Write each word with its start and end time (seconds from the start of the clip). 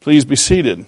Please 0.00 0.24
be 0.24 0.34
seated. 0.34 0.86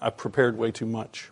I 0.00 0.08
prepared 0.08 0.56
way 0.56 0.70
too 0.70 0.86
much. 0.86 1.30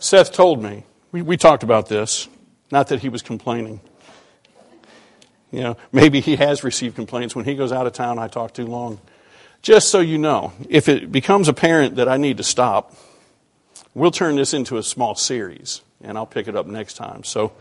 Seth 0.00 0.32
told 0.32 0.60
me, 0.60 0.82
we, 1.12 1.22
we 1.22 1.36
talked 1.36 1.62
about 1.62 1.88
this, 1.88 2.26
not 2.72 2.88
that 2.88 2.98
he 2.98 3.08
was 3.08 3.22
complaining. 3.22 3.80
You 5.52 5.60
know, 5.60 5.76
maybe 5.92 6.18
he 6.18 6.34
has 6.34 6.64
received 6.64 6.96
complaints. 6.96 7.36
When 7.36 7.44
he 7.44 7.54
goes 7.54 7.70
out 7.70 7.86
of 7.86 7.92
town, 7.92 8.18
I 8.18 8.26
talk 8.26 8.54
too 8.54 8.66
long. 8.66 9.00
Just 9.62 9.88
so 9.88 10.00
you 10.00 10.18
know, 10.18 10.52
if 10.68 10.88
it 10.88 11.12
becomes 11.12 11.46
apparent 11.46 11.94
that 11.94 12.08
I 12.08 12.16
need 12.16 12.38
to 12.38 12.42
stop, 12.42 12.96
we'll 13.94 14.10
turn 14.10 14.36
this 14.36 14.54
into 14.54 14.76
a 14.76 14.82
small 14.82 15.14
series, 15.14 15.82
and 16.02 16.16
I'll 16.16 16.26
pick 16.26 16.48
it 16.48 16.56
up 16.56 16.66
next 16.66 16.94
time. 16.94 17.24
So, 17.24 17.52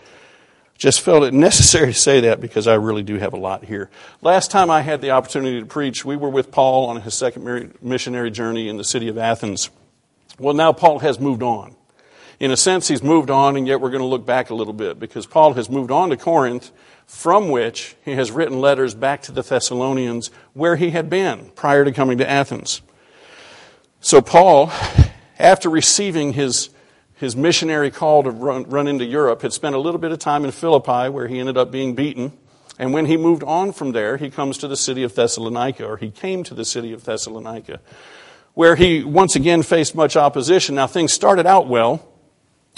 just 0.78 1.02
felt 1.02 1.24
it 1.24 1.34
necessary 1.36 1.94
to 1.94 2.00
say 2.00 2.22
that 2.22 2.42
because 2.42 2.66
I 2.66 2.76
really 2.76 3.04
do 3.04 3.18
have 3.18 3.34
a 3.34 3.38
lot 3.38 3.66
here. 3.66 3.90
Last 4.22 4.50
time 4.50 4.72
I 4.72 4.82
had 4.82 5.02
the 5.02 5.12
opportunity 5.12 5.60
to 5.60 5.66
preach, 5.66 6.04
we 6.04 6.16
were 6.16 6.30
with 6.30 6.52
Paul 6.52 6.88
on 6.88 7.02
his 7.02 7.14
second 7.14 7.78
missionary 7.82 8.32
journey 8.32 8.70
in 8.70 8.78
the 8.78 8.84
city 8.84 9.10
of 9.10 9.18
Athens. 9.18 9.70
Well, 10.40 10.54
now 10.54 10.72
Paul 10.72 11.00
has 11.00 11.20
moved 11.20 11.44
on. 11.44 11.76
In 12.40 12.52
a 12.52 12.58
sense, 12.58 12.88
he's 12.88 13.04
moved 13.04 13.30
on, 13.30 13.58
and 13.58 13.68
yet 13.68 13.82
we're 13.82 13.90
going 13.90 14.02
to 14.02 14.08
look 14.08 14.26
back 14.26 14.50
a 14.50 14.56
little 14.56 14.73
bit 14.73 14.98
because 14.98 15.26
Paul 15.26 15.54
has 15.56 15.70
moved 15.70 15.92
on 15.92 16.09
to 16.09 16.18
Corinth, 16.18 16.72
from 17.06 17.50
which 17.50 17.98
he 18.06 18.12
has 18.12 18.32
written 18.32 18.62
letters 18.62 18.96
back 18.96 19.22
to 19.23 19.34
the 19.34 19.42
Thessalonians 19.42 20.32
where 20.54 20.78
he 20.78 20.92
had 20.92 21.09
been 21.09 21.52
prior 21.56 21.84
to 21.84 21.92
coming 21.92 22.18
to 22.20 22.30
Athens. 22.30 22.82
So, 24.00 24.22
Paul, 24.22 24.72
after 25.40 25.70
receiving 25.70 26.34
his, 26.34 26.70
his 27.16 27.36
missionary 27.36 27.90
call 27.90 28.24
to 28.24 28.32
run, 28.32 28.64
run 28.70 28.88
into 28.88 29.06
Europe, 29.06 29.42
had 29.42 29.54
spent 29.54 29.74
a 29.74 29.80
little 29.80 30.00
bit 30.00 30.12
of 30.12 30.20
time 30.20 30.44
in 30.44 30.52
Philippi 30.52 31.09
where 31.09 31.28
he 31.28 31.40
ended 31.40 31.58
up 31.58 31.72
being 31.72 31.96
beaten. 31.96 32.34
And 32.78 32.94
when 32.94 33.06
he 33.06 33.18
moved 33.18 33.44
on 33.44 33.73
from 33.73 33.94
there, 33.94 34.18
he 34.18 34.30
comes 34.30 34.58
to 34.59 34.68
the 34.68 34.78
city 34.78 35.04
of 35.04 35.16
Thessalonica, 35.16 35.86
or 35.86 35.98
he 35.98 36.12
came 36.12 36.44
to 36.44 36.54
the 36.54 36.64
city 36.64 36.94
of 36.94 37.04
Thessalonica, 37.04 37.80
where 38.54 38.76
he 38.76 39.04
once 39.04 39.36
again 39.36 39.64
faced 39.64 39.96
much 39.96 40.16
opposition. 40.16 40.76
Now, 40.76 40.88
things 40.88 41.12
started 41.12 41.46
out 41.46 41.68
well. 41.68 42.09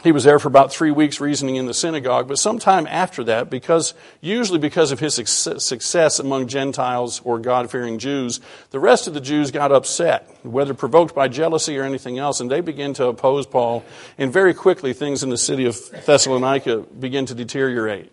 He 0.03 0.11
was 0.11 0.23
there 0.23 0.39
for 0.39 0.47
about 0.47 0.73
three 0.73 0.89
weeks 0.89 1.21
reasoning 1.21 1.57
in 1.57 1.67
the 1.67 1.75
synagogue, 1.75 2.27
but 2.27 2.39
sometime 2.39 2.87
after 2.87 3.23
that, 3.25 3.51
because 3.51 3.93
usually 4.19 4.57
because 4.57 4.91
of 4.91 4.99
his 4.99 5.13
success 5.13 6.17
among 6.17 6.47
Gentiles 6.47 7.21
or 7.23 7.37
God 7.37 7.69
fearing 7.69 7.99
Jews, 7.99 8.39
the 8.71 8.79
rest 8.79 9.05
of 9.05 9.13
the 9.13 9.21
Jews 9.21 9.51
got 9.51 9.71
upset, 9.71 10.27
whether 10.41 10.73
provoked 10.73 11.13
by 11.13 11.27
jealousy 11.27 11.77
or 11.77 11.83
anything 11.83 12.17
else, 12.17 12.39
and 12.39 12.49
they 12.49 12.61
began 12.61 12.93
to 12.95 13.05
oppose 13.07 13.45
Paul. 13.45 13.83
And 14.17 14.33
very 14.33 14.55
quickly, 14.55 14.93
things 14.93 15.21
in 15.21 15.29
the 15.29 15.37
city 15.37 15.65
of 15.65 15.77
Thessalonica 16.05 16.79
began 16.99 17.27
to 17.27 17.35
deteriorate. 17.35 18.11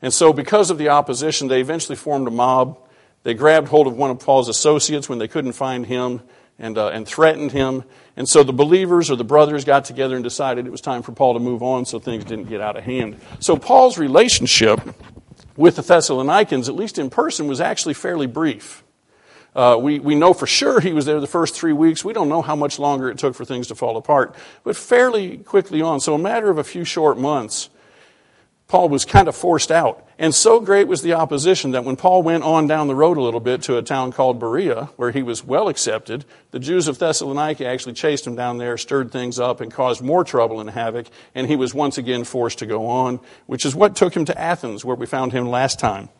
And 0.00 0.14
so, 0.14 0.32
because 0.32 0.70
of 0.70 0.78
the 0.78 0.88
opposition, 0.88 1.48
they 1.48 1.60
eventually 1.60 1.96
formed 1.96 2.28
a 2.28 2.30
mob. 2.30 2.78
They 3.24 3.34
grabbed 3.34 3.68
hold 3.68 3.88
of 3.88 3.96
one 3.96 4.10
of 4.10 4.20
Paul's 4.20 4.48
associates 4.48 5.06
when 5.06 5.18
they 5.18 5.28
couldn't 5.28 5.52
find 5.52 5.84
him 5.84 6.22
and, 6.58 6.76
uh, 6.76 6.88
and 6.88 7.06
threatened 7.06 7.52
him. 7.52 7.84
And 8.16 8.28
so 8.28 8.42
the 8.42 8.52
believers 8.52 9.10
or 9.10 9.16
the 9.16 9.24
brothers 9.24 9.64
got 9.64 9.84
together 9.84 10.16
and 10.16 10.24
decided 10.24 10.66
it 10.66 10.70
was 10.70 10.80
time 10.80 11.02
for 11.02 11.12
Paul 11.12 11.34
to 11.34 11.40
move 11.40 11.62
on 11.62 11.84
so 11.84 11.98
things 11.98 12.24
didn't 12.24 12.48
get 12.48 12.60
out 12.60 12.76
of 12.76 12.84
hand. 12.84 13.20
So 13.38 13.56
Paul's 13.56 13.98
relationship 13.98 14.80
with 15.56 15.76
the 15.76 15.82
Thessalonians, 15.82 16.68
at 16.68 16.74
least 16.74 16.98
in 16.98 17.10
person, 17.10 17.46
was 17.46 17.60
actually 17.60 17.94
fairly 17.94 18.26
brief. 18.26 18.82
Uh, 19.54 19.76
we, 19.80 19.98
we 19.98 20.14
know 20.14 20.32
for 20.32 20.46
sure 20.46 20.80
he 20.80 20.92
was 20.92 21.06
there 21.06 21.20
the 21.20 21.26
first 21.26 21.54
three 21.54 21.72
weeks. 21.72 22.04
We 22.04 22.12
don't 22.12 22.28
know 22.28 22.42
how 22.42 22.54
much 22.54 22.78
longer 22.78 23.10
it 23.10 23.18
took 23.18 23.34
for 23.34 23.44
things 23.44 23.66
to 23.68 23.74
fall 23.74 23.96
apart, 23.96 24.36
but 24.62 24.76
fairly 24.76 25.38
quickly 25.38 25.82
on. 25.82 26.00
So, 26.00 26.14
a 26.14 26.18
matter 26.18 26.50
of 26.50 26.58
a 26.58 26.64
few 26.64 26.84
short 26.84 27.18
months, 27.18 27.70
Paul 28.68 28.90
was 28.90 29.06
kind 29.06 29.28
of 29.28 29.34
forced 29.34 29.72
out. 29.72 30.06
And 30.18 30.34
so 30.34 30.60
great 30.60 30.88
was 30.88 31.00
the 31.00 31.14
opposition 31.14 31.70
that 31.70 31.84
when 31.84 31.96
Paul 31.96 32.22
went 32.22 32.44
on 32.44 32.66
down 32.66 32.86
the 32.86 32.94
road 32.94 33.16
a 33.16 33.22
little 33.22 33.40
bit 33.40 33.62
to 33.62 33.78
a 33.78 33.82
town 33.82 34.12
called 34.12 34.38
Berea, 34.38 34.90
where 34.96 35.10
he 35.10 35.22
was 35.22 35.42
well 35.42 35.68
accepted, 35.68 36.26
the 36.50 36.58
Jews 36.58 36.86
of 36.86 36.98
Thessalonica 36.98 37.66
actually 37.66 37.94
chased 37.94 38.26
him 38.26 38.36
down 38.36 38.58
there, 38.58 38.76
stirred 38.76 39.10
things 39.10 39.40
up, 39.40 39.62
and 39.62 39.72
caused 39.72 40.02
more 40.02 40.22
trouble 40.22 40.60
and 40.60 40.68
havoc, 40.68 41.06
and 41.34 41.46
he 41.46 41.56
was 41.56 41.72
once 41.72 41.96
again 41.96 42.24
forced 42.24 42.58
to 42.58 42.66
go 42.66 42.86
on, 42.86 43.20
which 43.46 43.64
is 43.64 43.74
what 43.74 43.96
took 43.96 44.14
him 44.14 44.26
to 44.26 44.38
Athens, 44.38 44.84
where 44.84 44.96
we 44.96 45.06
found 45.06 45.32
him 45.32 45.48
last 45.48 45.80
time. 45.80 46.10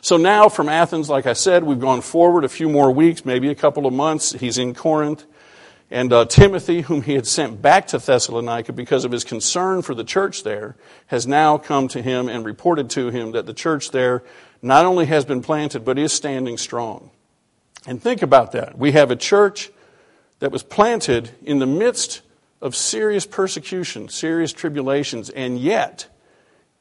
So 0.00 0.16
now 0.16 0.48
from 0.48 0.68
Athens, 0.68 1.10
like 1.10 1.26
I 1.26 1.32
said, 1.32 1.64
we've 1.64 1.80
gone 1.80 2.02
forward 2.02 2.44
a 2.44 2.48
few 2.48 2.68
more 2.68 2.92
weeks, 2.92 3.24
maybe 3.24 3.48
a 3.48 3.56
couple 3.56 3.84
of 3.84 3.92
months. 3.92 4.32
He's 4.32 4.58
in 4.58 4.74
Corinth. 4.74 5.24
And 5.90 6.12
uh, 6.12 6.26
Timothy, 6.26 6.82
whom 6.82 7.02
he 7.02 7.14
had 7.14 7.26
sent 7.26 7.62
back 7.62 7.86
to 7.88 7.98
Thessalonica 7.98 8.72
because 8.72 9.04
of 9.04 9.12
his 9.12 9.24
concern 9.24 9.80
for 9.80 9.94
the 9.94 10.04
church 10.04 10.42
there, 10.42 10.76
has 11.06 11.26
now 11.26 11.56
come 11.56 11.88
to 11.88 12.02
him 12.02 12.28
and 12.28 12.44
reported 12.44 12.90
to 12.90 13.08
him 13.08 13.32
that 13.32 13.46
the 13.46 13.54
church 13.54 13.90
there 13.90 14.22
not 14.60 14.84
only 14.84 15.06
has 15.06 15.24
been 15.24 15.40
planted, 15.40 15.84
but 15.84 15.98
is 15.98 16.12
standing 16.12 16.58
strong. 16.58 17.10
And 17.86 18.02
think 18.02 18.20
about 18.20 18.52
that. 18.52 18.76
We 18.76 18.92
have 18.92 19.10
a 19.10 19.16
church 19.16 19.70
that 20.40 20.52
was 20.52 20.62
planted 20.62 21.30
in 21.42 21.58
the 21.58 21.66
midst 21.66 22.20
of 22.60 22.76
serious 22.76 23.24
persecution, 23.24 24.08
serious 24.08 24.52
tribulations, 24.52 25.30
and 25.30 25.58
yet 25.58 26.06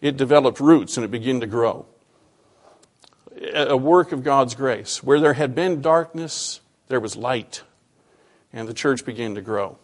it 0.01 0.17
developed 0.17 0.59
roots 0.59 0.97
and 0.97 1.05
it 1.05 1.11
began 1.11 1.39
to 1.39 1.47
grow. 1.47 1.85
A 3.53 3.77
work 3.77 4.11
of 4.11 4.23
God's 4.23 4.55
grace. 4.55 5.01
Where 5.01 5.19
there 5.19 5.33
had 5.33 5.55
been 5.55 5.81
darkness, 5.81 6.59
there 6.87 6.99
was 6.99 7.15
light 7.15 7.61
and 8.53 8.67
the 8.67 8.73
church 8.73 9.05
began 9.05 9.35
to 9.35 9.41
grow. 9.41 9.77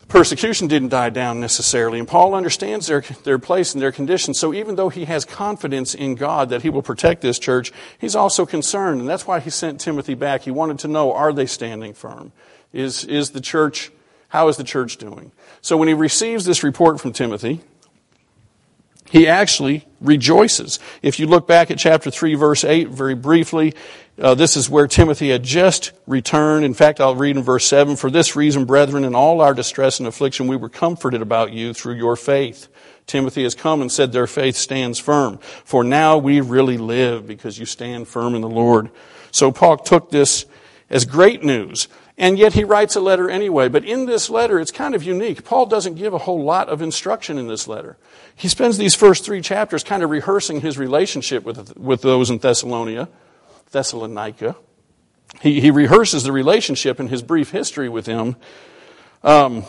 The 0.00 0.06
persecution 0.06 0.66
didn't 0.66 0.88
die 0.88 1.10
down 1.10 1.40
necessarily, 1.40 1.98
and 1.98 2.08
Paul 2.08 2.34
understands 2.34 2.88
their, 2.88 3.02
their 3.22 3.38
place 3.38 3.72
and 3.72 3.80
their 3.80 3.92
condition. 3.92 4.34
So 4.34 4.52
even 4.52 4.74
though 4.74 4.88
he 4.88 5.04
has 5.04 5.24
confidence 5.24 5.94
in 5.94 6.16
God 6.16 6.48
that 6.48 6.62
he 6.62 6.70
will 6.70 6.82
protect 6.82 7.22
this 7.22 7.38
church, 7.38 7.72
he's 7.98 8.16
also 8.16 8.44
concerned, 8.44 9.00
and 9.00 9.08
that's 9.08 9.26
why 9.26 9.40
he 9.40 9.50
sent 9.50 9.80
Timothy 9.80 10.14
back. 10.14 10.42
He 10.42 10.50
wanted 10.50 10.80
to 10.80 10.88
know 10.88 11.12
are 11.12 11.32
they 11.32 11.46
standing 11.46 11.94
firm? 11.94 12.32
Is, 12.72 13.04
is 13.04 13.30
the 13.30 13.40
church, 13.40 13.92
how 14.28 14.48
is 14.48 14.56
the 14.56 14.64
church 14.64 14.96
doing? 14.96 15.30
So 15.60 15.76
when 15.76 15.88
he 15.88 15.94
receives 15.94 16.44
this 16.44 16.64
report 16.64 17.00
from 17.00 17.12
Timothy, 17.12 17.60
he 19.12 19.28
actually 19.28 19.86
rejoices. 20.00 20.78
If 21.02 21.20
you 21.20 21.26
look 21.26 21.46
back 21.46 21.70
at 21.70 21.76
chapter 21.76 22.10
3, 22.10 22.34
verse 22.34 22.64
8, 22.64 22.88
very 22.88 23.14
briefly, 23.14 23.74
uh, 24.18 24.34
this 24.34 24.56
is 24.56 24.70
where 24.70 24.86
Timothy 24.86 25.28
had 25.28 25.42
just 25.42 25.92
returned. 26.06 26.64
In 26.64 26.72
fact, 26.72 26.98
I'll 26.98 27.14
read 27.14 27.36
in 27.36 27.42
verse 27.42 27.66
7 27.66 27.96
For 27.96 28.10
this 28.10 28.34
reason, 28.36 28.64
brethren, 28.64 29.04
in 29.04 29.14
all 29.14 29.42
our 29.42 29.52
distress 29.52 29.98
and 29.98 30.08
affliction, 30.08 30.46
we 30.46 30.56
were 30.56 30.70
comforted 30.70 31.20
about 31.20 31.52
you 31.52 31.74
through 31.74 31.96
your 31.96 32.16
faith. 32.16 32.68
Timothy 33.06 33.42
has 33.42 33.54
come 33.54 33.82
and 33.82 33.92
said 33.92 34.12
their 34.12 34.26
faith 34.26 34.56
stands 34.56 34.98
firm. 34.98 35.36
For 35.36 35.84
now 35.84 36.16
we 36.16 36.40
really 36.40 36.78
live 36.78 37.26
because 37.26 37.58
you 37.58 37.66
stand 37.66 38.08
firm 38.08 38.34
in 38.34 38.40
the 38.40 38.48
Lord. 38.48 38.90
So 39.30 39.52
Paul 39.52 39.76
took 39.76 40.10
this 40.10 40.46
as 40.88 41.04
great 41.04 41.44
news. 41.44 41.86
And 42.18 42.38
yet 42.38 42.52
he 42.52 42.62
writes 42.62 42.94
a 42.94 43.00
letter 43.00 43.30
anyway. 43.30 43.68
But 43.68 43.84
in 43.84 44.06
this 44.06 44.28
letter, 44.28 44.60
it's 44.60 44.70
kind 44.70 44.94
of 44.94 45.02
unique. 45.02 45.44
Paul 45.44 45.66
doesn't 45.66 45.94
give 45.94 46.12
a 46.12 46.18
whole 46.18 46.44
lot 46.44 46.68
of 46.68 46.82
instruction 46.82 47.38
in 47.38 47.48
this 47.48 47.66
letter. 47.66 47.96
He 48.36 48.48
spends 48.48 48.76
these 48.76 48.94
first 48.94 49.24
three 49.24 49.40
chapters 49.40 49.82
kind 49.82 50.02
of 50.02 50.10
rehearsing 50.10 50.60
his 50.60 50.76
relationship 50.78 51.44
with, 51.44 51.76
with 51.76 52.02
those 52.02 52.28
in 52.30 52.38
Thessalonica, 52.38 53.08
Thessalonica. 53.70 54.56
He, 55.40 55.60
he 55.60 55.70
rehearses 55.70 56.24
the 56.24 56.32
relationship 56.32 57.00
in 57.00 57.08
his 57.08 57.22
brief 57.22 57.50
history 57.50 57.88
with 57.88 58.04
them. 58.04 58.36
Um, 59.24 59.64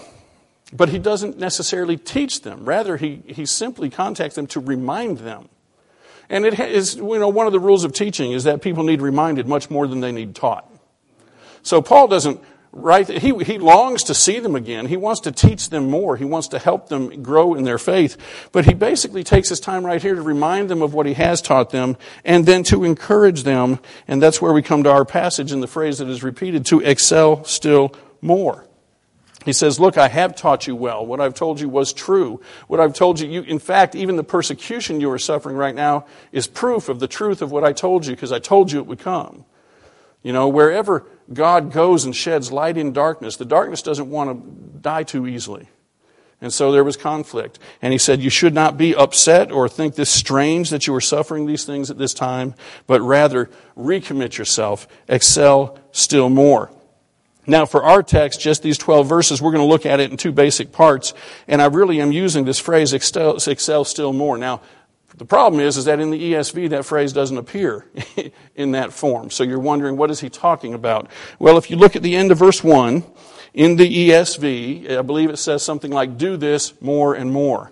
but 0.74 0.90
he 0.90 1.00
doesn't 1.00 1.38
necessarily 1.38 1.98
teach 1.98 2.42
them. 2.42 2.66
Rather, 2.66 2.98
he, 2.98 3.22
he 3.28 3.46
simply 3.46 3.90
contacts 3.90 4.36
them 4.36 4.48
to 4.48 4.60
remind 4.60 5.20
them. 5.20 5.50
And 6.30 6.46
it 6.46 6.60
is, 6.60 6.96
you 6.96 7.20
know, 7.20 7.30
one 7.30 7.48
of 7.48 7.54
the 7.54 7.60
rules 7.60 7.84
of 7.84 7.94
teaching 7.94 8.32
is 8.32 8.46
that 8.46 8.62
people 8.62 8.84
need 8.84 9.02
reminded 9.02 9.48
much 9.48 9.70
more 9.70 9.88
than 9.88 10.00
they 10.00 10.12
need 10.12 10.36
taught. 10.36 10.70
So 11.64 11.82
Paul 11.82 12.08
doesn't 12.08 12.42
write, 12.74 13.08
he, 13.08 13.34
he 13.44 13.58
longs 13.58 14.04
to 14.06 14.14
see 14.14 14.40
them 14.40 14.56
again. 14.56 14.88
He 14.88 14.98
wants 14.98 15.22
to 15.22 15.32
teach 15.32 15.70
them 15.70 15.90
more. 15.90 16.18
He 16.18 16.26
wants 16.26 16.50
to 16.50 16.60
help 16.60 16.90
them 16.90 17.24
grow 17.24 17.54
in 17.54 17.64
their 17.64 17.78
faith. 17.78 18.18
But 18.52 18.66
he 18.66 18.74
basically 18.74 19.24
takes 19.24 19.50
his 19.50 19.60
time 19.60 19.86
right 19.86 20.02
here 20.02 20.16
to 20.16 20.22
remind 20.22 20.70
them 20.70 20.82
of 20.82 20.94
what 20.94 21.06
he 21.06 21.14
has 21.14 21.42
taught 21.42 21.70
them 21.70 21.98
and 22.26 22.46
then 22.46 22.64
to 22.64 22.84
encourage 22.84 23.44
them. 23.44 23.80
And 24.08 24.22
that's 24.22 24.42
where 24.42 24.54
we 24.54 24.62
come 24.62 24.84
to 24.84 24.92
our 24.92 25.06
passage 25.06 25.52
in 25.52 25.62
the 25.62 25.68
phrase 25.68 26.00
that 26.00 26.10
is 26.10 26.24
repeated 26.24 26.66
to 26.68 26.80
excel 26.82 27.44
still 27.46 27.96
more. 28.22 28.68
He 29.46 29.54
says, 29.54 29.80
Look, 29.80 29.98
I 29.98 30.08
have 30.08 30.36
taught 30.36 30.68
you 30.68 30.76
well. 30.76 31.06
What 31.06 31.20
I've 31.20 31.34
told 31.34 31.60
you 31.60 31.68
was 31.68 31.92
true. 31.92 32.42
What 32.68 32.80
I've 32.80 32.94
told 32.94 33.20
you, 33.20 33.30
you, 33.30 33.42
in 33.42 33.60
fact, 33.60 33.94
even 33.94 34.16
the 34.16 34.24
persecution 34.24 35.02
you 35.02 35.12
are 35.12 35.20
suffering 35.20 35.58
right 35.58 35.76
now 35.76 36.06
is 36.32 36.48
proof 36.48 36.88
of 36.88 37.00
the 37.00 37.08
truth 37.08 37.42
of 37.42 37.52
what 37.52 37.64
I 37.64 37.74
told 37.74 38.06
you 38.06 38.16
because 38.16 38.32
I 38.32 38.40
told 38.40 38.72
you 38.72 38.80
it 38.80 38.88
would 38.88 39.00
come. 39.00 39.46
You 40.22 40.32
know, 40.32 40.48
wherever 40.48 41.06
God 41.32 41.72
goes 41.72 42.06
and 42.06 42.16
sheds 42.16 42.52
light 42.52 42.78
in 42.78 42.92
darkness, 42.92 43.38
the 43.38 43.46
darkness 43.46 43.82
doesn't 43.82 44.10
want 44.10 44.30
to 44.30 44.80
die 44.80 45.04
too 45.04 45.28
easily. 45.28 45.70
And 46.42 46.52
so 46.52 46.74
there 46.74 46.84
was 46.84 46.98
conflict. 46.98 47.58
And 47.82 47.94
he 47.94 47.98
said, 47.98 48.22
You 48.22 48.30
should 48.30 48.54
not 48.54 48.78
be 48.78 48.94
upset 48.94 49.50
or 49.50 49.70
think 49.70 49.96
this 49.96 50.10
strange 50.10 50.72
that 50.72 50.86
you 50.86 50.94
are 50.94 51.02
suffering 51.02 51.46
these 51.46 51.64
things 51.64 51.90
at 51.90 51.98
this 51.98 52.14
time, 52.14 52.54
but 52.86 53.02
rather 53.02 53.50
recommit 53.78 54.38
yourself, 54.38 54.86
excel 55.08 55.80
still 55.94 56.30
more. 56.30 56.70
Now, 57.48 57.66
for 57.66 57.84
our 57.84 58.04
text, 58.04 58.40
just 58.40 58.62
these 58.62 58.78
12 58.78 59.08
verses, 59.08 59.42
we're 59.42 59.52
going 59.52 59.64
to 59.64 59.70
look 59.70 59.86
at 59.86 60.00
it 60.00 60.12
in 60.12 60.18
two 60.18 60.32
basic 60.32 60.72
parts. 60.72 61.14
And 61.48 61.62
I 61.62 61.66
really 61.66 62.00
am 62.00 62.12
using 62.12 62.46
this 62.46 62.60
phrase, 62.60 62.94
excel, 62.94 63.38
excel 63.48 63.86
still 63.86 64.14
more. 64.14 64.38
Now, 64.38 64.62
the 65.18 65.26
problem 65.26 65.62
is, 65.62 65.78
is 65.78 65.86
that 65.86 66.00
in 66.00 66.10
the 66.10 66.34
ESV, 66.34 66.70
that 66.72 66.86
phrase 66.86 67.14
doesn't 67.14 67.38
appear 67.38 67.86
in 68.56 68.72
that 68.72 68.94
form. 68.94 69.30
So 69.30 69.44
you're 69.44 69.60
wondering, 69.60 69.98
what 69.98 70.10
is 70.10 70.20
he 70.20 70.30
talking 70.30 70.74
about? 70.74 71.10
Well, 71.40 71.58
if 71.58 71.70
you 71.70 71.78
look 71.78 71.96
at 71.96 72.02
the 72.02 72.16
end 72.16 72.32
of 72.32 72.40
verse 72.40 72.64
1, 72.64 73.04
in 73.54 73.76
the 73.76 74.10
ESV, 74.10 74.98
I 74.98 75.02
believe 75.04 75.30
it 75.30 75.38
says 75.38 75.62
something 75.64 75.92
like, 75.92 76.18
do 76.18 76.38
this 76.38 76.74
more 76.82 77.14
and 77.14 77.32
more. 77.32 77.72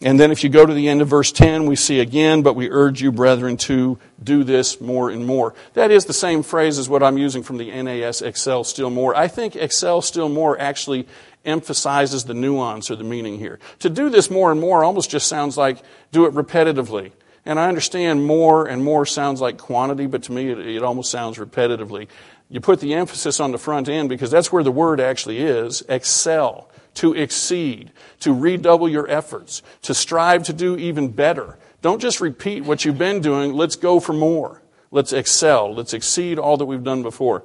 And 0.00 0.18
then 0.18 0.30
if 0.30 0.44
you 0.44 0.50
go 0.50 0.64
to 0.64 0.72
the 0.72 0.88
end 0.88 1.02
of 1.02 1.08
verse 1.08 1.32
10, 1.32 1.66
we 1.66 1.74
see 1.74 1.98
again, 1.98 2.42
but 2.42 2.54
we 2.54 2.70
urge 2.70 3.02
you, 3.02 3.10
brethren, 3.10 3.56
to 3.58 3.98
do 4.22 4.44
this 4.44 4.80
more 4.80 5.10
and 5.10 5.26
more. 5.26 5.54
That 5.74 5.90
is 5.90 6.04
the 6.04 6.12
same 6.12 6.44
phrase 6.44 6.78
as 6.78 6.88
what 6.88 7.02
I'm 7.02 7.18
using 7.18 7.42
from 7.42 7.58
the 7.58 7.70
NAS 7.82 8.22
Excel 8.22 8.62
still 8.62 8.90
more. 8.90 9.16
I 9.16 9.26
think 9.26 9.56
Excel 9.56 10.00
still 10.00 10.28
more 10.28 10.58
actually 10.58 11.08
emphasizes 11.48 12.24
the 12.24 12.34
nuance 12.34 12.90
or 12.90 12.96
the 12.96 13.04
meaning 13.04 13.38
here. 13.38 13.58
To 13.80 13.90
do 13.90 14.10
this 14.10 14.30
more 14.30 14.52
and 14.52 14.60
more 14.60 14.84
almost 14.84 15.10
just 15.10 15.26
sounds 15.26 15.56
like 15.56 15.82
do 16.12 16.26
it 16.26 16.34
repetitively. 16.34 17.12
And 17.44 17.58
I 17.58 17.68
understand 17.68 18.26
more 18.26 18.66
and 18.66 18.84
more 18.84 19.06
sounds 19.06 19.40
like 19.40 19.58
quantity, 19.58 20.06
but 20.06 20.24
to 20.24 20.32
me 20.32 20.50
it, 20.50 20.58
it 20.58 20.82
almost 20.82 21.10
sounds 21.10 21.38
repetitively. 21.38 22.08
You 22.50 22.60
put 22.60 22.80
the 22.80 22.94
emphasis 22.94 23.40
on 23.40 23.52
the 23.52 23.58
front 23.58 23.88
end 23.88 24.08
because 24.08 24.30
that's 24.30 24.52
where 24.52 24.62
the 24.62 24.70
word 24.70 25.00
actually 25.00 25.38
is 25.38 25.82
excel 25.88 26.70
to 26.94 27.14
exceed, 27.14 27.92
to 28.20 28.32
redouble 28.32 28.88
your 28.88 29.08
efforts, 29.08 29.62
to 29.82 29.94
strive 29.94 30.42
to 30.44 30.52
do 30.52 30.76
even 30.76 31.08
better. 31.08 31.56
Don't 31.80 32.00
just 32.00 32.20
repeat 32.20 32.64
what 32.64 32.84
you've 32.84 32.98
been 32.98 33.20
doing. 33.20 33.52
Let's 33.52 33.76
go 33.76 34.00
for 34.00 34.12
more. 34.12 34.62
Let's 34.90 35.12
excel. 35.12 35.74
Let's 35.74 35.94
exceed 35.94 36.38
all 36.38 36.56
that 36.56 36.64
we've 36.64 36.82
done 36.82 37.02
before. 37.02 37.44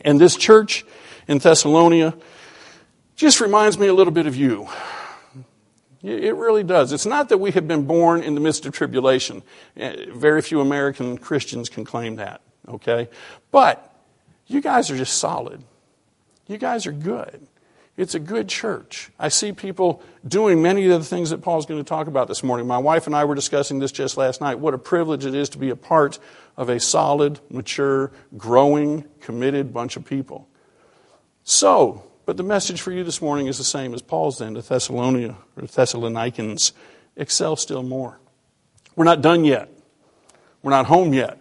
And 0.00 0.20
this 0.20 0.36
church 0.36 0.84
in 1.28 1.38
Thessalonica 1.38 2.16
just 3.16 3.40
reminds 3.40 3.78
me 3.78 3.86
a 3.86 3.94
little 3.94 4.12
bit 4.12 4.26
of 4.26 4.36
you. 4.36 4.68
It 6.02 6.34
really 6.34 6.64
does. 6.64 6.92
It's 6.92 7.06
not 7.06 7.28
that 7.28 7.38
we 7.38 7.52
have 7.52 7.68
been 7.68 7.84
born 7.84 8.24
in 8.24 8.34
the 8.34 8.40
midst 8.40 8.66
of 8.66 8.72
tribulation. 8.72 9.42
Eh, 9.76 10.06
very 10.10 10.42
few 10.42 10.60
American 10.60 11.16
Christians 11.16 11.68
can 11.68 11.84
claim 11.84 12.16
that, 12.16 12.40
okay? 12.68 13.08
But 13.52 13.88
you 14.48 14.60
guys 14.60 14.90
are 14.90 14.96
just 14.96 15.18
solid. 15.18 15.62
You 16.48 16.58
guys 16.58 16.86
are 16.86 16.92
good. 16.92 17.46
It's 17.96 18.16
a 18.16 18.18
good 18.18 18.48
church. 18.48 19.10
I 19.18 19.28
see 19.28 19.52
people 19.52 20.02
doing 20.26 20.60
many 20.60 20.88
of 20.88 20.98
the 20.98 21.06
things 21.06 21.30
that 21.30 21.42
Paul's 21.42 21.66
going 21.66 21.78
to 21.78 21.88
talk 21.88 22.08
about 22.08 22.26
this 22.26 22.42
morning. 22.42 22.66
My 22.66 22.78
wife 22.78 23.06
and 23.06 23.14
I 23.14 23.24
were 23.24 23.34
discussing 23.34 23.78
this 23.78 23.92
just 23.92 24.16
last 24.16 24.40
night. 24.40 24.58
What 24.58 24.74
a 24.74 24.78
privilege 24.78 25.24
it 25.24 25.34
is 25.34 25.50
to 25.50 25.58
be 25.58 25.70
a 25.70 25.76
part 25.76 26.18
of 26.56 26.68
a 26.68 26.80
solid, 26.80 27.38
mature, 27.48 28.10
growing, 28.36 29.04
committed 29.20 29.72
bunch 29.72 29.96
of 29.96 30.04
people. 30.04 30.48
So, 31.44 32.02
but 32.24 32.36
the 32.36 32.42
message 32.42 32.80
for 32.80 32.92
you 32.92 33.02
this 33.04 33.20
morning 33.20 33.46
is 33.46 33.58
the 33.58 33.64
same 33.64 33.94
as 33.94 34.02
Paul's 34.02 34.38
then 34.38 34.54
to 34.54 34.62
Thessalonica 34.62 35.36
or 35.56 35.66
Thessalonians. 35.66 36.72
Excel 37.16 37.56
still 37.56 37.82
more. 37.82 38.18
We're 38.94 39.04
not 39.04 39.22
done 39.22 39.44
yet. 39.44 39.68
We're 40.62 40.70
not 40.70 40.86
home 40.86 41.12
yet. 41.12 41.38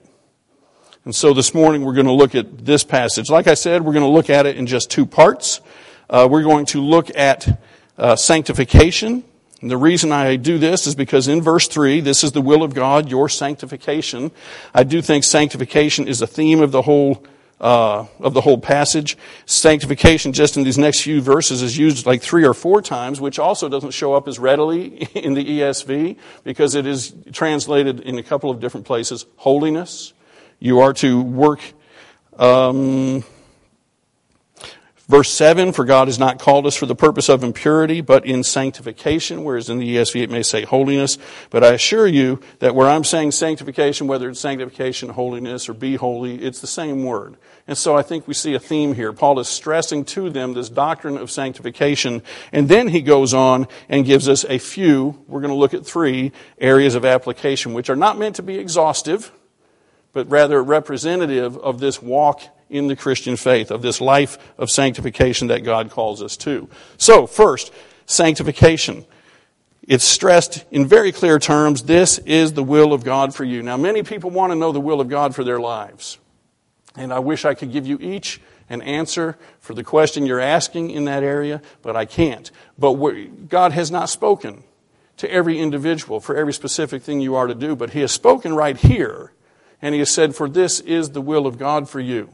And 1.06 1.16
so 1.16 1.34
this 1.34 1.54
morning 1.54 1.84
we're 1.84 1.94
going 1.94 2.08
to 2.08 2.12
look 2.12 2.36
at 2.36 2.66
this 2.66 2.84
passage. 2.84 3.30
Like 3.30 3.48
I 3.48 3.54
said, 3.54 3.84
we're 3.84 3.94
going 3.94 4.06
to 4.06 4.12
look 4.12 4.30
at 4.30 4.46
it 4.46 4.58
in 4.58 4.68
just 4.68 4.90
two 4.90 5.06
parts. 5.06 5.62
Uh, 6.10 6.28
we're 6.30 6.44
going 6.44 6.66
to 6.68 6.82
look 6.82 7.16
at 7.16 7.62
uh, 7.98 8.16
sanctification. 8.16 9.24
And 9.62 9.70
the 9.70 9.78
reason 9.78 10.12
I 10.12 10.36
do 10.36 10.58
this 10.58 10.88
is 10.88 10.96
because 10.96 11.28
in 11.28 11.42
verse 11.42 11.68
3, 11.68 12.02
this 12.02 12.24
is 12.24 12.32
the 12.32 12.42
will 12.42 12.64
of 12.64 12.74
God, 12.74 13.10
your 13.10 13.30
sanctification. 13.30 14.32
I 14.74 14.84
do 14.84 15.02
think 15.02 15.24
sanctification 15.24 16.08
is 16.08 16.22
a 16.22 16.28
theme 16.28 16.62
of 16.62 16.72
the 16.72 16.82
whole 16.82 17.24
uh, 17.62 18.08
of 18.20 18.34
the 18.34 18.42
whole 18.42 18.58
passage. 18.58 19.18
Sanctification, 19.46 20.34
just 20.34 20.58
in 20.58 20.64
these 20.64 20.78
next 20.78 21.02
few 21.02 21.22
verses, 21.22 21.62
is 21.62 21.78
used 21.78 22.06
like 22.06 22.22
three 22.22 22.44
or 22.44 22.54
four 22.54 22.82
times, 22.82 23.22
which 23.22 23.40
also 23.40 23.70
doesn't 23.70 23.92
show 23.92 24.14
up 24.14 24.28
as 24.28 24.40
readily 24.40 24.88
in 25.14 25.36
the 25.36 25.46
ESV 25.46 26.18
because 26.44 26.76
it 26.76 26.86
is 26.86 27.14
translated 27.32 28.02
in 28.02 28.18
a 28.18 28.24
couple 28.24 28.50
of 28.50 28.60
different 28.60 28.86
places. 28.86 29.26
Holiness. 29.38 30.14
You 30.60 30.80
are 30.80 30.94
to 30.94 31.22
work. 31.22 31.62
Um, 32.38 33.24
Verse 35.12 35.30
7, 35.30 35.74
for 35.74 35.84
God 35.84 36.08
has 36.08 36.18
not 36.18 36.40
called 36.40 36.66
us 36.66 36.78
for 36.78 36.86
the 36.86 36.96
purpose 36.96 37.28
of 37.28 37.44
impurity, 37.44 38.00
but 38.00 38.26
in 38.26 38.44
sanctification, 38.44 39.44
whereas 39.44 39.70
in 39.70 39.78
the 39.78 39.98
ESV 39.98 40.22
it 40.22 40.30
may 40.30 40.42
say 40.42 40.64
holiness. 40.64 41.18
But 41.50 41.66
I 41.66 41.74
assure 41.74 42.08
you 42.08 42.40
that 42.60 42.76
where 42.76 42.88
I'm 42.88 43.04
saying 43.04 43.32
sanctification, 43.32 44.08
whether 44.08 44.30
it's 44.30 44.40
sanctification, 44.40 45.10
holiness, 45.10 45.68
or 45.68 45.74
be 45.74 45.98
holy, 45.98 46.42
it's 46.42 46.62
the 46.62 46.68
same 46.68 47.04
word. 47.04 47.36
And 47.68 47.78
so 47.78 47.98
I 47.98 48.04
think 48.04 48.26
we 48.26 48.34
see 48.34 48.54
a 48.54 48.60
theme 48.60 48.96
here. 48.96 49.12
Paul 49.12 49.38
is 49.42 49.50
stressing 49.50 50.06
to 50.06 50.30
them 50.30 50.54
this 50.54 50.70
doctrine 50.70 51.18
of 51.18 51.30
sanctification, 51.30 52.24
and 52.54 52.70
then 52.70 52.88
he 52.88 53.02
goes 53.02 53.34
on 53.34 53.68
and 53.90 54.06
gives 54.06 54.30
us 54.30 54.46
a 54.46 54.60
few, 54.60 55.22
we're 55.28 55.42
going 55.42 55.52
to 55.52 55.60
look 55.60 55.74
at 55.74 55.86
three 55.86 56.32
areas 56.58 56.96
of 56.96 57.04
application, 57.04 57.74
which 57.74 57.90
are 57.90 57.98
not 57.98 58.18
meant 58.18 58.38
to 58.38 58.44
be 58.44 58.58
exhaustive, 58.58 59.34
but 60.14 60.30
rather 60.30 60.64
representative 60.64 61.58
of 61.58 61.82
this 61.82 62.02
walk 62.02 62.44
in 62.72 62.88
the 62.88 62.96
Christian 62.96 63.36
faith, 63.36 63.70
of 63.70 63.82
this 63.82 64.02
life 64.02 64.38
of 64.58 64.72
sanctification 64.72 65.50
that 65.50 65.64
God 65.64 65.92
calls 65.92 66.24
us 66.24 66.38
to. 66.38 66.70
So, 66.98 67.28
first, 67.28 67.72
sanctification. 68.06 69.06
It's 69.88 70.06
stressed 70.06 70.66
in 70.72 70.86
very 70.86 71.12
clear 71.12 71.38
terms 71.38 71.84
this 71.84 72.18
is 72.20 72.54
the 72.54 72.64
will 72.64 72.94
of 72.94 73.04
God 73.04 73.36
for 73.36 73.44
you. 73.44 73.62
Now, 73.62 73.78
many 73.78 74.04
people 74.04 74.30
want 74.30 74.52
to 74.52 74.56
know 74.56 74.72
the 74.72 74.80
will 74.80 75.02
of 75.02 75.10
God 75.10 75.36
for 75.36 75.44
their 75.44 75.60
lives. 75.60 76.18
And 76.96 77.12
I 77.12 77.20
wish 77.20 77.46
I 77.46 77.54
could 77.54 77.72
give 77.72 77.86
you 77.86 77.98
each 78.00 78.42
an 78.70 78.82
answer 78.82 79.38
for 79.60 79.74
the 79.74 79.84
question 79.84 80.26
you're 80.26 80.40
asking 80.40 80.92
in 80.92 81.06
that 81.06 81.24
area, 81.24 81.62
but 81.82 81.96
I 81.96 82.06
can't. 82.06 82.50
But 82.78 82.94
God 83.50 83.74
has 83.74 83.92
not 83.92 84.10
spoken 84.10 84.64
to 85.18 85.32
every 85.32 85.60
individual 85.60 86.20
for 86.20 86.38
every 86.38 86.54
specific 86.54 87.04
thing 87.04 87.20
you 87.20 87.36
are 87.36 87.48
to 87.48 87.56
do, 87.56 87.76
but 87.76 87.92
He 87.92 88.00
has 88.00 88.12
spoken 88.12 88.56
right 88.56 88.78
here, 88.78 89.34
and 89.82 89.94
He 89.94 90.00
has 90.00 90.10
said, 90.10 90.36
For 90.36 90.48
this 90.48 90.80
is 90.80 91.12
the 91.12 91.22
will 91.22 91.46
of 91.46 91.58
God 91.58 91.90
for 91.90 92.00
you. 92.00 92.34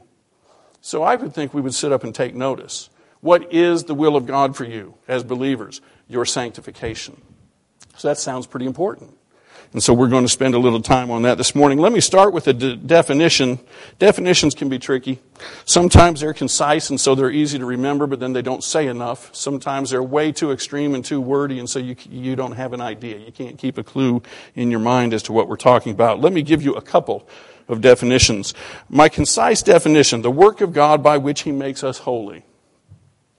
So 0.81 1.03
I 1.03 1.15
would 1.15 1.33
think 1.33 1.53
we 1.53 1.61
would 1.61 1.73
sit 1.73 1.91
up 1.91 2.03
and 2.03 2.13
take 2.13 2.35
notice. 2.35 2.89
What 3.21 3.53
is 3.53 3.85
the 3.85 3.95
will 3.95 4.15
of 4.15 4.25
God 4.25 4.55
for 4.55 4.63
you 4.63 4.95
as 5.07 5.23
believers? 5.23 5.81
Your 6.07 6.25
sanctification. 6.25 7.21
So 7.97 8.07
that 8.07 8.17
sounds 8.17 8.47
pretty 8.47 8.65
important. 8.65 9.17
And 9.73 9.83
so 9.83 9.93
we're 9.93 10.07
going 10.07 10.23
to 10.23 10.31
spend 10.31 10.55
a 10.55 10.59
little 10.59 10.81
time 10.81 11.11
on 11.11 11.23
that 11.23 11.37
this 11.37 11.53
morning. 11.53 11.77
Let 11.79 11.91
me 11.91 11.99
start 11.99 12.33
with 12.33 12.47
a 12.47 12.53
de- 12.53 12.77
definition. 12.77 13.59
Definitions 13.99 14.55
can 14.55 14.69
be 14.69 14.79
tricky. 14.79 15.19
Sometimes 15.65 16.21
they're 16.21 16.33
concise 16.33 16.89
and 16.89 16.99
so 16.99 17.15
they're 17.15 17.31
easy 17.31 17.59
to 17.59 17.65
remember, 17.65 18.07
but 18.07 18.19
then 18.19 18.31
they 18.31 18.41
don't 18.41 18.63
say 18.63 18.87
enough. 18.87 19.29
Sometimes 19.35 19.89
they're 19.89 20.01
way 20.01 20.31
too 20.31 20.51
extreme 20.51 20.95
and 20.95 21.03
too 21.03 21.19
wordy 21.19 21.59
and 21.59 21.69
so 21.69 21.79
you, 21.79 21.97
you 22.09 22.35
don't 22.35 22.53
have 22.53 22.71
an 22.71 22.79
idea. 22.79 23.17
You 23.17 23.31
can't 23.31 23.57
keep 23.57 23.77
a 23.77 23.83
clue 23.83 24.23
in 24.55 24.71
your 24.71 24.79
mind 24.79 25.13
as 25.13 25.23
to 25.23 25.33
what 25.33 25.49
we're 25.49 25.57
talking 25.57 25.91
about. 25.91 26.21
Let 26.21 26.31
me 26.31 26.43
give 26.43 26.61
you 26.61 26.73
a 26.75 26.81
couple 26.81 27.27
of 27.67 27.81
definitions. 27.81 28.53
My 28.89 29.09
concise 29.09 29.61
definition, 29.61 30.21
the 30.21 30.31
work 30.31 30.61
of 30.61 30.73
God 30.73 31.03
by 31.03 31.17
which 31.17 31.41
He 31.41 31.51
makes 31.51 31.83
us 31.83 31.99
holy. 31.99 32.43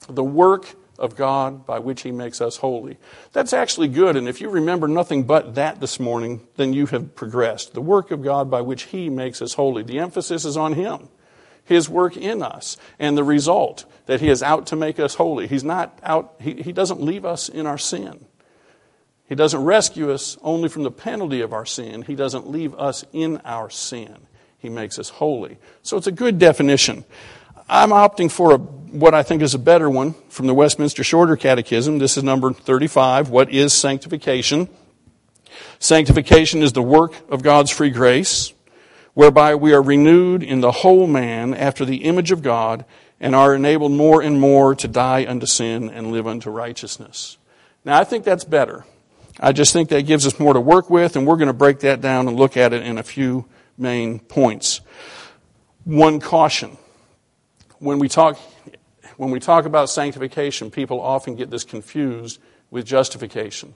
The 0.09 0.25
work 0.25 0.75
of 0.99 1.17
God 1.17 1.65
by 1.65 1.79
which 1.79 2.03
He 2.03 2.11
makes 2.11 2.41
us 2.41 2.57
holy. 2.57 2.99
That's 3.33 3.53
actually 3.53 3.89
good, 3.89 4.17
and 4.17 4.29
if 4.29 4.41
you 4.41 4.51
remember 4.51 4.89
nothing 4.89 5.23
but 5.25 5.55
that 5.55 5.81
this 5.81 6.01
morning, 6.01 6.47
then 6.57 6.73
you 6.73 6.87
have 6.87 7.15
progressed. 7.15 7.75
The 7.75 7.81
work 7.81 8.11
of 8.11 8.23
God 8.23 8.51
by 8.51 8.61
which 8.61 8.85
He 8.85 9.09
makes 9.09 9.41
us 9.41 9.55
holy. 9.55 9.83
The 9.83 10.01
emphasis 10.01 10.45
is 10.45 10.57
on 10.57 10.75
Him, 10.75 11.09
His 11.65 11.89
work 11.89 12.17
in 12.17 12.43
us, 12.43 12.77
and 12.99 13.17
the 13.17 13.25
result 13.25 13.85
that 14.07 14.21
He 14.21 14.29
is 14.29 14.43
out 14.43 14.67
to 14.69 14.77
make 14.77 14.99
us 14.99 15.15
holy. 15.15 15.47
He's 15.47 15.65
not 15.65 15.99
out, 16.03 16.35
He, 16.41 16.63
he 16.63 16.73
doesn't 16.73 17.01
leave 17.01 17.25
us 17.25 17.49
in 17.49 17.67
our 17.67 17.79
sin. 17.79 18.27
He 19.29 19.35
doesn't 19.35 19.63
rescue 19.63 20.11
us 20.11 20.39
only 20.43 20.69
from 20.69 20.85
the 20.85 20.91
penalty 20.91 21.43
of 21.43 21.53
our 21.53 21.67
sin. 21.67 22.03
He 22.03 22.15
doesn't 22.15 22.49
leave 22.49 22.75
us 22.75 23.05
in 23.13 23.41
our 23.45 23.69
sin. 23.69 24.17
He 24.59 24.69
makes 24.69 24.99
us 24.99 25.11
holy. 25.11 25.59
So 25.83 25.97
it's 25.97 26.07
a 26.07 26.13
good 26.13 26.39
definition. 26.39 27.05
I'm 27.69 27.91
opting 27.91 28.31
for 28.31 28.55
a, 28.55 28.57
what 28.57 29.13
I 29.13 29.23
think 29.23 29.43
is 29.43 29.55
a 29.55 29.59
better 29.59 29.91
one 29.91 30.15
from 30.31 30.47
the 30.47 30.55
Westminster 30.55 31.05
Shorter 31.05 31.37
Catechism. 31.37 31.99
This 31.99 32.17
is 32.17 32.25
number 32.25 32.53
35. 32.53 33.29
What 33.29 33.51
is 33.51 33.75
sanctification? 33.75 34.69
Sanctification 35.79 36.63
is 36.63 36.73
the 36.73 36.83
work 36.83 37.13
of 37.31 37.43
God's 37.43 37.71
free 37.71 37.91
grace, 37.91 38.55
whereby 39.13 39.55
we 39.55 39.75
are 39.75 39.83
renewed 39.83 40.43
in 40.43 40.63
the 40.63 40.73
whole 40.73 41.07
man 41.07 41.53
after 41.53 41.85
the 41.85 42.05
image 42.05 42.33
of 42.33 42.43
God 42.43 42.87
and 43.21 43.35
are 43.35 43.55
enabled 43.55 43.93
more 43.93 44.23
and 44.23 44.41
more 44.41 44.75
to 44.75 44.89
die 44.89 45.27
unto 45.29 45.47
sin 45.47 45.91
and 45.91 46.11
live 46.11 46.27
unto 46.27 46.51
righteousness. 46.51 47.37
Now, 47.85 47.99
I 47.99 48.05
think 48.05 48.25
that's 48.25 48.45
better. 48.45 48.85
I 49.41 49.53
just 49.53 49.73
think 49.73 49.89
that 49.91 50.03
gives 50.03 50.27
us 50.27 50.41
more 50.41 50.53
to 50.53 50.61
work 50.61 50.91
with, 50.91 51.17
and 51.17 51.27
we're 51.27 51.37
going 51.37 51.49
to 51.49 51.53
break 51.53 51.81
that 51.81 52.01
down 52.01 52.27
and 52.27 52.37
look 52.37 52.57
at 52.57 52.73
it 52.73 52.83
in 52.83 52.99
a 52.99 53.03
few 53.03 53.47
main 53.77 54.19
points. 54.19 54.81
One 55.85 56.21
caution. 56.21 56.77
When 57.79 57.99
we 58.01 58.09
talk, 58.09 58.37
when 59.17 59.31
we 59.31 59.39
talk 59.39 59.65
about 59.65 59.91
sanctification, 59.91 60.71
people 60.71 61.01
often 61.01 61.37
get 61.37 61.51
this 61.51 61.65
confused 61.65 62.41
with 62.71 62.85
justification. 62.85 63.75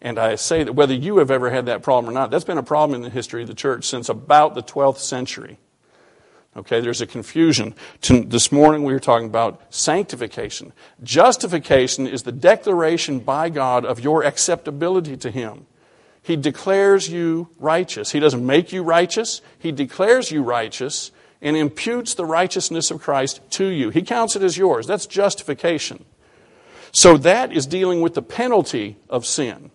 And 0.00 0.18
I 0.18 0.36
say 0.36 0.62
that 0.62 0.74
whether 0.74 0.94
you 0.94 1.18
have 1.18 1.30
ever 1.30 1.50
had 1.50 1.66
that 1.66 1.82
problem 1.82 2.10
or 2.10 2.14
not, 2.14 2.30
that's 2.30 2.44
been 2.44 2.58
a 2.58 2.62
problem 2.62 2.94
in 2.94 3.02
the 3.02 3.10
history 3.10 3.42
of 3.42 3.48
the 3.48 3.54
church 3.54 3.84
since 3.84 4.08
about 4.08 4.54
the 4.54 4.62
12th 4.62 4.98
century. 4.98 5.58
Okay, 6.56 6.80
there's 6.80 7.02
a 7.02 7.06
confusion. 7.06 7.74
This 8.00 8.50
morning 8.50 8.84
we 8.84 8.94
were 8.94 9.00
talking 9.00 9.26
about 9.26 9.60
sanctification. 9.68 10.72
Justification 11.02 12.06
is 12.06 12.22
the 12.22 12.32
declaration 12.32 13.18
by 13.18 13.50
God 13.50 13.84
of 13.84 14.00
your 14.00 14.24
acceptability 14.24 15.18
to 15.18 15.30
Him. 15.30 15.66
He 16.22 16.34
declares 16.34 17.10
you 17.10 17.50
righteous. 17.58 18.12
He 18.12 18.20
doesn't 18.20 18.44
make 18.44 18.72
you 18.72 18.82
righteous, 18.82 19.42
He 19.58 19.70
declares 19.70 20.30
you 20.30 20.42
righteous 20.42 21.12
and 21.42 21.56
imputes 21.56 22.14
the 22.14 22.24
righteousness 22.24 22.90
of 22.90 23.02
Christ 23.02 23.40
to 23.50 23.66
you. 23.66 23.90
He 23.90 24.00
counts 24.00 24.34
it 24.34 24.42
as 24.42 24.56
yours. 24.56 24.86
That's 24.86 25.06
justification. 25.06 26.06
So 26.90 27.18
that 27.18 27.52
is 27.52 27.66
dealing 27.66 28.00
with 28.00 28.14
the 28.14 28.22
penalty 28.22 28.96
of 29.10 29.26
sin. 29.26 29.70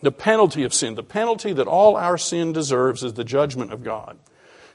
The 0.00 0.12
penalty 0.12 0.62
of 0.62 0.72
sin. 0.72 0.94
The 0.94 1.02
penalty 1.02 1.52
that 1.52 1.66
all 1.66 1.96
our 1.96 2.16
sin 2.16 2.52
deserves 2.52 3.02
is 3.02 3.14
the 3.14 3.24
judgment 3.24 3.72
of 3.72 3.82
God. 3.82 4.16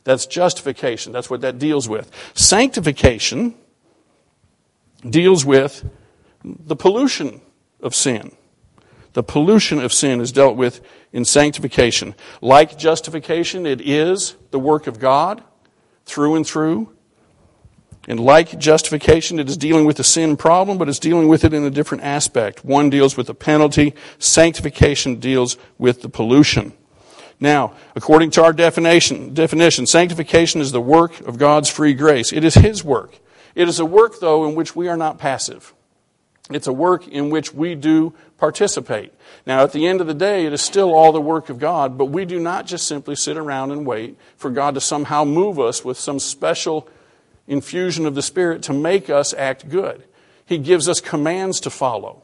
That's 0.03 0.25
justification. 0.25 1.11
That's 1.11 1.29
what 1.29 1.41
that 1.41 1.59
deals 1.59 1.87
with. 1.87 2.11
Sanctification 2.33 3.55
deals 5.07 5.45
with 5.45 5.89
the 6.43 6.75
pollution 6.75 7.41
of 7.81 7.93
sin. 7.93 8.35
The 9.13 9.23
pollution 9.23 9.79
of 9.79 9.91
sin 9.91 10.21
is 10.21 10.31
dealt 10.31 10.55
with 10.55 10.81
in 11.11 11.25
sanctification. 11.25 12.15
Like 12.41 12.77
justification, 12.77 13.65
it 13.65 13.81
is 13.81 14.35
the 14.51 14.59
work 14.59 14.87
of 14.87 14.99
God 14.99 15.43
through 16.05 16.35
and 16.35 16.47
through. 16.47 16.93
And 18.07 18.19
like 18.19 18.57
justification, 18.57 19.37
it 19.37 19.47
is 19.47 19.57
dealing 19.57 19.85
with 19.85 19.97
the 19.97 20.03
sin 20.03 20.35
problem, 20.35 20.77
but 20.77 20.89
it's 20.89 20.97
dealing 20.97 21.27
with 21.27 21.43
it 21.43 21.53
in 21.53 21.63
a 21.63 21.69
different 21.69 22.03
aspect. 22.03 22.65
One 22.65 22.89
deals 22.89 23.15
with 23.15 23.27
the 23.27 23.35
penalty, 23.35 23.93
sanctification 24.17 25.19
deals 25.19 25.57
with 25.77 26.01
the 26.01 26.09
pollution. 26.09 26.73
Now, 27.41 27.73
according 27.95 28.29
to 28.31 28.43
our 28.43 28.53
definition, 28.53 29.33
definition, 29.33 29.87
sanctification 29.87 30.61
is 30.61 30.71
the 30.71 30.79
work 30.79 31.19
of 31.21 31.39
God's 31.39 31.69
free 31.69 31.95
grace. 31.95 32.31
It 32.31 32.43
is 32.43 32.53
His 32.53 32.83
work. 32.83 33.17
It 33.55 33.67
is 33.67 33.79
a 33.79 33.85
work, 33.85 34.19
though, 34.19 34.47
in 34.47 34.53
which 34.53 34.75
we 34.75 34.87
are 34.87 34.95
not 34.95 35.17
passive. 35.17 35.73
It's 36.51 36.67
a 36.67 36.73
work 36.73 37.07
in 37.07 37.31
which 37.31 37.51
we 37.51 37.73
do 37.73 38.13
participate. 38.37 39.11
Now, 39.45 39.63
at 39.63 39.71
the 39.71 39.87
end 39.87 40.01
of 40.01 40.07
the 40.07 40.13
day, 40.13 40.45
it 40.45 40.53
is 40.53 40.61
still 40.61 40.93
all 40.93 41.11
the 41.11 41.21
work 41.21 41.49
of 41.49 41.57
God, 41.57 41.97
but 41.97 42.05
we 42.05 42.25
do 42.25 42.39
not 42.39 42.67
just 42.67 42.87
simply 42.87 43.15
sit 43.15 43.37
around 43.37 43.71
and 43.71 43.87
wait 43.87 44.17
for 44.37 44.51
God 44.51 44.75
to 44.75 44.81
somehow 44.81 45.23
move 45.23 45.59
us 45.59 45.83
with 45.83 45.97
some 45.97 46.19
special 46.19 46.87
infusion 47.47 48.05
of 48.05 48.13
the 48.13 48.21
Spirit 48.21 48.61
to 48.63 48.73
make 48.73 49.09
us 49.09 49.33
act 49.33 49.67
good. 49.67 50.03
He 50.45 50.59
gives 50.59 50.87
us 50.87 51.01
commands 51.01 51.59
to 51.61 51.69
follow 51.71 52.21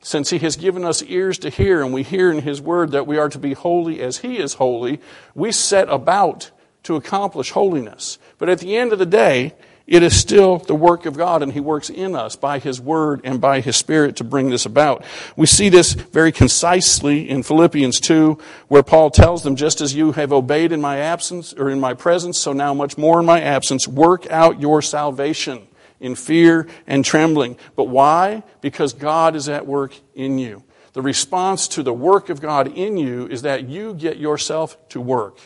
since 0.00 0.30
he 0.30 0.38
has 0.38 0.56
given 0.56 0.84
us 0.84 1.02
ears 1.02 1.38
to 1.38 1.50
hear 1.50 1.82
and 1.82 1.92
we 1.92 2.02
hear 2.02 2.30
in 2.30 2.42
his 2.42 2.60
word 2.60 2.92
that 2.92 3.06
we 3.06 3.18
are 3.18 3.28
to 3.28 3.38
be 3.38 3.52
holy 3.52 4.00
as 4.00 4.18
he 4.18 4.38
is 4.38 4.54
holy, 4.54 5.00
we 5.34 5.52
set 5.52 5.88
about 5.88 6.50
to 6.84 6.96
accomplish 6.96 7.50
holiness. 7.50 8.18
But 8.38 8.48
at 8.48 8.60
the 8.60 8.76
end 8.76 8.92
of 8.92 8.98
the 8.98 9.06
day, 9.06 9.54
it 9.90 10.04
is 10.04 10.18
still 10.18 10.58
the 10.58 10.74
work 10.74 11.04
of 11.04 11.16
God, 11.16 11.42
and 11.42 11.52
He 11.52 11.58
works 11.58 11.90
in 11.90 12.14
us 12.14 12.36
by 12.36 12.60
His 12.60 12.80
Word 12.80 13.22
and 13.24 13.40
by 13.40 13.60
His 13.60 13.76
Spirit 13.76 14.14
to 14.16 14.24
bring 14.24 14.48
this 14.48 14.64
about. 14.64 15.04
We 15.34 15.46
see 15.46 15.68
this 15.68 15.94
very 15.94 16.30
concisely 16.30 17.28
in 17.28 17.42
Philippians 17.42 17.98
2, 17.98 18.38
where 18.68 18.84
Paul 18.84 19.10
tells 19.10 19.42
them, 19.42 19.56
Just 19.56 19.80
as 19.80 19.92
you 19.92 20.12
have 20.12 20.32
obeyed 20.32 20.70
in 20.70 20.80
my 20.80 20.98
absence, 20.98 21.52
or 21.52 21.68
in 21.68 21.80
my 21.80 21.94
presence, 21.94 22.38
so 22.38 22.52
now 22.52 22.72
much 22.72 22.96
more 22.96 23.18
in 23.18 23.26
my 23.26 23.40
absence, 23.40 23.88
work 23.88 24.30
out 24.30 24.60
your 24.60 24.80
salvation 24.80 25.66
in 26.00 26.14
fear 26.14 26.66
and 26.86 27.04
trembling. 27.04 27.56
But 27.76 27.84
why? 27.84 28.42
Because 28.60 28.92
God 28.92 29.36
is 29.36 29.48
at 29.48 29.66
work 29.66 29.94
in 30.14 30.38
you. 30.38 30.64
The 30.92 31.02
response 31.02 31.68
to 31.68 31.82
the 31.82 31.92
work 31.92 32.30
of 32.30 32.40
God 32.40 32.66
in 32.66 32.96
you 32.96 33.26
is 33.28 33.42
that 33.42 33.68
you 33.68 33.94
get 33.94 34.16
yourself 34.16 34.76
to 34.88 35.00
work. 35.00 35.38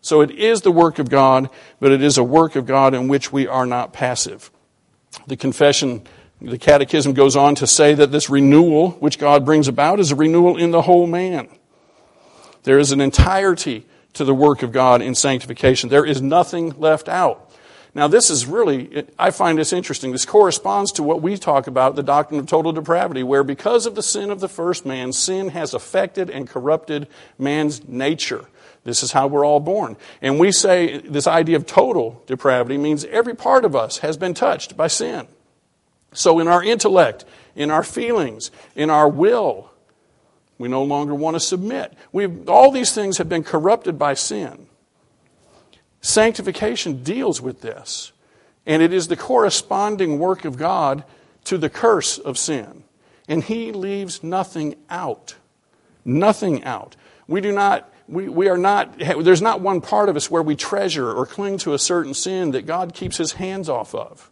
So 0.00 0.20
it 0.20 0.30
is 0.30 0.62
the 0.62 0.70
work 0.70 0.98
of 0.98 1.10
God, 1.10 1.50
but 1.80 1.92
it 1.92 2.02
is 2.02 2.16
a 2.16 2.24
work 2.24 2.56
of 2.56 2.64
God 2.64 2.94
in 2.94 3.08
which 3.08 3.32
we 3.32 3.46
are 3.46 3.66
not 3.66 3.92
passive. 3.92 4.50
The 5.26 5.36
confession, 5.36 6.06
the 6.40 6.58
catechism 6.58 7.12
goes 7.12 7.36
on 7.36 7.54
to 7.56 7.66
say 7.66 7.94
that 7.94 8.12
this 8.12 8.30
renewal 8.30 8.92
which 8.92 9.18
God 9.18 9.44
brings 9.44 9.68
about 9.68 10.00
is 10.00 10.12
a 10.12 10.16
renewal 10.16 10.56
in 10.56 10.70
the 10.70 10.82
whole 10.82 11.06
man. 11.06 11.48
There 12.62 12.78
is 12.78 12.92
an 12.92 13.00
entirety 13.00 13.86
to 14.14 14.24
the 14.24 14.34
work 14.34 14.62
of 14.62 14.72
God 14.72 15.02
in 15.02 15.14
sanctification. 15.14 15.90
There 15.90 16.04
is 16.04 16.22
nothing 16.22 16.70
left 16.78 17.08
out. 17.08 17.47
Now, 17.98 18.06
this 18.06 18.30
is 18.30 18.46
really, 18.46 19.06
I 19.18 19.32
find 19.32 19.58
this 19.58 19.72
interesting. 19.72 20.12
This 20.12 20.24
corresponds 20.24 20.92
to 20.92 21.02
what 21.02 21.20
we 21.20 21.36
talk 21.36 21.66
about, 21.66 21.96
the 21.96 22.02
doctrine 22.04 22.38
of 22.38 22.46
total 22.46 22.70
depravity, 22.70 23.24
where 23.24 23.42
because 23.42 23.86
of 23.86 23.96
the 23.96 24.04
sin 24.04 24.30
of 24.30 24.38
the 24.38 24.48
first 24.48 24.86
man, 24.86 25.12
sin 25.12 25.48
has 25.48 25.74
affected 25.74 26.30
and 26.30 26.48
corrupted 26.48 27.08
man's 27.40 27.88
nature. 27.88 28.44
This 28.84 29.02
is 29.02 29.10
how 29.10 29.26
we're 29.26 29.44
all 29.44 29.58
born. 29.58 29.96
And 30.22 30.38
we 30.38 30.52
say 30.52 30.98
this 30.98 31.26
idea 31.26 31.56
of 31.56 31.66
total 31.66 32.22
depravity 32.28 32.78
means 32.78 33.04
every 33.06 33.34
part 33.34 33.64
of 33.64 33.74
us 33.74 33.98
has 33.98 34.16
been 34.16 34.32
touched 34.32 34.76
by 34.76 34.86
sin. 34.86 35.26
So, 36.12 36.38
in 36.38 36.46
our 36.46 36.62
intellect, 36.62 37.24
in 37.56 37.68
our 37.68 37.82
feelings, 37.82 38.52
in 38.76 38.90
our 38.90 39.08
will, 39.08 39.72
we 40.56 40.68
no 40.68 40.84
longer 40.84 41.16
want 41.16 41.34
to 41.34 41.40
submit. 41.40 41.94
We've, 42.12 42.48
all 42.48 42.70
these 42.70 42.94
things 42.94 43.18
have 43.18 43.28
been 43.28 43.42
corrupted 43.42 43.98
by 43.98 44.14
sin. 44.14 44.67
Sanctification 46.00 47.02
deals 47.02 47.40
with 47.40 47.60
this, 47.60 48.12
and 48.66 48.82
it 48.82 48.92
is 48.92 49.08
the 49.08 49.16
corresponding 49.16 50.18
work 50.18 50.44
of 50.44 50.56
God 50.56 51.04
to 51.44 51.58
the 51.58 51.68
curse 51.70 52.18
of 52.18 52.38
sin. 52.38 52.84
And 53.26 53.42
He 53.42 53.72
leaves 53.72 54.22
nothing 54.22 54.76
out. 54.88 55.34
Nothing 56.04 56.64
out. 56.64 56.96
We 57.26 57.40
do 57.40 57.52
not, 57.52 57.92
we, 58.06 58.28
we 58.28 58.48
are 58.48 58.56
not, 58.56 58.98
there's 58.98 59.42
not 59.42 59.60
one 59.60 59.80
part 59.80 60.08
of 60.08 60.16
us 60.16 60.30
where 60.30 60.42
we 60.42 60.56
treasure 60.56 61.12
or 61.12 61.26
cling 61.26 61.58
to 61.58 61.74
a 61.74 61.78
certain 61.78 62.14
sin 62.14 62.52
that 62.52 62.64
God 62.64 62.94
keeps 62.94 63.16
His 63.16 63.32
hands 63.32 63.68
off 63.68 63.94
of. 63.94 64.30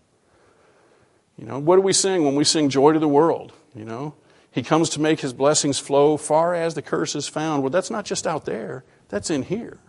You 1.37 1.47
know, 1.47 1.59
what 1.59 1.77
do 1.77 1.83
we 1.83 1.93
sing 1.93 2.25
when 2.25 2.37
we 2.37 2.45
sing 2.45 2.71
Joy 2.71 2.93
to 2.93 2.99
the 2.99 3.09
World? 3.09 3.53
You 3.75 3.85
know, 3.85 4.15
He 4.51 4.63
comes 4.63 4.89
to 4.91 5.01
make 5.01 5.21
His 5.21 5.33
blessings 5.33 5.79
flow 5.79 6.17
far 6.17 6.55
as 6.55 6.75
the 6.75 6.83
curse 6.83 7.17
is 7.17 7.29
found. 7.29 7.63
Well, 7.63 7.71
that's 7.71 7.91
not 7.91 8.05
just 8.05 8.27
out 8.27 8.45
there, 8.45 8.85
that's 9.09 9.31
in 9.31 9.43
here 9.43 9.81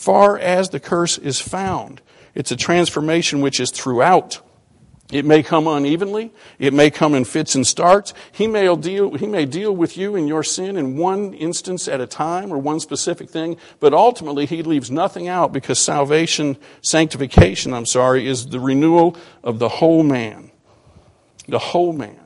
far 0.00 0.38
as 0.38 0.70
the 0.70 0.80
curse 0.80 1.18
is 1.18 1.38
found. 1.40 2.00
It's 2.34 2.50
a 2.50 2.56
transformation 2.56 3.42
which 3.42 3.60
is 3.60 3.70
throughout. 3.70 4.40
It 5.12 5.26
may 5.26 5.42
come 5.42 5.66
unevenly. 5.66 6.32
It 6.58 6.72
may 6.72 6.90
come 6.90 7.14
in 7.14 7.26
fits 7.26 7.54
and 7.54 7.66
starts. 7.66 8.14
He 8.32 8.46
may 8.46 8.74
deal, 8.76 9.14
he 9.14 9.26
may 9.26 9.44
deal 9.44 9.76
with 9.76 9.98
you 9.98 10.16
in 10.16 10.26
your 10.26 10.42
sin 10.42 10.78
in 10.78 10.96
one 10.96 11.34
instance 11.34 11.86
at 11.86 12.00
a 12.00 12.06
time 12.06 12.50
or 12.50 12.56
one 12.56 12.80
specific 12.80 13.28
thing, 13.28 13.58
but 13.78 13.92
ultimately 13.92 14.46
he 14.46 14.62
leaves 14.62 14.90
nothing 14.90 15.28
out 15.28 15.52
because 15.52 15.78
salvation, 15.78 16.56
sanctification, 16.80 17.74
I'm 17.74 17.84
sorry, 17.84 18.26
is 18.26 18.46
the 18.46 18.60
renewal 18.60 19.18
of 19.44 19.58
the 19.58 19.68
whole 19.68 20.02
man. 20.02 20.50
The 21.46 21.58
whole 21.58 21.92
man. 21.92 22.19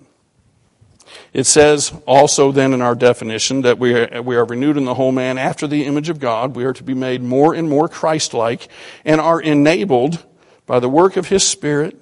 It 1.32 1.44
says 1.44 1.92
also 2.06 2.52
then 2.52 2.72
in 2.72 2.80
our 2.80 2.94
definition 2.94 3.62
that 3.62 3.78
we 3.78 3.94
are, 3.94 4.22
we 4.22 4.36
are 4.36 4.44
renewed 4.44 4.76
in 4.76 4.84
the 4.84 4.94
whole 4.94 5.12
man 5.12 5.38
after 5.38 5.66
the 5.66 5.84
image 5.84 6.08
of 6.08 6.20
God. 6.20 6.54
We 6.54 6.64
are 6.64 6.72
to 6.72 6.82
be 6.82 6.94
made 6.94 7.22
more 7.22 7.54
and 7.54 7.68
more 7.68 7.88
Christ 7.88 8.34
like 8.34 8.68
and 9.04 9.20
are 9.20 9.40
enabled 9.40 10.24
by 10.66 10.80
the 10.80 10.88
work 10.88 11.16
of 11.16 11.28
His 11.28 11.46
Spirit 11.46 12.00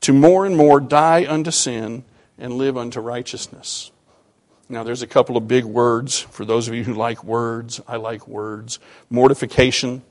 to 0.00 0.12
more 0.12 0.46
and 0.46 0.56
more 0.56 0.80
die 0.80 1.26
unto 1.28 1.50
sin 1.50 2.04
and 2.38 2.54
live 2.54 2.76
unto 2.76 3.00
righteousness. 3.00 3.90
Now, 4.68 4.82
there's 4.82 5.02
a 5.02 5.06
couple 5.06 5.36
of 5.36 5.46
big 5.46 5.64
words 5.64 6.20
for 6.20 6.44
those 6.44 6.66
of 6.66 6.74
you 6.74 6.82
who 6.82 6.94
like 6.94 7.22
words. 7.22 7.80
I 7.86 7.96
like 7.96 8.26
words. 8.26 8.80
Mortification, 9.10 10.02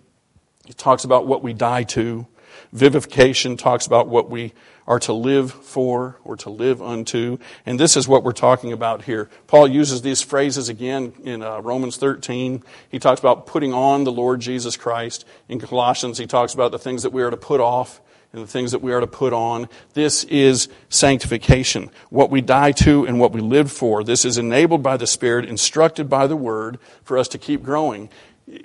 it 0.67 0.77
talks 0.77 1.03
about 1.03 1.27
what 1.27 1.43
we 1.43 1.53
die 1.53 1.83
to. 1.83 2.25
Vivification 2.71 3.57
talks 3.57 3.85
about 3.85 4.07
what 4.07 4.29
we 4.29 4.53
are 4.87 4.99
to 4.99 5.13
live 5.13 5.51
for 5.51 6.17
or 6.23 6.35
to 6.37 6.49
live 6.49 6.81
unto. 6.81 7.37
And 7.65 7.79
this 7.79 7.97
is 7.97 8.07
what 8.07 8.23
we're 8.23 8.31
talking 8.31 8.71
about 8.71 9.03
here. 9.03 9.29
Paul 9.47 9.67
uses 9.67 10.01
these 10.01 10.21
phrases 10.21 10.69
again 10.69 11.13
in 11.23 11.41
uh, 11.41 11.59
Romans 11.59 11.97
13. 11.97 12.63
He 12.89 12.99
talks 12.99 13.19
about 13.19 13.47
putting 13.47 13.73
on 13.73 14.03
the 14.03 14.11
Lord 14.11 14.41
Jesus 14.41 14.77
Christ. 14.77 15.25
In 15.49 15.59
Colossians, 15.59 16.17
he 16.17 16.27
talks 16.27 16.53
about 16.53 16.71
the 16.71 16.79
things 16.79 17.03
that 17.03 17.11
we 17.11 17.23
are 17.23 17.31
to 17.31 17.37
put 17.37 17.59
off 17.59 18.01
and 18.31 18.43
the 18.43 18.47
things 18.47 18.71
that 18.73 18.81
we 18.81 18.91
are 18.91 18.99
to 18.99 19.07
put 19.07 19.33
on. 19.33 19.69
This 19.93 20.25
is 20.25 20.67
sanctification. 20.89 21.89
What 22.09 22.29
we 22.29 22.41
die 22.41 22.73
to 22.73 23.05
and 23.05 23.19
what 23.19 23.31
we 23.31 23.41
live 23.41 23.71
for. 23.71 24.03
This 24.03 24.25
is 24.25 24.37
enabled 24.37 24.83
by 24.83 24.97
the 24.97 25.07
Spirit, 25.07 25.45
instructed 25.45 26.09
by 26.09 26.27
the 26.27 26.35
Word 26.35 26.77
for 27.03 27.17
us 27.17 27.29
to 27.29 27.37
keep 27.37 27.63
growing. 27.63 28.09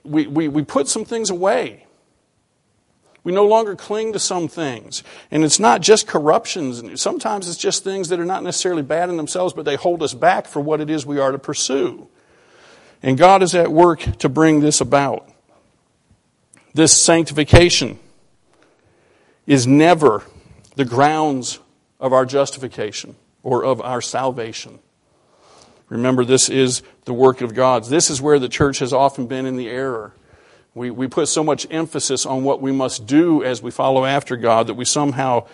We, 0.05 0.27
we, 0.27 0.49
we 0.49 0.65
put 0.65 0.89
some 0.89 1.05
things 1.05 1.31
away 1.31 1.87
we 3.23 3.33
no 3.33 3.47
longer 3.47 3.77
cling 3.77 4.13
to 4.15 4.19
some 4.19 4.49
things. 4.49 5.03
And 5.31 5.45
it's 5.45 5.61
not 5.61 5.83
just 5.83 6.07
corruptions. 6.07 7.01
Sometimes 7.01 7.49
it's 7.49 7.59
just 7.59 7.85
things 7.85 8.09
that 8.09 8.21
are 8.21 8.25
not 8.25 8.43
necessarily 8.43 8.83
bad 8.83 9.11
in 9.11 9.17
themselves, 9.17 9.53
but 9.53 9.65
they 9.65 9.77
hold 9.77 10.03
us 10.03 10.15
back 10.15 10.47
for 10.47 10.61
what 10.61 10.81
it 10.81 10.89
is 10.89 11.05
we 11.05 11.19
are 11.19 11.33
to 11.33 11.39
pursue. 11.39 12.09
And 13.03 13.19
God 13.19 13.43
is 13.43 13.55
at 13.55 13.71
work 13.71 14.01
to 14.19 14.29
bring 14.29 14.61
this 14.61 14.81
about. 14.81 15.29
This 16.73 16.97
sanctification 16.97 17.99
is 19.47 19.67
never 19.67 20.23
the 20.77 20.85
grounds 20.85 21.59
of 21.99 22.13
our 22.13 22.25
justification 22.25 23.17
or 23.43 23.65
of 23.65 23.81
our 23.81 24.01
salvation. 24.01 24.79
Remember, 25.89 26.25
this 26.25 26.49
is 26.49 26.83
the 27.05 27.13
work 27.13 27.41
of 27.41 27.55
God. 27.55 27.85
This 27.85 28.11
is 28.11 28.23
where 28.23 28.39
the 28.39 28.49
church 28.49 28.79
has 28.79 28.93
often 28.93 29.27
been 29.27 29.45
in 29.45 29.57
the 29.57 29.69
error 29.69 30.15
We, 30.75 30.91
we 30.91 31.09
put 31.09 31.29
so 31.29 31.43
much 31.43 31.67
emphasis 31.71 32.25
on 32.27 32.45
what 32.45 32.61
we 32.61 32.73
must 32.73 33.07
do 33.07 33.43
as 33.43 33.63
we 33.63 33.71
follow 33.71 34.05
after 34.05 34.37
God 34.37 34.69
that 34.69 34.75
we 34.75 34.85
somehow, 34.85 35.49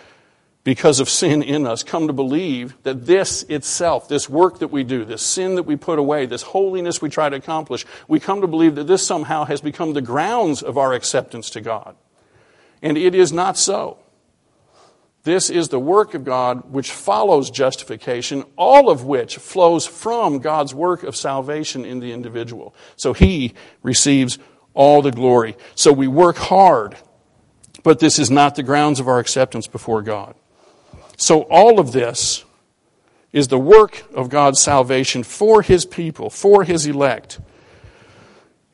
because 0.63 0.99
of 0.99 1.09
sin 1.09 1.41
in 1.41 1.65
us, 1.65 1.81
come 1.81 2.07
to 2.07 2.13
believe 2.13 2.75
that 2.83 3.05
this 3.05 3.43
itself, 3.43 4.07
this 4.07 4.29
work 4.29 4.59
that 4.59 4.67
we 4.67 4.83
do, 4.83 5.05
this 5.05 5.23
sin 5.23 5.55
that 5.55 5.63
we 5.63 5.75
put 5.75 5.97
away, 5.97 6.27
this 6.27 6.43
holiness 6.43 7.01
we 7.01 7.09
try 7.09 7.29
to 7.29 7.35
accomplish, 7.35 7.85
we 8.07 8.19
come 8.19 8.41
to 8.41 8.47
believe 8.47 8.75
that 8.75 8.85
this 8.85 9.05
somehow 9.05 9.45
has 9.45 9.59
become 9.59 9.93
the 9.93 10.01
grounds 10.01 10.61
of 10.61 10.77
our 10.77 10.93
acceptance 10.93 11.49
to 11.51 11.61
God. 11.61 11.95
And 12.83 12.95
it 12.95 13.15
is 13.15 13.33
not 13.33 13.57
so. 13.57 13.97
This 15.23 15.49
is 15.49 15.69
the 15.69 15.79
work 15.79 16.13
of 16.13 16.23
God 16.23 16.71
which 16.71 16.91
follows 16.91 17.49
justification, 17.49 18.45
all 18.55 18.89
of 18.89 19.03
which 19.03 19.37
flows 19.37 19.85
from 19.85 20.39
God's 20.39 20.73
work 20.73 21.03
of 21.03 21.17
salvation 21.17 21.83
in 21.83 21.99
the 21.99 22.13
individual. 22.13 22.73
So 22.95 23.11
he 23.11 23.53
receives 23.83 24.39
all 24.77 25.01
the 25.01 25.11
glory. 25.11 25.57
So 25.75 25.91
we 25.91 26.07
work 26.07 26.37
hard, 26.37 26.95
but 27.83 27.99
this 27.99 28.19
is 28.19 28.31
not 28.31 28.55
the 28.55 28.63
grounds 28.63 28.99
of 28.99 29.07
our 29.07 29.19
acceptance 29.19 29.67
before 29.67 30.01
God. 30.01 30.35
So 31.17 31.41
all 31.41 31.79
of 31.79 31.91
this 31.91 32.45
is 33.33 33.47
the 33.47 33.59
work 33.59 34.03
of 34.13 34.29
God's 34.29 34.61
salvation 34.61 35.23
for 35.23 35.61
his 35.63 35.83
people, 35.83 36.29
for 36.29 36.63
his 36.63 36.85
elect. 36.85 37.39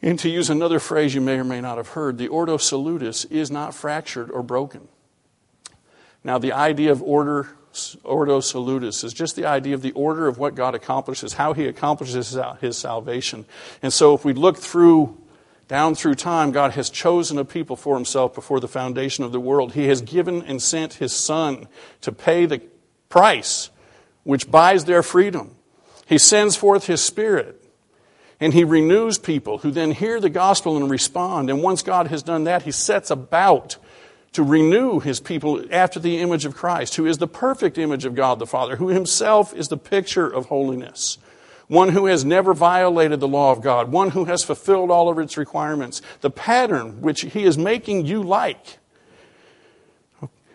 And 0.01 0.19
to 0.19 0.29
use 0.29 0.49
another 0.49 0.79
phrase 0.79 1.15
you 1.15 1.21
may 1.21 1.39
or 1.39 1.45
may 1.45 1.61
not 1.61 1.77
have 1.77 1.89
heard, 1.89 2.17
the 2.17 2.27
Ordo 2.27 2.57
Salutis 2.57 3.23
is 3.25 3.49
not 3.49 3.73
fractured 3.73 4.29
or 4.29 4.43
broken. 4.43 4.89
Now, 6.23 6.37
the 6.37 6.53
idea 6.53 6.91
of 6.91 7.01
order, 7.01 7.49
ordo 8.03 8.39
salutis, 8.39 9.03
is 9.03 9.13
just 9.13 9.35
the 9.35 9.45
idea 9.45 9.75
of 9.75 9.81
the 9.81 9.91
order 9.91 10.27
of 10.27 10.37
what 10.37 10.55
God 10.55 10.73
accomplishes, 10.73 11.33
how 11.33 11.53
He 11.53 11.65
accomplishes 11.65 12.37
His 12.61 12.77
salvation. 12.77 13.45
And 13.81 13.91
so, 13.91 14.13
if 14.13 14.23
we 14.23 14.33
look 14.33 14.57
through, 14.57 15.17
down 15.73 15.95
through 15.95 16.13
time, 16.13 16.51
God 16.51 16.73
has 16.73 16.91
chosen 16.91 17.39
a 17.39 17.43
people 17.43 17.75
for 17.75 17.95
Himself 17.95 18.35
before 18.35 18.59
the 18.59 18.67
foundation 18.67 19.23
of 19.23 19.31
the 19.31 19.39
world. 19.39 19.73
He 19.73 19.87
has 19.87 20.03
given 20.03 20.43
and 20.43 20.61
sent 20.61 20.93
His 20.93 21.11
Son 21.11 21.67
to 22.01 22.11
pay 22.11 22.45
the 22.45 22.61
price 23.09 23.71
which 24.21 24.51
buys 24.51 24.85
their 24.85 25.01
freedom. 25.01 25.55
He 26.05 26.19
sends 26.19 26.55
forth 26.55 26.85
His 26.85 27.01
Spirit. 27.01 27.59
And 28.39 28.53
he 28.53 28.63
renews 28.63 29.17
people 29.17 29.57
who 29.57 29.71
then 29.71 29.89
hear 29.89 30.19
the 30.19 30.29
gospel 30.29 30.77
and 30.77 30.91
respond. 30.91 31.49
And 31.49 31.63
once 31.63 31.81
God 31.81 32.05
has 32.05 32.21
done 32.21 32.43
that, 32.43 32.61
he 32.61 32.71
sets 32.71 33.09
about 33.09 33.77
to 34.33 34.43
renew 34.43 34.99
his 34.99 35.19
people 35.19 35.63
after 35.71 35.99
the 35.99 36.19
image 36.19 36.45
of 36.45 36.55
Christ, 36.55 36.95
who 36.97 37.07
is 37.07 37.17
the 37.17 37.27
perfect 37.27 37.79
image 37.79 38.05
of 38.05 38.13
God 38.13 38.37
the 38.37 38.45
Father, 38.45 38.75
who 38.75 38.89
himself 38.89 39.55
is 39.55 39.69
the 39.69 39.77
picture 39.77 40.27
of 40.27 40.47
holiness. 40.47 41.17
One 41.67 41.89
who 41.89 42.07
has 42.07 42.25
never 42.25 42.53
violated 42.53 43.19
the 43.19 43.27
law 43.27 43.51
of 43.51 43.61
God, 43.61 43.91
one 43.91 44.11
who 44.11 44.25
has 44.25 44.43
fulfilled 44.43 44.91
all 44.91 45.09
of 45.09 45.17
its 45.17 45.37
requirements, 45.37 46.01
the 46.21 46.29
pattern 46.29 47.01
which 47.01 47.21
he 47.21 47.43
is 47.43 47.57
making 47.57 48.05
you 48.05 48.21
like. 48.21 48.79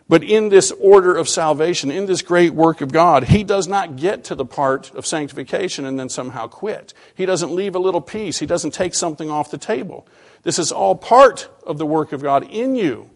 But 0.09 0.25
in 0.25 0.49
this 0.49 0.73
order 0.73 1.15
of 1.15 1.29
salvation, 1.29 1.91
in 1.91 2.07
this 2.07 2.23
great 2.23 2.55
work 2.55 2.81
of 2.81 2.91
God, 2.91 3.25
he 3.25 3.45
does 3.45 3.69
not 3.69 3.97
get 3.97 4.25
to 4.25 4.35
the 4.35 4.47
part 4.47 4.91
of 4.95 5.07
sanctification 5.07 5.85
and 5.85 5.99
then 5.99 6.09
somehow 6.09 6.47
quit. 6.47 6.95
He 7.15 7.27
doesn't 7.27 7.55
leave 7.55 7.75
a 7.75 7.79
little 7.79 8.01
piece. 8.01 8.39
He 8.39 8.47
doesn't 8.47 8.73
take 8.73 8.95
something 8.95 9.31
off 9.31 9.51
the 9.51 9.59
table. 9.59 10.09
This 10.45 10.59
is 10.59 10.73
all 10.73 10.95
part 10.95 11.51
of 11.67 11.77
the 11.77 11.85
work 11.85 12.13
of 12.13 12.23
God 12.23 12.45
in 12.45 12.75
you. 12.75 13.11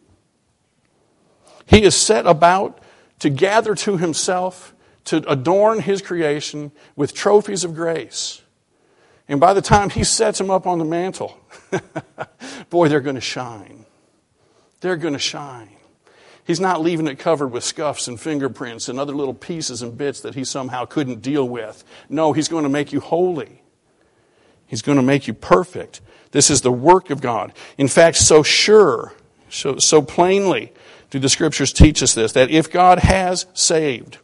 He 1.65 1.83
is 1.83 1.97
set 1.97 2.27
about 2.27 2.79
to 3.21 3.31
gather 3.31 3.75
to 3.75 3.97
himself, 3.97 4.75
to 5.05 5.19
adorn 5.31 5.81
his 5.81 6.03
creation 6.03 6.73
with 6.97 7.15
trophies 7.15 7.65
of 7.65 7.75
grace. 7.75 8.43
And 9.29 9.41
by 9.41 9.55
the 9.55 9.63
time 9.63 9.91
he 9.91 10.05
sets 10.05 10.39
them 10.39 10.51
up 10.51 10.67
on 10.67 10.79
the 10.79 10.85
mantle, 10.85 11.39
boy, 12.71 12.89
they're 12.89 13.01
going 13.01 13.15
to 13.15 13.21
shine. 13.21 13.87
They're 14.81 14.97
going 14.97 15.15
to 15.15 15.21
shine. 15.21 15.71
He's 16.45 16.61
not 16.61 16.81
leaving 16.81 17.07
it 17.07 17.19
covered 17.19 17.49
with 17.49 17.63
scuffs 17.63 18.09
and 18.09 18.21
fingerprints 18.21 18.89
and 18.89 18.99
other 18.99 19.15
little 19.15 19.35
pieces 19.35 19.81
and 19.81 19.97
bits 19.97 20.21
that 20.21 20.35
he 20.35 20.45
somehow 20.45 20.85
couldn't 20.85 21.23
deal 21.23 21.49
with. 21.49 21.85
No, 22.09 22.33
he's 22.33 22.49
going 22.49 22.65
to 22.65 22.69
make 22.69 22.93
you 22.93 23.01
holy. 23.01 23.63
He's 24.67 24.83
going 24.83 24.97
to 24.97 25.03
make 25.03 25.29
you 25.29 25.35
perfect. 25.35 26.01
This 26.33 26.51
is 26.51 26.63
the 26.63 26.73
work 26.73 27.11
of 27.11 27.21
God. 27.21 27.53
In 27.79 27.89
fact, 27.89 28.17
so 28.17 28.43
sure, 28.43 29.15
so, 29.49 29.77
so 29.79 30.03
plainly, 30.03 30.73
do 31.11 31.19
the 31.19 31.29
scriptures 31.29 31.73
teach 31.73 32.03
us 32.03 32.15
this 32.15 32.33
that 32.33 32.51
if 32.51 32.71
God 32.71 32.99
has 33.01 33.47
saved, 33.55 34.19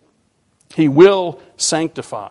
he 0.79 0.87
will 0.87 1.41
sanctify. 1.57 2.31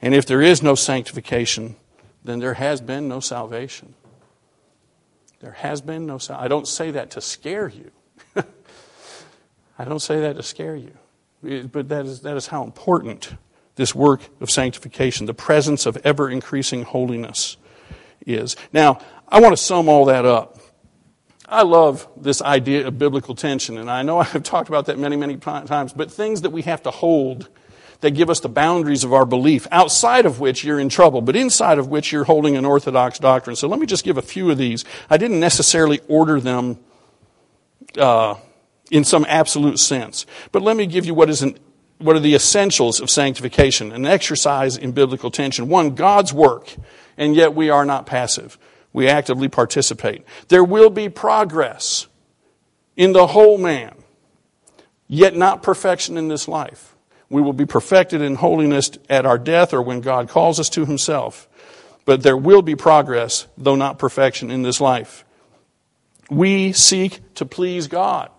And 0.00 0.14
if 0.14 0.24
there 0.24 0.40
is 0.40 0.62
no 0.62 0.74
sanctification, 0.74 1.76
then 2.24 2.38
there 2.38 2.54
has 2.54 2.80
been 2.80 3.08
no 3.08 3.20
salvation. 3.20 3.92
There 5.40 5.52
has 5.52 5.82
been 5.82 6.06
no 6.06 6.16
salvation. 6.16 6.44
I 6.46 6.48
don't 6.48 6.66
say 6.66 6.92
that 6.92 7.10
to 7.10 7.20
scare 7.20 7.68
you. 7.68 7.90
I 9.78 9.84
don't 9.84 10.00
say 10.00 10.20
that 10.22 10.36
to 10.36 10.42
scare 10.42 10.76
you. 10.76 11.68
But 11.68 11.90
that 11.90 12.06
is, 12.06 12.22
that 12.22 12.38
is 12.38 12.46
how 12.46 12.64
important 12.64 13.34
this 13.74 13.94
work 13.94 14.22
of 14.40 14.50
sanctification, 14.50 15.26
the 15.26 15.34
presence 15.34 15.84
of 15.84 15.98
ever 16.04 16.30
increasing 16.30 16.84
holiness, 16.84 17.58
is. 18.26 18.56
Now, 18.72 19.00
I 19.28 19.40
want 19.40 19.52
to 19.52 19.62
sum 19.62 19.90
all 19.90 20.06
that 20.06 20.24
up 20.24 20.55
I 21.48 21.62
love 21.62 22.08
this 22.16 22.42
idea 22.42 22.86
of 22.86 22.98
biblical 22.98 23.34
tension, 23.34 23.78
and 23.78 23.90
I 23.90 24.02
know 24.02 24.18
I've 24.20 24.42
talked 24.42 24.68
about 24.68 24.86
that 24.86 24.98
many, 24.98 25.16
many 25.16 25.36
times, 25.36 25.92
but 25.92 26.10
things 26.10 26.42
that 26.42 26.50
we 26.50 26.62
have 26.62 26.82
to 26.84 26.90
hold 26.90 27.48
that 28.00 28.10
give 28.10 28.28
us 28.28 28.40
the 28.40 28.48
boundaries 28.48 29.04
of 29.04 29.12
our 29.12 29.24
belief, 29.24 29.66
outside 29.70 30.26
of 30.26 30.38
which 30.38 30.64
you're 30.64 30.78
in 30.78 30.88
trouble, 30.88 31.22
but 31.22 31.34
inside 31.34 31.78
of 31.78 31.88
which 31.88 32.12
you're 32.12 32.24
holding 32.24 32.56
an 32.56 32.64
orthodox 32.64 33.18
doctrine. 33.18 33.56
So 33.56 33.68
let 33.68 33.80
me 33.80 33.86
just 33.86 34.04
give 34.04 34.18
a 34.18 34.22
few 34.22 34.50
of 34.50 34.58
these. 34.58 34.84
I 35.08 35.16
didn't 35.16 35.40
necessarily 35.40 36.00
order 36.08 36.38
them 36.38 36.78
uh, 37.96 38.34
in 38.90 39.04
some 39.04 39.24
absolute 39.28 39.78
sense, 39.78 40.26
but 40.52 40.60
let 40.60 40.76
me 40.76 40.86
give 40.86 41.06
you 41.06 41.14
what 41.14 41.30
is 41.30 41.42
an 41.42 41.58
what 41.98 42.14
are 42.14 42.20
the 42.20 42.34
essentials 42.34 43.00
of 43.00 43.08
sanctification, 43.08 43.90
an 43.90 44.04
exercise 44.04 44.76
in 44.76 44.92
biblical 44.92 45.30
tension. 45.30 45.66
One, 45.66 45.94
God's 45.94 46.30
work, 46.30 46.74
and 47.16 47.34
yet 47.34 47.54
we 47.54 47.70
are 47.70 47.86
not 47.86 48.04
passive. 48.04 48.58
We 48.96 49.08
actively 49.08 49.48
participate. 49.48 50.24
There 50.48 50.64
will 50.64 50.88
be 50.88 51.10
progress 51.10 52.06
in 52.96 53.12
the 53.12 53.26
whole 53.26 53.58
man, 53.58 53.94
yet 55.06 55.36
not 55.36 55.62
perfection 55.62 56.16
in 56.16 56.28
this 56.28 56.48
life. 56.48 56.96
We 57.28 57.42
will 57.42 57.52
be 57.52 57.66
perfected 57.66 58.22
in 58.22 58.36
holiness 58.36 58.90
at 59.10 59.26
our 59.26 59.36
death 59.36 59.74
or 59.74 59.82
when 59.82 60.00
God 60.00 60.30
calls 60.30 60.58
us 60.58 60.70
to 60.70 60.86
himself. 60.86 61.46
But 62.06 62.22
there 62.22 62.38
will 62.38 62.62
be 62.62 62.74
progress, 62.74 63.46
though 63.58 63.74
not 63.74 63.98
perfection 63.98 64.50
in 64.50 64.62
this 64.62 64.80
life. 64.80 65.26
We 66.30 66.72
seek 66.72 67.20
to 67.34 67.44
please 67.44 67.88
God. 67.88 68.30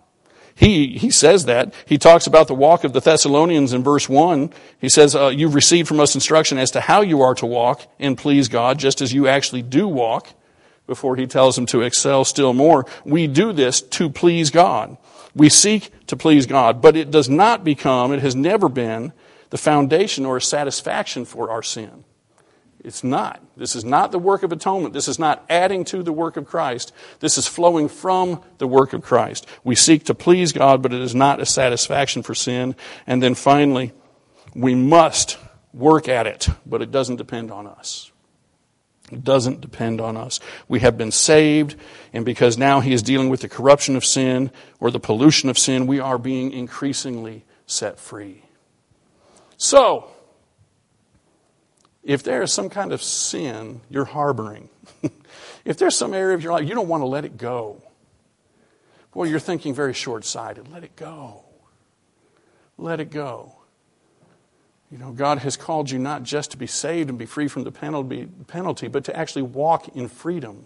He, 0.55 0.97
he 0.97 1.11
says 1.11 1.45
that. 1.45 1.71
He 1.85 1.99
talks 1.99 2.25
about 2.25 2.47
the 2.47 2.55
walk 2.55 2.83
of 2.83 2.93
the 2.93 2.99
Thessalonians 2.99 3.73
in 3.73 3.83
verse 3.83 4.09
1. 4.09 4.51
He 4.81 4.89
says, 4.89 5.15
uh, 5.15 5.27
You've 5.27 5.53
received 5.53 5.87
from 5.87 5.99
us 5.99 6.15
instruction 6.15 6.57
as 6.57 6.71
to 6.71 6.81
how 6.81 7.01
you 7.01 7.21
are 7.21 7.35
to 7.35 7.45
walk 7.45 7.85
and 7.99 8.17
please 8.17 8.47
God, 8.47 8.79
just 8.79 9.03
as 9.03 9.13
you 9.13 9.27
actually 9.27 9.61
do 9.61 9.87
walk 9.87 10.33
before 10.87 11.15
he 11.15 11.27
tells 11.27 11.55
them 11.55 11.65
to 11.67 11.81
excel 11.81 12.25
still 12.25 12.53
more. 12.53 12.85
We 13.05 13.27
do 13.27 13.53
this 13.53 13.81
to 13.81 14.09
please 14.09 14.49
God. 14.49 14.97
We 15.35 15.49
seek 15.49 15.91
to 16.07 16.17
please 16.17 16.47
God, 16.47 16.81
but 16.81 16.95
it 16.95 17.11
does 17.11 17.29
not 17.29 17.63
become, 17.63 18.11
it 18.11 18.21
has 18.21 18.35
never 18.35 18.69
been, 18.69 19.13
the 19.49 19.57
foundation 19.57 20.25
or 20.25 20.37
a 20.37 20.41
satisfaction 20.41 21.25
for 21.25 21.51
our 21.51 21.61
sin. 21.61 22.03
It's 22.83 23.03
not. 23.03 23.41
This 23.57 23.75
is 23.75 23.83
not 23.83 24.11
the 24.11 24.19
work 24.19 24.43
of 24.43 24.51
atonement. 24.51 24.93
This 24.93 25.07
is 25.07 25.19
not 25.19 25.43
adding 25.49 25.83
to 25.85 26.03
the 26.03 26.13
work 26.13 26.37
of 26.37 26.45
Christ. 26.45 26.93
This 27.19 27.37
is 27.37 27.47
flowing 27.47 27.89
from 27.89 28.41
the 28.59 28.67
work 28.67 28.93
of 28.93 29.01
Christ. 29.01 29.45
We 29.63 29.75
seek 29.75 30.05
to 30.05 30.15
please 30.15 30.53
God, 30.53 30.81
but 30.81 30.93
it 30.93 31.01
is 31.01 31.13
not 31.13 31.41
a 31.41 31.45
satisfaction 31.45 32.23
for 32.23 32.33
sin. 32.33 32.75
And 33.05 33.21
then 33.21 33.35
finally, 33.35 33.91
we 34.55 34.73
must 34.73 35.37
work 35.73 36.07
at 36.07 36.27
it, 36.27 36.47
but 36.65 36.81
it 36.81 36.91
doesn't 36.91 37.17
depend 37.17 37.51
on 37.51 37.67
us. 37.67 38.11
It 39.11 39.23
doesn't 39.23 39.61
depend 39.61 40.01
on 40.01 40.17
us. 40.17 40.39
We 40.67 40.81
have 40.81 40.97
been 40.97 41.11
saved, 41.11 41.75
and 42.11 42.25
because 42.25 42.57
now 42.57 42.81
He 42.81 42.93
is 42.93 43.01
dealing 43.01 43.29
with 43.29 43.41
the 43.41 43.49
corruption 43.49 43.95
of 43.95 44.03
sin 44.03 44.51
or 44.79 44.91
the 44.91 44.99
pollution 44.99 45.49
of 45.49 45.57
sin, 45.57 45.87
we 45.87 45.99
are 45.99 46.17
being 46.17 46.51
increasingly 46.51 47.45
set 47.65 47.99
free. 47.99 48.43
So, 49.55 50.09
if 52.03 52.23
there 52.23 52.41
is 52.41 52.53
some 52.53 52.69
kind 52.69 52.91
of 52.91 53.01
sin 53.01 53.81
you're 53.89 54.05
harboring, 54.05 54.69
if 55.65 55.77
there's 55.77 55.95
some 55.95 56.13
area 56.13 56.35
of 56.35 56.43
your 56.43 56.53
life 56.53 56.67
you 56.67 56.75
don't 56.75 56.87
want 56.87 57.01
to 57.01 57.07
let 57.07 57.25
it 57.25 57.37
go, 57.37 57.81
boy, 59.13 59.25
you're 59.25 59.39
thinking 59.39 59.73
very 59.73 59.93
short 59.93 60.25
sighted. 60.25 60.71
Let 60.71 60.83
it 60.83 60.95
go. 60.95 61.43
Let 62.77 62.99
it 62.99 63.09
go. 63.09 63.56
You 64.91 64.97
know, 64.97 65.11
God 65.11 65.39
has 65.39 65.57
called 65.57 65.91
you 65.91 65.99
not 65.99 66.23
just 66.23 66.51
to 66.51 66.57
be 66.57 66.67
saved 66.67 67.09
and 67.09 67.17
be 67.17 67.25
free 67.25 67.47
from 67.47 67.63
the 67.63 67.71
penalty, 67.71 68.87
but 68.87 69.03
to 69.03 69.15
actually 69.15 69.41
walk 69.41 69.89
in 69.95 70.07
freedom 70.07 70.65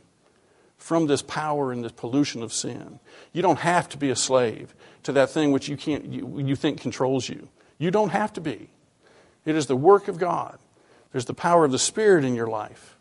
from 0.77 1.07
this 1.07 1.21
power 1.21 1.71
and 1.71 1.84
this 1.84 1.91
pollution 1.91 2.43
of 2.43 2.51
sin. 2.51 2.99
You 3.34 3.41
don't 3.41 3.60
have 3.60 3.89
to 3.89 3.97
be 3.97 4.10
a 4.10 4.15
slave 4.15 4.73
to 5.03 5.12
that 5.13 5.29
thing 5.29 5.51
which 5.51 5.67
you, 5.67 5.77
can't, 5.77 6.05
you, 6.05 6.39
you 6.39 6.55
think 6.55 6.81
controls 6.81 7.29
you. 7.29 7.49
You 7.77 7.91
don't 7.91 8.10
have 8.10 8.34
to 8.34 8.41
be. 8.41 8.69
It 9.45 9.55
is 9.55 9.67
the 9.67 9.75
work 9.75 10.07
of 10.07 10.17
God. 10.19 10.60
There's 11.12 11.25
the 11.25 11.34
power 11.34 11.65
of 11.65 11.71
the 11.71 11.79
Spirit 11.79 12.23
in 12.23 12.36
your 12.36 12.47
life. 12.47 12.97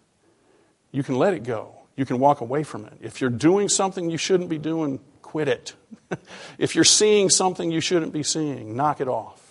You 0.90 1.02
can 1.02 1.16
let 1.16 1.34
it 1.34 1.42
go. 1.42 1.74
You 1.96 2.04
can 2.04 2.18
walk 2.18 2.40
away 2.40 2.62
from 2.62 2.86
it. 2.86 2.94
If 3.00 3.20
you're 3.20 3.30
doing 3.30 3.68
something 3.68 4.10
you 4.10 4.18
shouldn't 4.18 4.48
be 4.48 4.58
doing, 4.58 5.00
quit 5.22 5.48
it. 5.48 5.74
if 6.58 6.74
you're 6.74 6.84
seeing 6.84 7.28
something 7.28 7.70
you 7.70 7.80
shouldn't 7.80 8.12
be 8.12 8.22
seeing, 8.22 8.74
knock 8.74 9.00
it 9.00 9.08
off. 9.08 9.49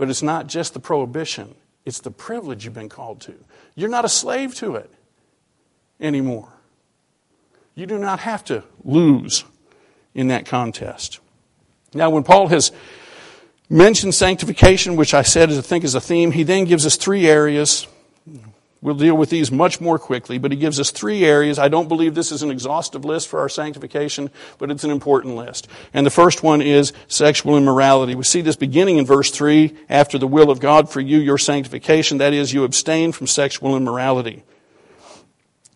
But 0.00 0.08
it's 0.08 0.22
not 0.22 0.46
just 0.46 0.72
the 0.72 0.80
prohibition, 0.80 1.54
it's 1.84 2.00
the 2.00 2.10
privilege 2.10 2.64
you've 2.64 2.72
been 2.72 2.88
called 2.88 3.20
to. 3.20 3.34
You're 3.74 3.90
not 3.90 4.06
a 4.06 4.08
slave 4.08 4.54
to 4.54 4.76
it 4.76 4.90
anymore. 6.00 6.48
You 7.74 7.84
do 7.84 7.98
not 7.98 8.20
have 8.20 8.42
to 8.44 8.64
lose 8.82 9.44
in 10.14 10.28
that 10.28 10.46
contest. 10.46 11.20
Now, 11.92 12.08
when 12.08 12.22
Paul 12.22 12.48
has 12.48 12.72
mentioned 13.68 14.14
sanctification, 14.14 14.96
which 14.96 15.12
I 15.12 15.20
said 15.20 15.50
I 15.50 15.60
think 15.60 15.84
is 15.84 15.94
a 15.94 16.00
theme, 16.00 16.32
he 16.32 16.44
then 16.44 16.64
gives 16.64 16.86
us 16.86 16.96
three 16.96 17.26
areas 17.26 17.86
We'll 18.82 18.94
deal 18.94 19.14
with 19.14 19.28
these 19.28 19.52
much 19.52 19.78
more 19.78 19.98
quickly, 19.98 20.38
but 20.38 20.52
he 20.52 20.56
gives 20.56 20.80
us 20.80 20.90
three 20.90 21.22
areas. 21.22 21.58
I 21.58 21.68
don't 21.68 21.88
believe 21.88 22.14
this 22.14 22.32
is 22.32 22.42
an 22.42 22.50
exhaustive 22.50 23.04
list 23.04 23.28
for 23.28 23.40
our 23.40 23.48
sanctification, 23.50 24.30
but 24.56 24.70
it's 24.70 24.84
an 24.84 24.90
important 24.90 25.36
list. 25.36 25.68
And 25.92 26.06
the 26.06 26.10
first 26.10 26.42
one 26.42 26.62
is 26.62 26.94
sexual 27.06 27.58
immorality. 27.58 28.14
We 28.14 28.24
see 28.24 28.40
this 28.40 28.56
beginning 28.56 28.96
in 28.96 29.04
verse 29.04 29.30
3 29.30 29.76
after 29.90 30.16
the 30.16 30.26
will 30.26 30.50
of 30.50 30.60
God 30.60 30.88
for 30.88 31.00
you, 31.00 31.18
your 31.18 31.36
sanctification, 31.36 32.18
that 32.18 32.32
is, 32.32 32.54
you 32.54 32.64
abstain 32.64 33.12
from 33.12 33.26
sexual 33.26 33.76
immorality. 33.76 34.44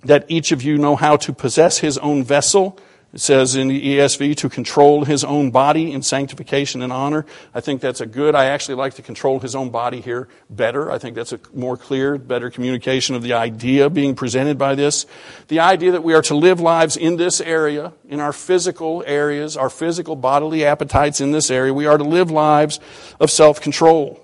That 0.05 0.25
each 0.29 0.51
of 0.51 0.63
you 0.63 0.79
know 0.79 0.97
how 0.97 1.17
to 1.19 1.33
possess 1.35 1.79
his 1.79 1.99
own 1.99 2.25
vessel 2.25 2.79
it 3.15 3.21
says 3.21 3.55
in 3.55 3.69
the 3.69 3.97
ESV 3.97 4.37
to 4.39 4.49
control 4.49 5.05
his 5.05 5.23
own 5.23 5.53
body 5.53 5.93
in 5.93 6.03
sanctification 6.03 6.83
and 6.83 6.93
honor. 6.93 7.25
I 7.55 7.61
think 7.61 7.81
that's 7.81 8.01
a 8.01 8.07
good. 8.07 8.35
I 8.35 8.47
actually 8.47 8.75
like 8.75 8.95
to 8.95 9.03
control 9.03 9.39
his 9.39 9.55
own 9.55 9.71
body 9.71 10.01
here 10.01 10.27
better. 10.51 10.91
I 10.91 10.99
think 10.99 11.15
that's 11.15 11.33
a 11.33 11.39
more 11.55 11.77
clear, 11.77 12.19
better 12.19 12.51
communication 12.51 13.15
of 13.15 13.23
the 13.23 13.35
idea 13.35 13.89
being 13.89 14.17
presented 14.17 14.59
by 14.59 14.75
this. 14.75 15.07
The 15.47 15.61
idea 15.61 15.93
that 15.93 16.03
we 16.03 16.13
are 16.13 16.23
to 16.23 16.35
live 16.35 16.59
lives 16.59 16.97
in 16.97 17.17
this 17.17 17.41
area, 17.41 17.93
in 18.09 18.19
our 18.19 18.33
physical 18.33 19.05
areas, 19.07 19.57
our 19.57 19.71
physical 19.71 20.17
bodily 20.17 20.65
appetites 20.65 21.21
in 21.21 21.31
this 21.31 21.53
area. 21.53 21.73
We 21.73 21.87
are 21.87 21.97
to 21.97 22.03
live 22.03 22.33
lives 22.33 22.81
of 23.21 23.31
self 23.31 23.61
control. 23.61 24.21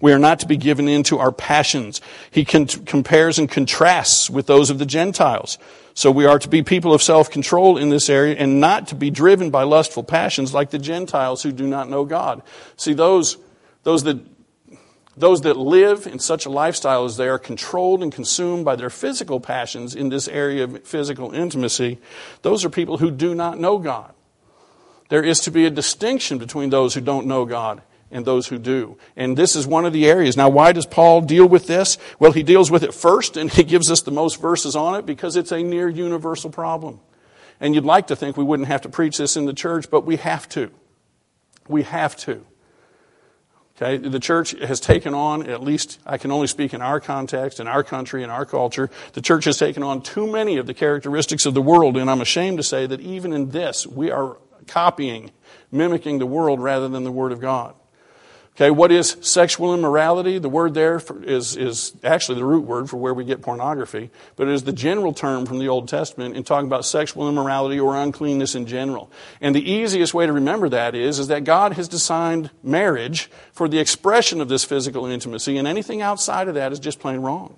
We 0.00 0.12
are 0.12 0.18
not 0.18 0.40
to 0.40 0.46
be 0.46 0.56
given 0.56 0.88
in 0.88 1.04
to 1.04 1.20
our 1.20 1.30
passions. 1.30 2.00
He 2.32 2.44
compares 2.44 3.38
and 3.38 3.48
contrasts 3.48 4.28
with 4.28 4.48
those 4.48 4.70
of 4.70 4.80
the 4.80 4.86
Gentiles. 4.86 5.56
So 5.94 6.10
we 6.10 6.26
are 6.26 6.40
to 6.40 6.48
be 6.48 6.62
people 6.62 6.92
of 6.92 7.02
self-control 7.02 7.78
in 7.78 7.88
this 7.88 8.10
area 8.10 8.34
and 8.36 8.60
not 8.60 8.88
to 8.88 8.96
be 8.96 9.10
driven 9.10 9.50
by 9.50 9.62
lustful 9.62 10.02
passions 10.02 10.52
like 10.52 10.70
the 10.70 10.78
Gentiles 10.78 11.44
who 11.44 11.52
do 11.52 11.68
not 11.68 11.88
know 11.88 12.04
God. 12.04 12.42
See, 12.76 12.94
those, 12.94 13.38
those 13.84 14.02
that, 14.02 14.18
those 15.16 15.42
that 15.42 15.56
live 15.56 16.08
in 16.08 16.18
such 16.18 16.46
a 16.46 16.50
lifestyle 16.50 17.04
as 17.04 17.16
they 17.16 17.28
are 17.28 17.38
controlled 17.38 18.02
and 18.02 18.12
consumed 18.12 18.64
by 18.64 18.74
their 18.74 18.90
physical 18.90 19.38
passions 19.38 19.94
in 19.94 20.08
this 20.08 20.26
area 20.26 20.64
of 20.64 20.84
physical 20.84 21.32
intimacy, 21.32 22.00
those 22.42 22.64
are 22.64 22.70
people 22.70 22.98
who 22.98 23.12
do 23.12 23.32
not 23.32 23.60
know 23.60 23.78
God. 23.78 24.12
There 25.10 25.22
is 25.22 25.38
to 25.40 25.52
be 25.52 25.64
a 25.64 25.70
distinction 25.70 26.38
between 26.38 26.70
those 26.70 26.94
who 26.94 27.00
don't 27.00 27.26
know 27.26 27.44
God 27.44 27.82
and 28.14 28.24
those 28.24 28.46
who 28.46 28.58
do. 28.58 28.96
And 29.16 29.36
this 29.36 29.56
is 29.56 29.66
one 29.66 29.84
of 29.84 29.92
the 29.92 30.06
areas. 30.06 30.36
Now, 30.36 30.48
why 30.48 30.72
does 30.72 30.86
Paul 30.86 31.20
deal 31.20 31.46
with 31.46 31.66
this? 31.66 31.98
Well, 32.18 32.32
he 32.32 32.44
deals 32.44 32.70
with 32.70 32.84
it 32.84 32.94
first, 32.94 33.36
and 33.36 33.50
he 33.50 33.64
gives 33.64 33.90
us 33.90 34.00
the 34.02 34.12
most 34.12 34.40
verses 34.40 34.76
on 34.76 34.94
it 34.94 35.04
because 35.04 35.36
it's 35.36 35.52
a 35.52 35.62
near 35.62 35.88
universal 35.88 36.48
problem. 36.48 37.00
And 37.60 37.74
you'd 37.74 37.84
like 37.84 38.06
to 38.06 38.16
think 38.16 38.36
we 38.36 38.44
wouldn't 38.44 38.68
have 38.68 38.82
to 38.82 38.88
preach 38.88 39.18
this 39.18 39.36
in 39.36 39.46
the 39.46 39.52
church, 39.52 39.90
but 39.90 40.06
we 40.06 40.16
have 40.16 40.48
to. 40.50 40.70
We 41.68 41.82
have 41.82 42.16
to. 42.18 42.46
Okay, 43.76 43.96
the 43.96 44.20
church 44.20 44.52
has 44.52 44.78
taken 44.78 45.14
on, 45.14 45.50
at 45.50 45.60
least 45.60 45.98
I 46.06 46.16
can 46.16 46.30
only 46.30 46.46
speak 46.46 46.72
in 46.72 46.80
our 46.80 47.00
context, 47.00 47.58
in 47.58 47.66
our 47.66 47.82
country, 47.82 48.22
in 48.22 48.30
our 48.30 48.46
culture, 48.46 48.88
the 49.14 49.20
church 49.20 49.46
has 49.46 49.58
taken 49.58 49.82
on 49.82 50.00
too 50.00 50.30
many 50.30 50.58
of 50.58 50.68
the 50.68 50.74
characteristics 50.74 51.44
of 51.44 51.54
the 51.54 51.62
world, 51.62 51.96
and 51.96 52.08
I'm 52.08 52.20
ashamed 52.20 52.58
to 52.58 52.62
say 52.62 52.86
that 52.86 53.00
even 53.00 53.32
in 53.32 53.50
this, 53.50 53.84
we 53.84 54.12
are 54.12 54.36
copying, 54.68 55.32
mimicking 55.72 56.20
the 56.20 56.26
world 56.26 56.60
rather 56.60 56.88
than 56.88 57.02
the 57.02 57.10
Word 57.10 57.32
of 57.32 57.40
God. 57.40 57.74
Okay, 58.56 58.70
what 58.70 58.92
is 58.92 59.16
sexual 59.20 59.74
immorality? 59.74 60.38
The 60.38 60.48
word 60.48 60.74
there 60.74 61.02
is, 61.24 61.56
is 61.56 61.92
actually 62.04 62.38
the 62.38 62.44
root 62.44 62.64
word 62.64 62.88
for 62.88 62.98
where 62.98 63.12
we 63.12 63.24
get 63.24 63.42
pornography, 63.42 64.10
but 64.36 64.46
it 64.46 64.54
is 64.54 64.62
the 64.62 64.72
general 64.72 65.12
term 65.12 65.44
from 65.44 65.58
the 65.58 65.66
Old 65.66 65.88
Testament 65.88 66.36
in 66.36 66.44
talking 66.44 66.68
about 66.68 66.84
sexual 66.84 67.28
immorality 67.28 67.80
or 67.80 67.96
uncleanness 67.96 68.54
in 68.54 68.66
general. 68.66 69.10
And 69.40 69.56
the 69.56 69.68
easiest 69.68 70.14
way 70.14 70.26
to 70.26 70.32
remember 70.32 70.68
that 70.68 70.94
is, 70.94 71.18
is 71.18 71.26
that 71.28 71.42
God 71.42 71.72
has 71.72 71.88
designed 71.88 72.50
marriage 72.62 73.28
for 73.50 73.68
the 73.68 73.80
expression 73.80 74.40
of 74.40 74.48
this 74.48 74.62
physical 74.62 75.04
intimacy, 75.06 75.58
and 75.58 75.66
anything 75.66 76.00
outside 76.00 76.46
of 76.46 76.54
that 76.54 76.70
is 76.70 76.78
just 76.78 77.00
plain 77.00 77.18
wrong. 77.18 77.56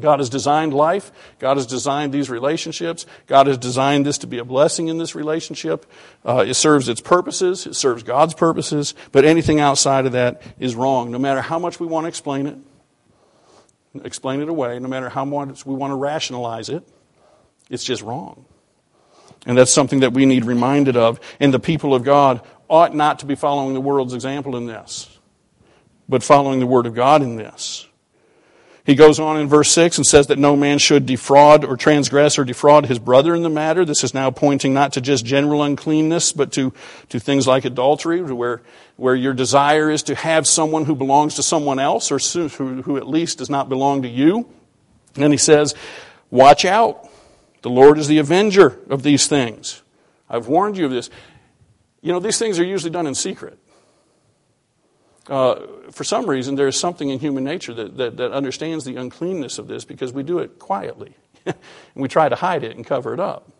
God 0.00 0.20
has 0.20 0.28
designed 0.28 0.72
life. 0.74 1.12
God 1.38 1.56
has 1.56 1.66
designed 1.66 2.12
these 2.12 2.30
relationships. 2.30 3.06
God 3.26 3.46
has 3.46 3.58
designed 3.58 4.06
this 4.06 4.18
to 4.18 4.26
be 4.26 4.38
a 4.38 4.44
blessing 4.44 4.88
in 4.88 4.98
this 4.98 5.14
relationship. 5.14 5.86
Uh, 6.24 6.44
it 6.46 6.54
serves 6.54 6.88
its 6.88 7.00
purposes. 7.00 7.66
It 7.66 7.74
serves 7.74 8.02
God's 8.02 8.34
purposes. 8.34 8.94
But 9.12 9.24
anything 9.24 9.60
outside 9.60 10.06
of 10.06 10.12
that 10.12 10.42
is 10.58 10.74
wrong. 10.74 11.10
No 11.10 11.18
matter 11.18 11.40
how 11.40 11.58
much 11.58 11.80
we 11.80 11.86
want 11.86 12.04
to 12.04 12.08
explain 12.08 12.46
it, 12.46 12.58
explain 14.04 14.40
it 14.40 14.48
away, 14.48 14.78
no 14.78 14.88
matter 14.88 15.08
how 15.08 15.24
much 15.24 15.64
we 15.66 15.74
want 15.74 15.90
to 15.90 15.96
rationalize 15.96 16.68
it, 16.68 16.86
it's 17.70 17.84
just 17.84 18.02
wrong. 18.02 18.44
And 19.46 19.56
that's 19.56 19.72
something 19.72 20.00
that 20.00 20.12
we 20.12 20.26
need 20.26 20.44
reminded 20.44 20.96
of. 20.96 21.20
And 21.40 21.52
the 21.52 21.60
people 21.60 21.94
of 21.94 22.04
God 22.04 22.42
ought 22.68 22.94
not 22.94 23.20
to 23.20 23.26
be 23.26 23.34
following 23.34 23.74
the 23.74 23.80
world's 23.80 24.14
example 24.14 24.56
in 24.56 24.66
this, 24.66 25.18
but 26.08 26.22
following 26.22 26.60
the 26.60 26.66
Word 26.66 26.86
of 26.86 26.94
God 26.94 27.22
in 27.22 27.36
this. 27.36 27.87
He 28.88 28.94
goes 28.94 29.20
on 29.20 29.38
in 29.38 29.48
verse 29.48 29.70
6 29.72 29.98
and 29.98 30.06
says 30.06 30.28
that 30.28 30.38
no 30.38 30.56
man 30.56 30.78
should 30.78 31.04
defraud 31.04 31.62
or 31.62 31.76
transgress 31.76 32.38
or 32.38 32.44
defraud 32.44 32.86
his 32.86 32.98
brother 32.98 33.34
in 33.34 33.42
the 33.42 33.50
matter. 33.50 33.84
This 33.84 34.02
is 34.02 34.14
now 34.14 34.30
pointing 34.30 34.72
not 34.72 34.94
to 34.94 35.02
just 35.02 35.26
general 35.26 35.62
uncleanness, 35.62 36.32
but 36.32 36.52
to, 36.52 36.72
to 37.10 37.20
things 37.20 37.46
like 37.46 37.66
adultery, 37.66 38.22
where, 38.22 38.62
where 38.96 39.14
your 39.14 39.34
desire 39.34 39.90
is 39.90 40.04
to 40.04 40.14
have 40.14 40.46
someone 40.46 40.86
who 40.86 40.94
belongs 40.96 41.34
to 41.34 41.42
someone 41.42 41.78
else 41.78 42.10
or 42.10 42.18
who, 42.18 42.80
who 42.80 42.96
at 42.96 43.06
least 43.06 43.36
does 43.36 43.50
not 43.50 43.68
belong 43.68 44.00
to 44.04 44.08
you. 44.08 44.48
And 45.16 45.34
he 45.34 45.38
says, 45.38 45.74
watch 46.30 46.64
out. 46.64 47.10
The 47.60 47.68
Lord 47.68 47.98
is 47.98 48.08
the 48.08 48.16
avenger 48.16 48.80
of 48.88 49.02
these 49.02 49.26
things. 49.26 49.82
I've 50.30 50.48
warned 50.48 50.78
you 50.78 50.86
of 50.86 50.92
this. 50.92 51.10
You 52.00 52.12
know, 52.12 52.20
these 52.20 52.38
things 52.38 52.58
are 52.58 52.64
usually 52.64 52.90
done 52.92 53.06
in 53.06 53.14
secret 53.14 53.58
uh, 55.28 55.90
for 55.90 56.04
some 56.04 56.26
reason, 56.26 56.54
there 56.54 56.68
is 56.68 56.78
something 56.78 57.10
in 57.10 57.18
human 57.18 57.44
nature 57.44 57.74
that, 57.74 57.96
that, 57.96 58.16
that 58.16 58.32
understands 58.32 58.84
the 58.84 58.96
uncleanness 58.96 59.58
of 59.58 59.68
this 59.68 59.84
because 59.84 60.12
we 60.12 60.22
do 60.22 60.38
it 60.38 60.58
quietly. 60.58 61.14
and 61.46 61.56
we 61.94 62.08
try 62.08 62.28
to 62.28 62.36
hide 62.36 62.64
it 62.64 62.76
and 62.76 62.86
cover 62.86 63.14
it 63.14 63.20
up. 63.20 63.50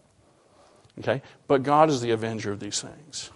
Okay? 0.99 1.23
But 1.47 1.63
God 1.63 1.91
is 1.91 2.01
the 2.01 2.11
avenger 2.11 2.53
of 2.53 2.61
these 2.61 2.81
things. 2.81 3.31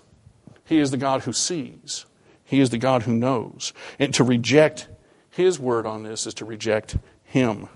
He 0.65 0.79
is 0.79 0.91
the 0.91 0.97
God 0.97 1.23
who 1.23 1.33
sees, 1.33 2.07
He 2.45 2.61
is 2.61 2.71
the 2.71 2.79
God 2.79 3.03
who 3.03 3.15
knows. 3.15 3.73
And 3.99 4.15
to 4.15 4.25
reject 4.25 4.89
His 5.31 5.59
word 5.59 5.87
on 5.87 6.03
this 6.03 6.27
is 6.27 6.35
to 6.35 6.45
reject 6.45 6.97
Him. 7.25 7.69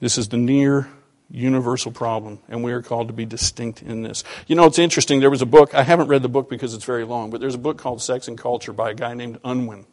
This 0.00 0.18
is 0.18 0.28
the 0.28 0.36
near 0.36 0.88
universal 1.30 1.90
problem, 1.90 2.38
and 2.48 2.62
we 2.62 2.72
are 2.72 2.82
called 2.82 3.08
to 3.08 3.14
be 3.14 3.24
distinct 3.24 3.82
in 3.82 4.02
this. 4.02 4.22
You 4.46 4.54
know, 4.54 4.64
it's 4.66 4.78
interesting. 4.78 5.20
There 5.20 5.30
was 5.30 5.42
a 5.42 5.46
book, 5.46 5.74
I 5.74 5.82
haven't 5.82 6.08
read 6.08 6.22
the 6.22 6.28
book 6.28 6.48
because 6.48 6.74
it's 6.74 6.84
very 6.84 7.04
long, 7.04 7.30
but 7.30 7.40
there's 7.40 7.54
a 7.54 7.58
book 7.58 7.78
called 7.78 8.00
Sex 8.00 8.28
and 8.28 8.38
Culture 8.38 8.72
by 8.72 8.90
a 8.90 8.94
guy 8.94 9.14
named 9.14 9.38
Unwin. 9.44 9.86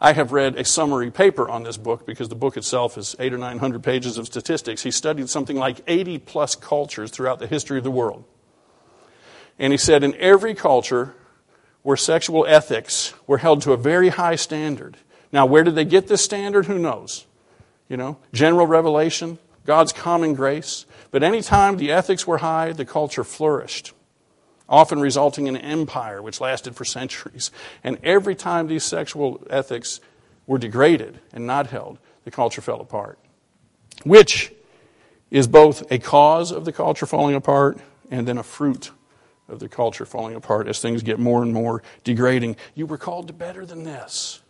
I 0.00 0.14
have 0.14 0.32
read 0.32 0.56
a 0.56 0.64
summary 0.64 1.10
paper 1.10 1.48
on 1.48 1.62
this 1.62 1.76
book 1.76 2.06
because 2.06 2.30
the 2.30 2.34
book 2.34 2.56
itself 2.56 2.96
is 2.96 3.14
eight 3.18 3.34
or 3.34 3.38
nine 3.38 3.58
hundred 3.58 3.82
pages 3.82 4.16
of 4.16 4.26
statistics. 4.26 4.82
He 4.82 4.90
studied 4.90 5.28
something 5.28 5.56
like 5.56 5.82
80 5.86 6.18
plus 6.18 6.56
cultures 6.56 7.10
throughout 7.10 7.38
the 7.38 7.46
history 7.46 7.76
of 7.76 7.84
the 7.84 7.90
world. 7.90 8.24
And 9.58 9.74
he 9.74 9.76
said 9.76 10.02
in 10.02 10.14
every 10.16 10.54
culture 10.54 11.14
where 11.82 11.98
sexual 11.98 12.46
ethics 12.46 13.12
were 13.26 13.38
held 13.38 13.60
to 13.62 13.72
a 13.72 13.76
very 13.76 14.08
high 14.08 14.36
standard. 14.36 14.96
Now, 15.32 15.44
where 15.44 15.62
did 15.62 15.74
they 15.74 15.84
get 15.84 16.08
this 16.08 16.24
standard? 16.24 16.64
Who 16.64 16.78
knows? 16.78 17.26
You 17.88 17.98
know, 17.98 18.18
general 18.32 18.66
revelation, 18.66 19.38
God's 19.70 19.92
common 19.92 20.34
grace. 20.34 20.84
But 21.12 21.22
anytime 21.22 21.76
the 21.76 21.92
ethics 21.92 22.26
were 22.26 22.38
high, 22.38 22.72
the 22.72 22.84
culture 22.84 23.22
flourished, 23.22 23.92
often 24.68 24.98
resulting 24.98 25.46
in 25.46 25.54
an 25.54 25.62
empire 25.62 26.20
which 26.20 26.40
lasted 26.40 26.74
for 26.74 26.84
centuries. 26.84 27.52
And 27.84 27.96
every 28.02 28.34
time 28.34 28.66
these 28.66 28.82
sexual 28.82 29.40
ethics 29.48 30.00
were 30.44 30.58
degraded 30.58 31.20
and 31.32 31.46
not 31.46 31.68
held, 31.68 32.00
the 32.24 32.32
culture 32.32 32.60
fell 32.60 32.80
apart. 32.80 33.20
Which 34.02 34.52
is 35.30 35.46
both 35.46 35.88
a 35.92 36.00
cause 36.00 36.50
of 36.50 36.64
the 36.64 36.72
culture 36.72 37.06
falling 37.06 37.36
apart 37.36 37.78
and 38.10 38.26
then 38.26 38.38
a 38.38 38.42
fruit 38.42 38.90
of 39.48 39.60
the 39.60 39.68
culture 39.68 40.04
falling 40.04 40.34
apart 40.34 40.66
as 40.66 40.80
things 40.80 41.04
get 41.04 41.20
more 41.20 41.44
and 41.44 41.54
more 41.54 41.80
degrading. 42.02 42.56
You 42.74 42.86
were 42.86 42.98
called 42.98 43.28
to 43.28 43.32
better 43.32 43.64
than 43.64 43.84
this. 43.84 44.42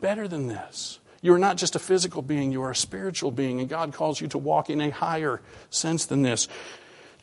Better 0.00 0.28
than 0.28 0.46
this. 0.46 1.00
You 1.24 1.32
are 1.32 1.38
not 1.38 1.56
just 1.56 1.74
a 1.74 1.78
physical 1.78 2.20
being, 2.20 2.52
you 2.52 2.60
are 2.64 2.72
a 2.72 2.76
spiritual 2.76 3.30
being, 3.30 3.58
and 3.58 3.66
God 3.66 3.94
calls 3.94 4.20
you 4.20 4.28
to 4.28 4.36
walk 4.36 4.68
in 4.68 4.78
a 4.82 4.90
higher 4.90 5.40
sense 5.70 6.04
than 6.04 6.20
this. 6.20 6.48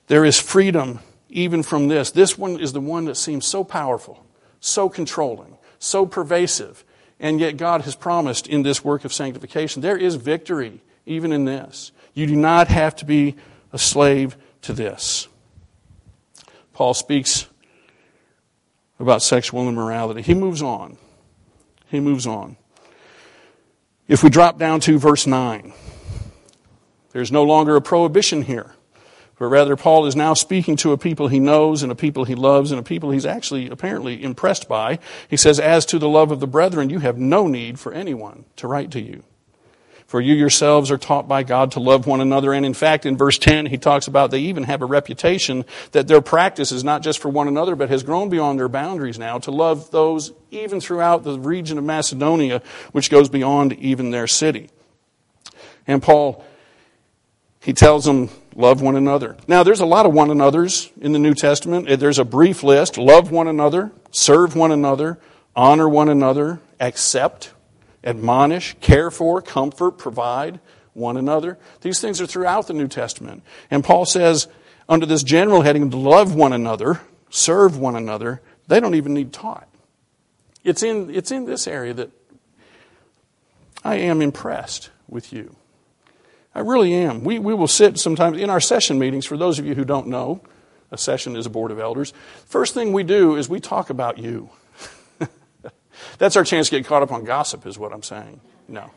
There 0.08 0.26
is 0.26 0.40
freedom 0.40 1.02
even 1.30 1.62
from 1.62 1.88
this. 1.88 2.10
This 2.10 2.36
one 2.36 2.60
is 2.60 2.74
the 2.74 2.82
one 2.82 3.06
that 3.06 3.16
seems 3.16 3.46
so 3.46 3.64
powerful, 3.64 4.26
so 4.60 4.90
controlling, 4.90 5.56
so 5.78 6.08
pervasive 6.08 6.84
And 7.24 7.40
yet, 7.40 7.56
God 7.56 7.82
has 7.82 7.96
promised 7.96 8.48
in 8.48 8.64
this 8.64 8.84
work 8.84 9.06
of 9.06 9.14
sanctification, 9.14 9.84
there 9.84 9.96
is 9.96 10.16
victory 10.16 10.82
even 11.06 11.32
in 11.32 11.46
this. 11.46 11.92
You 12.16 12.26
do 12.26 12.36
not 12.36 12.68
have 12.68 12.96
to 12.98 13.06
be 13.06 13.36
a 13.72 13.78
slave 13.78 14.36
to 14.64 14.74
this. 14.74 15.28
Paul 16.74 16.96
speaks 16.96 17.48
about 19.00 19.22
sexual 19.22 19.70
immorality. 19.70 20.24
He 20.24 20.34
moves 20.34 20.64
on. 20.64 20.98
He 21.86 22.00
moves 22.00 22.26
on. 22.26 22.58
If 24.12 24.24
we 24.24 24.30
drop 24.30 24.60
down 24.60 24.82
to 24.82 25.00
verse 25.00 25.26
9, 25.26 25.71
there's 27.13 27.32
no 27.32 27.43
longer 27.43 27.78
a 27.78 27.82
prohibition 27.82 28.41
here, 28.41 28.76
but 29.39 29.45
rather 29.45 29.78
Paul 29.78 30.06
is 30.06 30.17
now 30.17 30.34
speaking 30.34 30.76
to 30.76 30.91
a 30.91 30.97
people 30.97 31.30
he 31.30 31.39
knows 31.39 31.82
and 31.82 31.89
a 31.93 31.95
people 31.95 32.26
he 32.26 32.36
loves 32.36 32.71
and 32.71 32.80
a 32.82 32.84
people 32.84 33.12
he's 33.12 33.26
actually 33.26 33.69
apparently 33.69 34.21
impressed 34.21 34.67
by. 34.67 35.00
He 35.30 35.38
says, 35.38 35.62
As 35.62 35.86
to 35.86 35.97
the 35.97 36.10
love 36.10 36.30
of 36.30 36.41
the 36.41 36.45
brethren, 36.45 36.89
you 36.89 37.00
have 37.00 37.17
no 37.17 37.47
need 37.47 37.80
for 37.80 37.93
anyone 37.93 38.43
to 38.58 38.67
write 38.67 38.91
to 38.91 39.00
you. 39.00 39.24
For 40.12 40.19
you 40.19 40.36
yourselves 40.36 40.91
are 40.91 40.97
taught 40.97 41.30
by 41.30 41.43
God 41.43 41.71
to 41.71 41.80
love 41.80 42.06
one 42.06 42.19
another. 42.19 42.52
And 42.52 42.65
in 42.65 42.74
fact, 42.74 43.06
in 43.06 43.15
verse 43.15 43.38
10, 43.38 43.67
he 43.67 43.78
talks 43.78 44.08
about 44.08 44.30
they 44.30 44.39
even 44.39 44.63
have 44.63 44.82
a 44.82 44.86
reputation 44.86 45.63
that 45.93 46.10
their 46.10 46.19
practice 46.19 46.74
is 46.74 46.84
not 46.84 47.02
just 47.02 47.19
for 47.19 47.30
one 47.30 47.47
another, 47.47 47.78
but 47.78 47.89
has 47.89 48.04
grown 48.04 48.28
beyond 48.28 48.60
their 48.60 48.67
boundaries 48.67 49.17
now 49.17 49.39
to 49.39 49.52
love 49.52 49.89
those 49.91 50.34
even 50.50 50.82
throughout 50.82 51.24
the 51.24 51.39
region 51.39 51.78
of 51.78 51.86
Macedonia, 51.86 52.62
which 52.91 53.10
goes 53.10 53.30
beyond 53.30 53.71
even 53.71 54.12
their 54.12 54.28
city. 54.28 54.69
And 55.88 56.04
Paul, 56.04 56.43
he 57.62 57.71
tells 57.71 58.04
them, 58.04 58.32
love 58.54 58.82
one 58.82 58.97
another. 58.97 59.38
Now, 59.47 59.63
there's 59.63 59.80
a 59.80 59.86
lot 59.86 60.06
of 60.06 60.12
one 60.12 60.30
another's 60.30 60.91
in 61.00 61.13
the 61.13 61.19
New 61.19 61.36
Testament. 61.36 61.88
There's 62.02 62.19
a 62.19 62.26
brief 62.26 62.63
list 62.63 62.97
love 62.97 63.32
one 63.32 63.47
another, 63.47 63.93
serve 64.12 64.58
one 64.58 64.74
another, 64.74 65.19
honor 65.56 65.88
one 65.88 66.10
another, 66.10 66.60
accept 66.82 67.54
admonish, 68.04 68.76
care 68.82 69.12
for, 69.12 69.42
comfort, 69.42 69.92
provide 69.92 70.60
one 70.94 71.18
another. 71.18 71.58
These 71.82 72.00
things 72.00 72.20
are 72.20 72.28
throughout 72.28 72.68
the 72.68 72.74
New 72.74 72.88
Testament. 72.88 73.44
And 73.70 73.84
Paul 73.84 74.06
says, 74.06 74.48
under 74.90 75.06
this 75.06 75.24
general 75.24 75.62
heading, 75.62 75.90
to 75.92 75.98
love 75.98 76.36
one 76.36 76.54
another, 76.54 77.02
serve 77.30 77.78
one 77.78 77.96
another, 77.96 78.42
they 78.68 78.80
don't 78.80 78.96
even 78.96 79.14
need 79.14 79.32
taught. 79.32 79.68
It's 80.64 80.84
in, 80.84 81.14
it's 81.14 81.32
in 81.32 81.46
this 81.46 81.68
area 81.68 81.94
that 81.94 82.12
I 83.84 83.96
am 83.96 84.22
impressed 84.22 84.90
with 85.08 85.34
you. 85.34 85.56
I 86.54 86.60
really 86.60 86.94
am. 86.94 87.24
We, 87.24 87.40
we 87.40 87.54
will 87.54 87.68
sit 87.68 87.98
sometimes 87.98 88.38
in 88.38 88.50
our 88.50 88.60
session 88.60 89.00
meetings, 89.00 89.26
for 89.26 89.38
those 89.38 89.58
of 89.58 89.66
you 89.66 89.74
who 89.74 89.86
don't 89.86 90.08
know, 90.08 90.42
a 90.92 90.98
session 90.98 91.38
is 91.38 91.46
a 91.46 91.50
board 91.50 91.72
of 91.72 91.80
elders. 91.80 92.14
First 92.46 92.74
thing 92.74 92.92
we 92.92 93.04
do 93.04 93.38
is 93.38 93.48
we 93.48 93.62
talk 93.62 93.90
about 93.90 94.18
you. 94.18 94.50
That's 96.18 96.36
our 96.36 96.44
chance 96.44 96.70
to 96.70 96.78
get 96.78 96.86
caught 96.86 97.04
up 97.04 97.12
on 97.12 97.24
gossip, 97.24 97.66
is 97.66 97.78
what 97.78 97.94
I'm 97.94 98.04
saying. 98.04 98.42
No, 98.68 98.92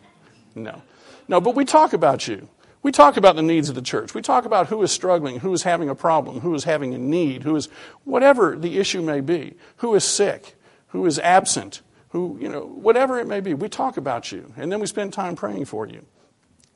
no. 0.54 0.82
No, 1.28 1.40
but 1.40 1.54
we 1.54 1.64
talk 1.64 1.92
about 1.92 2.28
you. 2.28 2.48
We 2.82 2.92
talk 2.92 3.16
about 3.16 3.34
the 3.34 3.42
needs 3.42 3.70
of 3.70 3.74
the 3.74 3.82
church. 3.82 4.12
We 4.12 4.20
talk 4.20 4.44
about 4.44 4.66
who 4.66 4.82
is 4.82 4.92
struggling, 4.92 5.40
who 5.40 5.54
is 5.54 5.62
having 5.62 5.88
a 5.88 5.94
problem, 5.94 6.40
who 6.40 6.54
is 6.54 6.64
having 6.64 6.92
a 6.94 6.98
need, 6.98 7.42
who 7.42 7.56
is, 7.56 7.70
whatever 8.04 8.56
the 8.56 8.78
issue 8.78 9.00
may 9.00 9.20
be, 9.22 9.54
who 9.76 9.94
is 9.94 10.04
sick, 10.04 10.54
who 10.88 11.06
is 11.06 11.18
absent, 11.18 11.80
who, 12.10 12.38
you 12.40 12.48
know, 12.48 12.60
whatever 12.60 13.18
it 13.18 13.26
may 13.26 13.40
be. 13.40 13.54
We 13.54 13.70
talk 13.70 13.96
about 13.96 14.30
you, 14.30 14.52
and 14.56 14.70
then 14.70 14.80
we 14.80 14.86
spend 14.86 15.14
time 15.14 15.34
praying 15.34 15.64
for 15.64 15.86
you. 15.86 16.04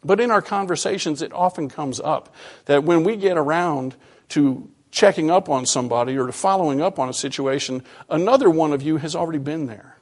But 0.02 0.18
in 0.18 0.30
our 0.30 0.40
conversations, 0.40 1.20
it 1.20 1.32
often 1.32 1.68
comes 1.68 2.00
up 2.00 2.34
that 2.64 2.84
when 2.84 3.04
we 3.04 3.16
get 3.16 3.36
around 3.36 3.94
to 4.30 4.70
checking 4.90 5.30
up 5.30 5.50
on 5.50 5.66
somebody 5.66 6.16
or 6.16 6.26
to 6.26 6.32
following 6.32 6.80
up 6.80 6.98
on 6.98 7.10
a 7.10 7.12
situation, 7.12 7.82
another 8.08 8.48
one 8.48 8.72
of 8.72 8.80
you 8.80 8.96
has 8.96 9.14
already 9.14 9.38
been 9.38 9.66
there. 9.66 9.97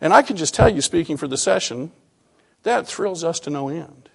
And 0.00 0.12
I 0.12 0.22
can 0.22 0.36
just 0.36 0.54
tell 0.54 0.68
you, 0.68 0.80
speaking 0.80 1.16
for 1.16 1.28
the 1.28 1.36
session, 1.36 1.92
that 2.62 2.86
thrills 2.86 3.24
us 3.24 3.40
to 3.40 3.50
no 3.50 3.68
end. 3.68 4.08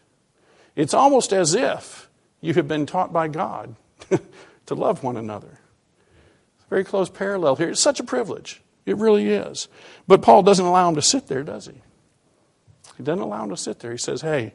It's 0.76 0.93
almost 0.93 1.32
as 1.32 1.54
if 1.54 2.10
you 2.41 2.54
have 2.56 2.67
been 2.67 2.86
taught 2.86 3.13
by 3.13 3.28
God 3.28 3.76
to 4.65 4.76
love 4.76 5.04
one 5.04 5.17
another. 5.17 5.60
Very 6.69 6.84
close 6.84 7.10
parallel 7.10 7.56
here. 7.56 7.69
It's 7.69 7.80
such 7.80 8.00
a 8.00 8.04
privilege. 8.04 8.62
It 8.86 8.98
really 8.98 9.30
is. 9.30 9.67
But 10.08 10.21
Paul 10.21 10.43
doesn't 10.43 10.65
allow 10.65 10.89
him 10.89 10.95
to 10.95 11.02
sit 11.02 11.28
there, 11.28 11.43
does 11.43 11.67
he? 11.67 11.82
He 12.98 13.04
doesn't 13.04 13.21
allow 13.21 13.43
him 13.43 13.50
to 13.50 13.58
sit 13.58 13.80
there. 13.80 13.91
He 13.91 13.98
says, 13.98 14.21
hey, 14.21 14.54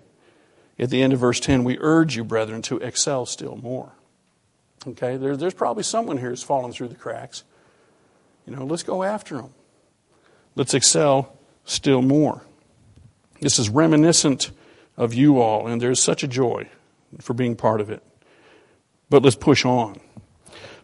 at 0.79 0.90
the 0.90 1.03
end 1.03 1.12
of 1.12 1.21
verse 1.21 1.40
10, 1.40 1.64
we 1.64 1.79
urge 1.81 2.16
you, 2.16 2.25
brethren, 2.25 2.62
to 2.62 2.79
excel 2.79 3.27
still 3.27 3.57
more. 3.57 3.93
Okay, 4.87 5.16
there, 5.16 5.37
there's 5.37 5.55
probably 5.55 5.83
someone 5.83 6.19
here 6.19 6.31
who's 6.31 6.43
fallen 6.43 6.73
through 6.73 6.88
the 6.88 6.95
cracks. 6.95 7.45
You 8.47 8.57
know, 8.57 8.64
let's 8.64 8.83
go 8.83 9.03
after 9.03 9.37
them 9.37 9.53
let's 10.55 10.75
excel 10.75 11.37
still 11.65 12.03
more. 12.03 12.43
This 13.41 13.59
is 13.59 13.69
reminiscent 13.69 14.51
of 14.97 15.15
you 15.15 15.41
all, 15.41 15.67
and 15.67 15.81
there's 15.81 16.03
such 16.03 16.23
a 16.23 16.29
joy 16.29 16.69
for 17.21 17.35
being 17.35 17.57
part 17.57 17.81
of 17.81 17.91
it. 17.91 18.03
But 19.09 19.23
let's 19.23 19.37
push 19.37 19.65
on. 19.65 19.99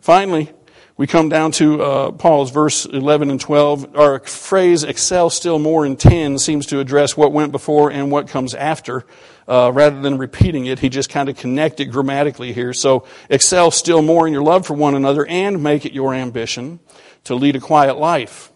Finally, 0.00 0.50
we 0.96 1.06
come 1.06 1.28
down 1.28 1.52
to 1.52 1.82
uh, 1.82 2.10
Paul's 2.12 2.50
verse 2.50 2.86
11 2.86 3.28
and 3.30 3.38
12. 3.38 3.94
Our 3.96 4.20
phrase 4.20 4.82
excel 4.82 5.28
still 5.28 5.58
more 5.58 5.84
in 5.84 5.96
10 5.96 6.38
seems 6.38 6.64
to 6.66 6.80
address 6.80 7.16
what 7.16 7.32
went 7.32 7.52
before 7.52 7.90
and 7.90 8.10
what 8.10 8.28
comes 8.28 8.54
after. 8.54 9.04
Uh, 9.46 9.70
rather 9.74 10.00
than 10.00 10.16
repeating 10.16 10.64
it, 10.64 10.78
he 10.78 10.88
just 10.88 11.10
kind 11.10 11.28
of 11.28 11.36
connected 11.36 11.92
grammatically 11.92 12.54
here. 12.54 12.72
So 12.72 13.06
excel 13.28 13.70
still 13.70 14.00
more 14.00 14.26
in 14.26 14.32
your 14.32 14.42
love 14.42 14.66
for 14.66 14.72
one 14.72 14.94
another 14.94 15.26
and 15.26 15.62
make 15.62 15.84
it 15.84 15.92
your 15.92 16.14
ambition 16.14 16.80
to 17.24 17.34
lead 17.34 17.56
a 17.56 17.60
quiet 17.60 17.98
life 17.98 18.50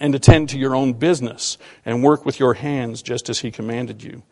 and 0.00 0.14
attend 0.14 0.48
to 0.50 0.58
your 0.58 0.74
own 0.74 0.92
business 0.92 1.58
and 1.84 2.02
work 2.02 2.24
with 2.24 2.38
your 2.38 2.54
hands 2.54 3.02
just 3.02 3.28
as 3.28 3.40
he 3.40 3.50
commanded 3.50 4.02
you, 4.02 4.22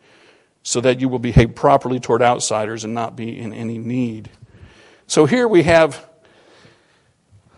so 0.63 0.81
that 0.81 0.99
you 0.99 1.09
will 1.09 1.19
behave 1.19 1.55
properly 1.55 1.99
toward 1.99 2.21
outsiders 2.21 2.83
and 2.83 2.93
not 2.93 3.15
be 3.15 3.37
in 3.37 3.53
any 3.53 3.77
need. 3.77 4.29
So 5.07 5.25
here 5.25 5.47
we 5.47 5.63
have 5.63 6.06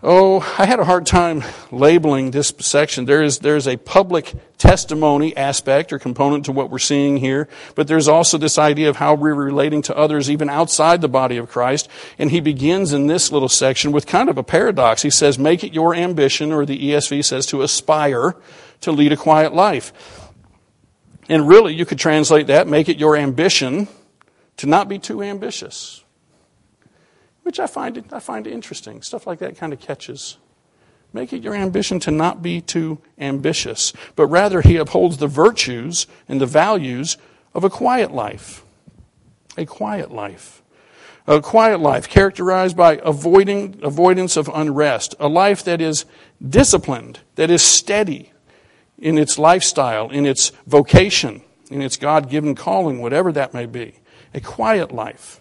Oh, 0.02 0.40
I 0.56 0.64
had 0.64 0.80
a 0.80 0.84
hard 0.86 1.04
time 1.04 1.44
labeling 1.70 2.30
this 2.30 2.54
section. 2.60 3.04
There 3.04 3.22
is, 3.22 3.40
there's 3.40 3.68
a 3.68 3.76
public 3.76 4.32
testimony 4.56 5.36
aspect 5.36 5.92
or 5.92 5.98
component 5.98 6.46
to 6.46 6.52
what 6.52 6.70
we're 6.70 6.78
seeing 6.78 7.18
here, 7.18 7.48
but 7.74 7.86
there's 7.86 8.08
also 8.08 8.38
this 8.38 8.56
idea 8.56 8.88
of 8.88 8.96
how 8.96 9.14
we're 9.14 9.34
relating 9.34 9.82
to 9.82 9.96
others 9.96 10.30
even 10.30 10.48
outside 10.48 11.02
the 11.02 11.08
body 11.08 11.36
of 11.36 11.50
Christ. 11.50 11.86
And 12.18 12.30
he 12.30 12.40
begins 12.40 12.94
in 12.94 13.08
this 13.08 13.30
little 13.30 13.50
section 13.50 13.92
with 13.92 14.06
kind 14.06 14.30
of 14.30 14.38
a 14.38 14.42
paradox. 14.42 15.02
He 15.02 15.10
says, 15.10 15.38
make 15.38 15.62
it 15.64 15.74
your 15.74 15.94
ambition, 15.94 16.50
or 16.50 16.64
the 16.64 16.78
ESV 16.78 17.22
says 17.22 17.44
to 17.46 17.60
aspire 17.60 18.36
to 18.80 18.92
lead 18.92 19.12
a 19.12 19.18
quiet 19.18 19.52
life. 19.52 19.92
And 21.28 21.46
really, 21.46 21.74
you 21.74 21.84
could 21.84 21.98
translate 21.98 22.46
that, 22.46 22.66
make 22.66 22.88
it 22.88 22.96
your 22.96 23.16
ambition 23.16 23.86
to 24.56 24.66
not 24.66 24.88
be 24.88 24.98
too 24.98 25.22
ambitious 25.22 26.04
which 27.42 27.58
I 27.58 27.66
find, 27.66 28.04
I 28.12 28.20
find 28.20 28.46
interesting. 28.46 29.02
Stuff 29.02 29.26
like 29.26 29.38
that 29.40 29.56
kind 29.56 29.72
of 29.72 29.80
catches. 29.80 30.38
Make 31.12 31.32
it 31.32 31.42
your 31.42 31.54
ambition 31.54 31.98
to 32.00 32.10
not 32.10 32.42
be 32.42 32.60
too 32.60 32.98
ambitious, 33.18 33.92
but 34.14 34.26
rather 34.26 34.60
he 34.60 34.76
upholds 34.76 35.16
the 35.16 35.26
virtues 35.26 36.06
and 36.28 36.40
the 36.40 36.46
values 36.46 37.16
of 37.52 37.64
a 37.64 37.70
quiet 37.70 38.12
life. 38.12 38.62
A 39.56 39.66
quiet 39.66 40.12
life. 40.12 40.62
A 41.26 41.40
quiet 41.40 41.80
life 41.80 42.08
characterized 42.08 42.76
by 42.76 43.00
avoiding, 43.02 43.80
avoidance 43.82 44.36
of 44.36 44.48
unrest. 44.52 45.14
A 45.18 45.28
life 45.28 45.64
that 45.64 45.80
is 45.80 46.04
disciplined, 46.46 47.20
that 47.34 47.50
is 47.50 47.62
steady 47.62 48.32
in 48.98 49.18
its 49.18 49.38
lifestyle, 49.38 50.10
in 50.10 50.26
its 50.26 50.50
vocation, 50.66 51.42
in 51.70 51.82
its 51.82 51.96
God 51.96 52.30
given 52.30 52.54
calling, 52.54 53.00
whatever 53.00 53.32
that 53.32 53.52
may 53.52 53.66
be. 53.66 53.96
A 54.32 54.40
quiet 54.40 54.92
life. 54.92 55.39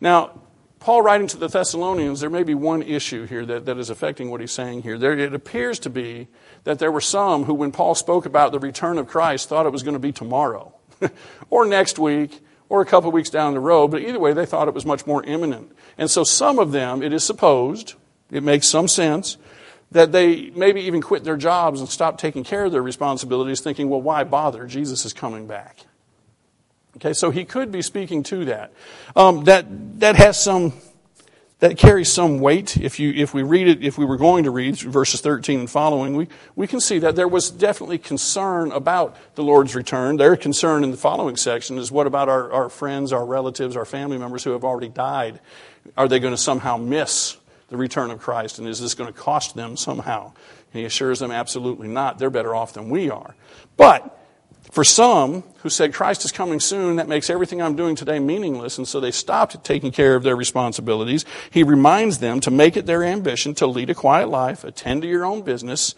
Now, 0.00 0.40
Paul 0.78 1.02
writing 1.02 1.26
to 1.28 1.36
the 1.36 1.48
Thessalonians, 1.48 2.20
there 2.20 2.30
may 2.30 2.42
be 2.42 2.54
one 2.54 2.82
issue 2.82 3.26
here 3.26 3.44
that, 3.46 3.66
that 3.66 3.78
is 3.78 3.90
affecting 3.90 4.30
what 4.30 4.40
he's 4.40 4.52
saying 4.52 4.82
here. 4.82 4.98
There, 4.98 5.18
it 5.18 5.34
appears 5.34 5.78
to 5.80 5.90
be 5.90 6.28
that 6.64 6.78
there 6.78 6.92
were 6.92 7.00
some 7.00 7.44
who, 7.44 7.54
when 7.54 7.72
Paul 7.72 7.94
spoke 7.94 8.26
about 8.26 8.52
the 8.52 8.58
return 8.58 8.98
of 8.98 9.08
Christ, 9.08 9.48
thought 9.48 9.66
it 9.66 9.72
was 9.72 9.82
going 9.82 9.94
to 9.94 9.98
be 9.98 10.12
tomorrow, 10.12 10.74
or 11.50 11.66
next 11.66 11.98
week, 11.98 12.40
or 12.68 12.82
a 12.82 12.86
couple 12.86 13.08
of 13.08 13.14
weeks 13.14 13.30
down 13.30 13.54
the 13.54 13.60
road, 13.60 13.88
but 13.88 14.02
either 14.02 14.18
way, 14.18 14.32
they 14.32 14.46
thought 14.46 14.68
it 14.68 14.74
was 14.74 14.84
much 14.86 15.06
more 15.06 15.24
imminent. 15.24 15.72
And 15.98 16.10
so 16.10 16.24
some 16.24 16.58
of 16.58 16.72
them, 16.72 17.02
it 17.02 17.12
is 17.12 17.24
supposed, 17.24 17.94
it 18.30 18.42
makes 18.42 18.66
some 18.66 18.88
sense, 18.88 19.38
that 19.92 20.12
they 20.12 20.50
maybe 20.50 20.82
even 20.82 21.00
quit 21.00 21.24
their 21.24 21.36
jobs 21.36 21.80
and 21.80 21.88
stopped 21.88 22.20
taking 22.20 22.44
care 22.44 22.64
of 22.64 22.72
their 22.72 22.82
responsibilities, 22.82 23.60
thinking, 23.60 23.88
well, 23.88 24.02
why 24.02 24.24
bother? 24.24 24.66
Jesus 24.66 25.04
is 25.04 25.12
coming 25.12 25.46
back. 25.46 25.85
Okay, 26.96 27.12
so 27.12 27.30
he 27.30 27.44
could 27.44 27.70
be 27.70 27.82
speaking 27.82 28.22
to 28.24 28.46
that. 28.46 28.72
Um, 29.14 29.44
that 29.44 29.66
that 30.00 30.16
has 30.16 30.42
some 30.42 30.72
that 31.58 31.76
carries 31.76 32.10
some 32.10 32.40
weight. 32.40 32.76
If 32.76 32.98
you 32.98 33.12
if 33.14 33.34
we 33.34 33.42
read 33.42 33.68
it, 33.68 33.84
if 33.84 33.98
we 33.98 34.04
were 34.04 34.16
going 34.16 34.44
to 34.44 34.50
read 34.50 34.78
verses 34.78 35.20
13 35.20 35.60
and 35.60 35.70
following, 35.70 36.16
we, 36.16 36.28
we 36.54 36.66
can 36.66 36.80
see 36.80 36.98
that 37.00 37.14
there 37.14 37.28
was 37.28 37.50
definitely 37.50 37.98
concern 37.98 38.72
about 38.72 39.16
the 39.34 39.42
Lord's 39.42 39.74
return. 39.74 40.16
Their 40.16 40.36
concern 40.36 40.84
in 40.84 40.90
the 40.90 40.96
following 40.96 41.36
section 41.36 41.76
is 41.76 41.92
what 41.92 42.06
about 42.06 42.30
our, 42.30 42.50
our 42.50 42.68
friends, 42.70 43.12
our 43.12 43.26
relatives, 43.26 43.76
our 43.76 43.84
family 43.84 44.16
members 44.16 44.44
who 44.44 44.52
have 44.52 44.64
already 44.64 44.88
died? 44.88 45.40
Are 45.96 46.08
they 46.08 46.18
going 46.18 46.34
to 46.34 46.38
somehow 46.38 46.78
miss 46.78 47.36
the 47.68 47.76
return 47.76 48.10
of 48.10 48.20
Christ, 48.20 48.58
and 48.58 48.66
is 48.66 48.80
this 48.80 48.94
going 48.94 49.12
to 49.12 49.18
cost 49.18 49.54
them 49.54 49.76
somehow? 49.76 50.32
And 50.72 50.80
he 50.80 50.84
assures 50.84 51.18
them 51.18 51.30
absolutely 51.30 51.88
not. 51.88 52.18
They're 52.18 52.30
better 52.30 52.54
off 52.54 52.72
than 52.72 52.88
we 52.88 53.10
are. 53.10 53.34
But 53.76 54.15
for 54.70 54.84
some 54.84 55.42
who 55.58 55.70
said 55.70 55.94
Christ 55.94 56.24
is 56.24 56.32
coming 56.32 56.60
soon, 56.60 56.96
that 56.96 57.08
makes 57.08 57.30
everything 57.30 57.60
I'm 57.60 57.76
doing 57.76 57.96
today 57.96 58.18
meaningless, 58.18 58.78
and 58.78 58.86
so 58.86 59.00
they 59.00 59.10
stopped 59.10 59.62
taking 59.64 59.90
care 59.90 60.14
of 60.14 60.22
their 60.22 60.36
responsibilities. 60.36 61.24
He 61.50 61.62
reminds 61.62 62.18
them 62.18 62.40
to 62.40 62.50
make 62.50 62.76
it 62.76 62.86
their 62.86 63.02
ambition 63.02 63.54
to 63.54 63.66
lead 63.66 63.90
a 63.90 63.94
quiet 63.94 64.28
life, 64.28 64.64
attend 64.64 65.02
to 65.02 65.08
your 65.08 65.24
own 65.24 65.42
business, 65.42 65.94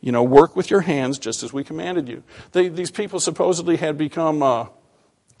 you 0.00 0.12
know, 0.12 0.22
work 0.22 0.56
with 0.56 0.70
your 0.70 0.80
hands 0.80 1.18
just 1.18 1.42
as 1.42 1.52
we 1.52 1.62
commanded 1.62 2.08
you. 2.08 2.22
They, 2.52 2.68
these 2.68 2.90
people 2.90 3.20
supposedly 3.20 3.76
had 3.76 3.96
become, 3.96 4.42
uh, 4.42 4.66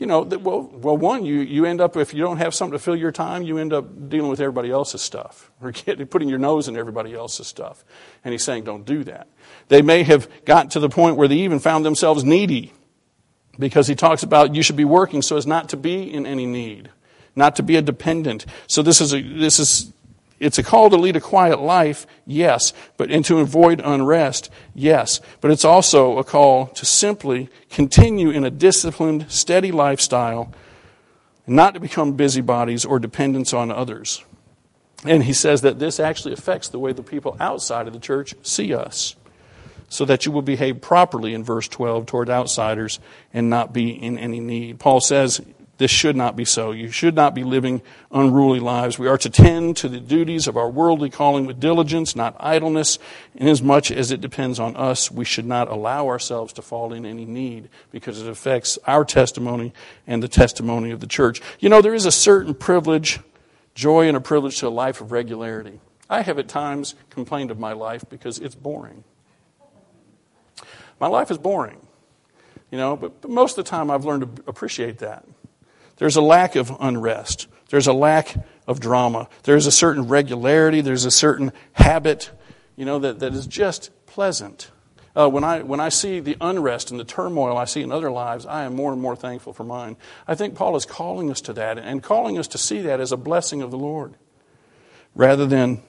you 0.02 0.08
know, 0.08 0.22
well, 0.22 0.62
well, 0.62 0.96
one, 0.96 1.24
you, 1.24 1.42
you 1.42 1.64
end 1.64 1.80
up, 1.80 1.96
if 1.96 2.12
you 2.12 2.22
don't 2.22 2.38
have 2.38 2.56
something 2.56 2.76
to 2.76 2.82
fill 2.82 2.96
your 2.96 3.12
time, 3.12 3.44
you 3.44 3.58
end 3.58 3.72
up 3.72 4.08
dealing 4.08 4.28
with 4.28 4.40
everybody 4.40 4.68
else's 4.68 5.00
stuff, 5.00 5.52
or 5.62 5.70
get, 5.70 6.10
putting 6.10 6.28
your 6.28 6.40
nose 6.40 6.66
in 6.66 6.76
everybody 6.76 7.14
else's 7.14 7.46
stuff. 7.46 7.84
And 8.24 8.32
he's 8.32 8.42
saying, 8.42 8.64
don't 8.64 8.84
do 8.84 9.04
that. 9.04 9.28
They 9.68 9.80
may 9.80 10.02
have 10.02 10.28
gotten 10.44 10.70
to 10.70 10.80
the 10.80 10.88
point 10.88 11.14
where 11.14 11.28
they 11.28 11.36
even 11.36 11.60
found 11.60 11.84
themselves 11.84 12.24
needy 12.24 12.72
because 13.60 13.86
he 13.86 13.94
talks 13.94 14.24
about 14.24 14.56
you 14.56 14.62
should 14.64 14.74
be 14.74 14.84
working 14.84 15.22
so 15.22 15.36
as 15.36 15.46
not 15.46 15.68
to 15.68 15.76
be 15.76 16.12
in 16.12 16.26
any 16.26 16.46
need, 16.46 16.90
not 17.36 17.54
to 17.54 17.62
be 17.62 17.76
a 17.76 17.82
dependent. 17.82 18.44
So 18.66 18.82
this 18.82 19.00
is 19.00 19.14
a, 19.14 19.22
this 19.22 19.60
is 19.60 19.92
it's 20.42 20.58
a 20.58 20.62
call 20.62 20.90
to 20.90 20.96
lead 20.96 21.14
a 21.14 21.20
quiet 21.20 21.60
life, 21.60 22.06
yes, 22.26 22.72
but 22.96 23.10
and 23.10 23.24
to 23.26 23.38
avoid 23.38 23.80
unrest, 23.82 24.50
yes. 24.74 25.20
But 25.40 25.52
it's 25.52 25.64
also 25.64 26.18
a 26.18 26.24
call 26.24 26.66
to 26.66 26.84
simply 26.84 27.48
continue 27.70 28.30
in 28.30 28.44
a 28.44 28.50
disciplined, 28.50 29.30
steady 29.30 29.70
lifestyle, 29.70 30.52
not 31.46 31.74
to 31.74 31.80
become 31.80 32.14
busybodies 32.14 32.84
or 32.84 32.98
dependents 32.98 33.54
on 33.54 33.70
others. 33.70 34.24
And 35.04 35.24
he 35.24 35.32
says 35.32 35.62
that 35.62 35.78
this 35.78 36.00
actually 36.00 36.34
affects 36.34 36.68
the 36.68 36.78
way 36.78 36.92
the 36.92 37.02
people 37.02 37.36
outside 37.38 37.86
of 37.86 37.92
the 37.92 37.98
church 38.00 38.34
see 38.42 38.74
us 38.74 39.16
so 39.88 40.04
that 40.06 40.26
you 40.26 40.32
will 40.32 40.42
behave 40.42 40.80
properly 40.80 41.34
in 41.34 41.44
verse 41.44 41.68
12 41.68 42.06
toward 42.06 42.30
outsiders 42.30 42.98
and 43.32 43.50
not 43.50 43.72
be 43.72 43.90
in 43.90 44.18
any 44.18 44.40
need. 44.40 44.80
Paul 44.80 45.00
says 45.00 45.40
this 45.82 45.90
should 45.90 46.14
not 46.14 46.36
be 46.36 46.44
so. 46.44 46.70
You 46.70 46.92
should 46.92 47.16
not 47.16 47.34
be 47.34 47.42
living 47.42 47.82
unruly 48.12 48.60
lives. 48.60 49.00
We 49.00 49.08
are 49.08 49.18
to 49.18 49.28
tend 49.28 49.76
to 49.78 49.88
the 49.88 49.98
duties 49.98 50.46
of 50.46 50.56
our 50.56 50.70
worldly 50.70 51.10
calling 51.10 51.44
with 51.44 51.58
diligence, 51.58 52.14
not 52.14 52.36
idleness. 52.38 53.00
Inasmuch 53.34 53.90
as 53.90 54.12
it 54.12 54.20
depends 54.20 54.60
on 54.60 54.76
us, 54.76 55.10
we 55.10 55.24
should 55.24 55.44
not 55.44 55.66
allow 55.66 56.06
ourselves 56.06 56.52
to 56.52 56.62
fall 56.62 56.92
in 56.92 57.04
any 57.04 57.24
need 57.24 57.68
because 57.90 58.22
it 58.22 58.28
affects 58.28 58.78
our 58.86 59.04
testimony 59.04 59.72
and 60.06 60.22
the 60.22 60.28
testimony 60.28 60.92
of 60.92 61.00
the 61.00 61.06
church. 61.08 61.42
You 61.58 61.68
know, 61.68 61.82
there 61.82 61.94
is 61.94 62.06
a 62.06 62.12
certain 62.12 62.54
privilege, 62.54 63.18
joy, 63.74 64.06
and 64.06 64.16
a 64.16 64.20
privilege 64.20 64.60
to 64.60 64.68
a 64.68 64.70
life 64.70 65.00
of 65.00 65.10
regularity. 65.10 65.80
I 66.08 66.22
have 66.22 66.38
at 66.38 66.46
times 66.46 66.94
complained 67.10 67.50
of 67.50 67.58
my 67.58 67.72
life 67.72 68.04
because 68.08 68.38
it's 68.38 68.54
boring. 68.54 69.02
My 71.00 71.08
life 71.08 71.32
is 71.32 71.38
boring, 71.38 71.84
you 72.70 72.78
know, 72.78 72.94
but, 72.94 73.20
but 73.20 73.32
most 73.32 73.58
of 73.58 73.64
the 73.64 73.68
time 73.68 73.90
I've 73.90 74.04
learned 74.04 74.36
to 74.36 74.44
appreciate 74.46 74.98
that. 74.98 75.24
There's 76.02 76.16
a 76.16 76.20
lack 76.20 76.56
of 76.56 76.76
unrest. 76.80 77.46
There's 77.68 77.86
a 77.86 77.92
lack 77.92 78.34
of 78.66 78.80
drama. 78.80 79.28
There's 79.44 79.68
a 79.68 79.70
certain 79.70 80.08
regularity. 80.08 80.80
There's 80.80 81.04
a 81.04 81.12
certain 81.12 81.52
habit, 81.74 82.32
you 82.74 82.84
know, 82.84 82.98
that, 82.98 83.20
that 83.20 83.32
is 83.34 83.46
just 83.46 83.92
pleasant. 84.06 84.72
Uh, 85.14 85.28
when, 85.28 85.44
I, 85.44 85.62
when 85.62 85.78
I 85.78 85.90
see 85.90 86.18
the 86.18 86.36
unrest 86.40 86.90
and 86.90 86.98
the 86.98 87.04
turmoil 87.04 87.56
I 87.56 87.66
see 87.66 87.82
in 87.82 87.92
other 87.92 88.10
lives, 88.10 88.46
I 88.46 88.64
am 88.64 88.74
more 88.74 88.92
and 88.92 89.00
more 89.00 89.14
thankful 89.14 89.52
for 89.52 89.62
mine. 89.62 89.96
I 90.26 90.34
think 90.34 90.56
Paul 90.56 90.74
is 90.74 90.84
calling 90.84 91.30
us 91.30 91.40
to 91.42 91.52
that 91.52 91.78
and 91.78 92.02
calling 92.02 92.36
us 92.36 92.48
to 92.48 92.58
see 92.58 92.80
that 92.80 92.98
as 92.98 93.12
a 93.12 93.16
blessing 93.16 93.62
of 93.62 93.70
the 93.70 93.78
Lord 93.78 94.14
rather 95.14 95.46
than 95.46 95.84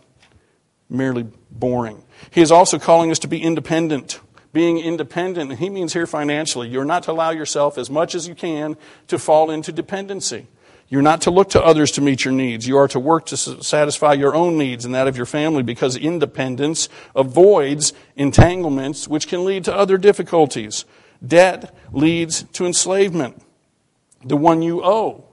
merely 0.91 1.25
boring. 1.49 2.03
He 2.29 2.41
is 2.41 2.51
also 2.51 2.77
calling 2.77 3.09
us 3.09 3.17
to 3.17 3.27
be 3.27 3.41
independent 3.41 4.19
being 4.53 4.77
independent, 4.77 5.49
and 5.49 5.59
he 5.59 5.69
means 5.69 5.93
here 5.93 6.07
financially. 6.07 6.69
You're 6.69 6.85
not 6.85 7.03
to 7.03 7.11
allow 7.11 7.31
yourself 7.31 7.77
as 7.77 7.89
much 7.89 8.15
as 8.15 8.27
you 8.27 8.35
can 8.35 8.77
to 9.07 9.19
fall 9.19 9.49
into 9.51 9.71
dependency. 9.71 10.47
You're 10.89 11.01
not 11.01 11.21
to 11.21 11.31
look 11.31 11.49
to 11.49 11.63
others 11.63 11.91
to 11.93 12.01
meet 12.01 12.23
your 12.23 12.33
needs. 12.33 12.67
You 12.67 12.77
are 12.77 12.87
to 12.89 12.99
work 12.99 13.25
to 13.27 13.37
satisfy 13.37 14.13
your 14.13 14.35
own 14.35 14.59
needs 14.59 14.85
and 14.85 14.93
that 14.93 15.07
of 15.07 15.17
your 15.17 15.25
family 15.25 15.63
because 15.63 15.97
independence 15.97 16.87
avoids 17.15 17.93
entanglements 18.15 19.07
which 19.07 19.27
can 19.27 19.43
lead 19.43 19.63
to 19.65 19.75
other 19.75 19.97
difficulties. 19.97 20.85
Debt 21.25 21.75
leads 21.91 22.43
to 22.43 22.67
enslavement. 22.67 23.41
The 24.23 24.37
one 24.37 24.61
you 24.61 24.83
owe 24.83 25.32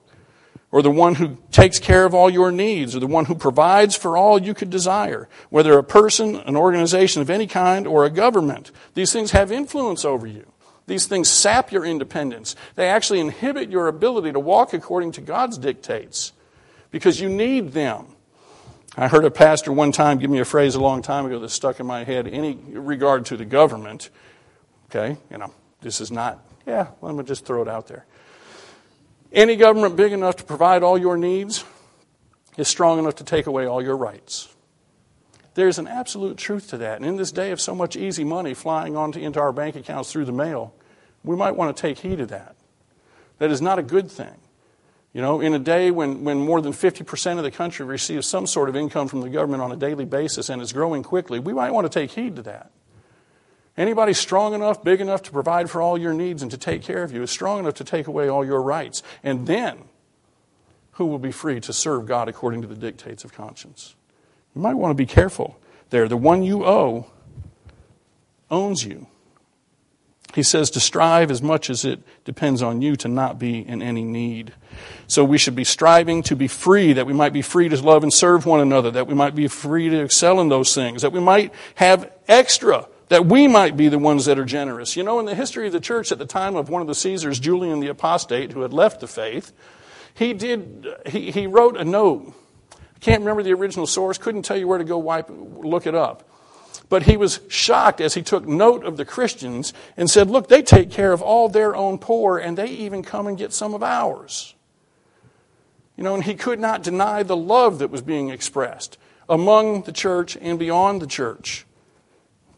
or 0.72 0.82
the 0.82 0.90
one 0.90 1.16
who 1.16 1.36
takes 1.50 1.78
care 1.78 2.04
of 2.04 2.14
all 2.14 2.30
your 2.30 2.52
needs, 2.52 2.94
or 2.94 3.00
the 3.00 3.06
one 3.06 3.24
who 3.24 3.34
provides 3.34 3.96
for 3.96 4.16
all 4.16 4.40
you 4.40 4.54
could 4.54 4.70
desire, 4.70 5.28
whether 5.48 5.76
a 5.76 5.84
person, 5.84 6.36
an 6.36 6.56
organization 6.56 7.20
of 7.20 7.30
any 7.30 7.46
kind, 7.46 7.86
or 7.86 8.04
a 8.04 8.10
government. 8.10 8.70
These 8.94 9.12
things 9.12 9.32
have 9.32 9.50
influence 9.50 10.04
over 10.04 10.26
you. 10.26 10.46
These 10.86 11.06
things 11.06 11.28
sap 11.28 11.70
your 11.70 11.84
independence. 11.84 12.56
They 12.74 12.88
actually 12.88 13.20
inhibit 13.20 13.70
your 13.70 13.88
ability 13.88 14.32
to 14.32 14.40
walk 14.40 14.72
according 14.72 15.12
to 15.12 15.20
God's 15.20 15.58
dictates 15.58 16.32
because 16.90 17.20
you 17.20 17.28
need 17.28 17.72
them. 17.72 18.06
I 18.96 19.06
heard 19.06 19.24
a 19.24 19.30
pastor 19.30 19.72
one 19.72 19.92
time 19.92 20.18
give 20.18 20.30
me 20.30 20.40
a 20.40 20.44
phrase 20.44 20.74
a 20.74 20.80
long 20.80 21.00
time 21.00 21.26
ago 21.26 21.38
that 21.38 21.50
stuck 21.50 21.78
in 21.78 21.86
my 21.86 22.02
head, 22.02 22.26
any 22.26 22.54
regard 22.54 23.26
to 23.26 23.36
the 23.36 23.44
government. 23.44 24.10
Okay, 24.86 25.16
you 25.30 25.38
know, 25.38 25.54
this 25.80 26.00
is 26.00 26.10
not, 26.10 26.44
yeah, 26.66 26.88
let 27.00 27.14
me 27.14 27.22
just 27.22 27.44
throw 27.44 27.62
it 27.62 27.68
out 27.68 27.86
there. 27.86 28.04
Any 29.32 29.56
government 29.56 29.96
big 29.96 30.12
enough 30.12 30.36
to 30.36 30.44
provide 30.44 30.82
all 30.82 30.98
your 30.98 31.16
needs 31.16 31.64
is 32.56 32.68
strong 32.68 32.98
enough 32.98 33.16
to 33.16 33.24
take 33.24 33.46
away 33.46 33.66
all 33.66 33.82
your 33.82 33.96
rights. 33.96 34.48
There's 35.54 35.78
an 35.78 35.86
absolute 35.86 36.36
truth 36.36 36.68
to 36.70 36.78
that. 36.78 36.96
And 36.96 37.06
in 37.06 37.16
this 37.16 37.32
day 37.32 37.50
of 37.50 37.60
so 37.60 37.74
much 37.74 37.96
easy 37.96 38.24
money 38.24 38.54
flying 38.54 38.96
onto, 38.96 39.20
into 39.20 39.40
our 39.40 39.52
bank 39.52 39.76
accounts 39.76 40.12
through 40.12 40.24
the 40.24 40.32
mail, 40.32 40.74
we 41.24 41.36
might 41.36 41.56
want 41.56 41.76
to 41.76 41.80
take 41.80 41.98
heed 41.98 42.20
of 42.20 42.28
that. 42.28 42.56
That 43.38 43.50
is 43.50 43.62
not 43.62 43.78
a 43.78 43.82
good 43.82 44.10
thing. 44.10 44.36
You 45.12 45.20
know, 45.22 45.40
in 45.40 45.54
a 45.54 45.58
day 45.58 45.90
when, 45.90 46.22
when 46.22 46.38
more 46.38 46.60
than 46.60 46.72
50% 46.72 47.38
of 47.38 47.42
the 47.42 47.50
country 47.50 47.84
receives 47.84 48.28
some 48.28 48.46
sort 48.46 48.68
of 48.68 48.76
income 48.76 49.08
from 49.08 49.22
the 49.22 49.28
government 49.28 49.62
on 49.62 49.72
a 49.72 49.76
daily 49.76 50.04
basis 50.04 50.48
and 50.48 50.62
is 50.62 50.72
growing 50.72 51.02
quickly, 51.02 51.40
we 51.40 51.52
might 51.52 51.72
want 51.72 51.90
to 51.90 51.98
take 51.98 52.12
heed 52.12 52.36
to 52.36 52.42
that. 52.42 52.70
Anybody 53.76 54.12
strong 54.12 54.52
enough, 54.54 54.82
big 54.82 55.00
enough 55.00 55.22
to 55.22 55.30
provide 55.30 55.70
for 55.70 55.80
all 55.80 55.96
your 55.96 56.12
needs 56.12 56.42
and 56.42 56.50
to 56.50 56.58
take 56.58 56.82
care 56.82 57.02
of 57.02 57.12
you 57.12 57.22
is 57.22 57.30
strong 57.30 57.60
enough 57.60 57.74
to 57.74 57.84
take 57.84 58.06
away 58.06 58.28
all 58.28 58.44
your 58.44 58.60
rights. 58.60 59.02
And 59.22 59.46
then, 59.46 59.84
who 60.92 61.06
will 61.06 61.18
be 61.18 61.32
free 61.32 61.60
to 61.60 61.72
serve 61.72 62.06
God 62.06 62.28
according 62.28 62.62
to 62.62 62.68
the 62.68 62.74
dictates 62.74 63.24
of 63.24 63.32
conscience? 63.32 63.94
You 64.54 64.60
might 64.60 64.74
want 64.74 64.90
to 64.90 64.94
be 64.94 65.06
careful 65.06 65.58
there. 65.90 66.08
The 66.08 66.16
one 66.16 66.42
you 66.42 66.64
owe 66.64 67.06
owns 68.50 68.84
you. 68.84 69.06
He 70.34 70.42
says 70.42 70.70
to 70.70 70.80
strive 70.80 71.30
as 71.30 71.42
much 71.42 71.70
as 71.70 71.84
it 71.84 72.00
depends 72.24 72.62
on 72.62 72.82
you 72.82 72.94
to 72.96 73.08
not 73.08 73.38
be 73.38 73.66
in 73.66 73.82
any 73.82 74.04
need. 74.04 74.52
So 75.06 75.24
we 75.24 75.38
should 75.38 75.56
be 75.56 75.64
striving 75.64 76.22
to 76.24 76.36
be 76.36 76.46
free, 76.46 76.92
that 76.92 77.06
we 77.06 77.12
might 77.12 77.32
be 77.32 77.42
free 77.42 77.68
to 77.68 77.82
love 77.82 78.02
and 78.02 78.12
serve 78.12 78.46
one 78.46 78.60
another, 78.60 78.90
that 78.92 79.06
we 79.08 79.14
might 79.14 79.34
be 79.34 79.48
free 79.48 79.88
to 79.88 80.02
excel 80.02 80.40
in 80.40 80.48
those 80.48 80.74
things, 80.74 81.02
that 81.02 81.12
we 81.12 81.20
might 81.20 81.52
have 81.76 82.12
extra 82.28 82.86
that 83.10 83.26
we 83.26 83.48
might 83.48 83.76
be 83.76 83.88
the 83.88 83.98
ones 83.98 84.24
that 84.26 84.38
are 84.38 84.44
generous. 84.44 84.96
You 84.96 85.02
know, 85.02 85.18
in 85.18 85.26
the 85.26 85.34
history 85.34 85.66
of 85.66 85.72
the 85.72 85.80
church 85.80 86.12
at 86.12 86.18
the 86.18 86.26
time 86.26 86.54
of 86.54 86.70
one 86.70 86.80
of 86.80 86.86
the 86.86 86.94
Caesars, 86.94 87.40
Julian 87.40 87.80
the 87.80 87.88
Apostate, 87.88 88.52
who 88.52 88.62
had 88.62 88.72
left 88.72 89.00
the 89.00 89.08
faith, 89.08 89.52
he 90.14 90.32
did, 90.32 90.86
he, 91.06 91.32
he 91.32 91.46
wrote 91.48 91.76
a 91.76 91.84
note. 91.84 92.32
I 92.72 92.98
can't 93.00 93.20
remember 93.20 93.42
the 93.42 93.52
original 93.52 93.88
source, 93.88 94.16
couldn't 94.16 94.42
tell 94.42 94.56
you 94.56 94.68
where 94.68 94.78
to 94.78 94.84
go 94.84 94.96
wipe, 94.96 95.26
look 95.28 95.88
it 95.88 95.94
up. 95.94 96.28
But 96.88 97.02
he 97.02 97.16
was 97.16 97.40
shocked 97.48 98.00
as 98.00 98.14
he 98.14 98.22
took 98.22 98.46
note 98.46 98.84
of 98.84 98.96
the 98.96 99.04
Christians 99.04 99.72
and 99.96 100.08
said, 100.08 100.30
Look, 100.30 100.48
they 100.48 100.62
take 100.62 100.90
care 100.90 101.12
of 101.12 101.20
all 101.20 101.48
their 101.48 101.74
own 101.74 101.98
poor, 101.98 102.38
and 102.38 102.56
they 102.56 102.68
even 102.68 103.02
come 103.02 103.26
and 103.26 103.36
get 103.36 103.52
some 103.52 103.74
of 103.74 103.82
ours. 103.82 104.54
You 105.96 106.04
know, 106.04 106.14
and 106.14 106.24
he 106.24 106.34
could 106.34 106.60
not 106.60 106.82
deny 106.82 107.24
the 107.24 107.36
love 107.36 107.80
that 107.80 107.90
was 107.90 108.02
being 108.02 108.30
expressed 108.30 108.98
among 109.28 109.82
the 109.82 109.92
church 109.92 110.36
and 110.40 110.58
beyond 110.58 111.02
the 111.02 111.06
church. 111.06 111.66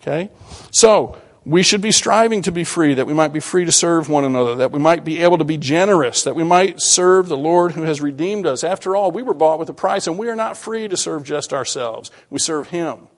Okay? 0.02 0.30
So, 0.70 1.16
we 1.44 1.62
should 1.62 1.80
be 1.80 1.90
striving 1.90 2.42
to 2.42 2.52
be 2.52 2.62
free, 2.62 2.94
that 2.94 3.06
we 3.06 3.14
might 3.14 3.32
be 3.32 3.40
free 3.40 3.64
to 3.64 3.72
serve 3.72 4.08
one 4.08 4.24
another, 4.24 4.54
that 4.56 4.70
we 4.70 4.78
might 4.78 5.04
be 5.04 5.22
able 5.22 5.38
to 5.38 5.44
be 5.44 5.56
generous, 5.56 6.22
that 6.22 6.36
we 6.36 6.44
might 6.44 6.80
serve 6.80 7.28
the 7.28 7.36
Lord 7.36 7.72
who 7.72 7.82
has 7.82 8.00
redeemed 8.00 8.46
us. 8.46 8.62
After 8.62 8.94
all, 8.94 9.10
we 9.10 9.22
were 9.22 9.34
bought 9.34 9.58
with 9.58 9.68
a 9.68 9.74
price, 9.74 10.06
and 10.06 10.18
we 10.18 10.28
are 10.28 10.36
not 10.36 10.56
free 10.56 10.86
to 10.86 10.96
serve 10.96 11.24
just 11.24 11.52
ourselves. 11.52 12.10
We 12.30 12.38
serve 12.38 12.68
Him. 12.68 13.08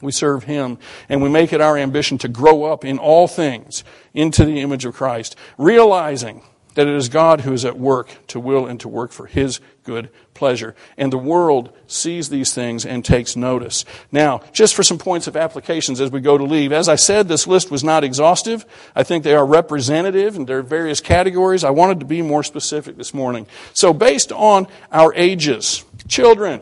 We 0.00 0.10
serve 0.10 0.44
Him, 0.44 0.78
and 1.08 1.22
we 1.22 1.28
make 1.28 1.52
it 1.52 1.60
our 1.60 1.78
ambition 1.78 2.18
to 2.18 2.28
grow 2.28 2.64
up 2.64 2.84
in 2.84 2.98
all 2.98 3.28
things 3.28 3.84
into 4.12 4.44
the 4.44 4.60
image 4.60 4.84
of 4.84 4.94
Christ, 4.94 5.36
realizing 5.56 6.42
that 6.74 6.86
it 6.86 6.94
is 6.94 7.08
God 7.08 7.42
who 7.42 7.52
is 7.52 7.64
at 7.64 7.78
work 7.78 8.08
to 8.28 8.40
will 8.40 8.66
and 8.66 8.80
to 8.80 8.88
work 8.88 9.12
for 9.12 9.26
His 9.26 9.60
good 9.84 10.10
pleasure. 10.32 10.74
And 10.96 11.12
the 11.12 11.18
world 11.18 11.72
sees 11.86 12.28
these 12.28 12.52
things 12.52 12.84
and 12.84 13.04
takes 13.04 13.36
notice. 13.36 13.84
Now, 14.10 14.40
just 14.52 14.74
for 14.74 14.82
some 14.82 14.98
points 14.98 15.26
of 15.26 15.36
applications 15.36 16.00
as 16.00 16.10
we 16.10 16.20
go 16.20 16.36
to 16.36 16.44
leave. 16.44 16.72
As 16.72 16.88
I 16.88 16.96
said, 16.96 17.28
this 17.28 17.46
list 17.46 17.70
was 17.70 17.84
not 17.84 18.02
exhaustive. 18.02 18.64
I 18.96 19.02
think 19.02 19.24
they 19.24 19.34
are 19.34 19.46
representative 19.46 20.36
and 20.36 20.46
there 20.46 20.58
are 20.58 20.62
various 20.62 21.00
categories. 21.00 21.64
I 21.64 21.70
wanted 21.70 22.00
to 22.00 22.06
be 22.06 22.22
more 22.22 22.42
specific 22.42 22.96
this 22.96 23.14
morning. 23.14 23.46
So 23.74 23.92
based 23.92 24.32
on 24.32 24.66
our 24.90 25.14
ages, 25.14 25.84
children, 26.08 26.60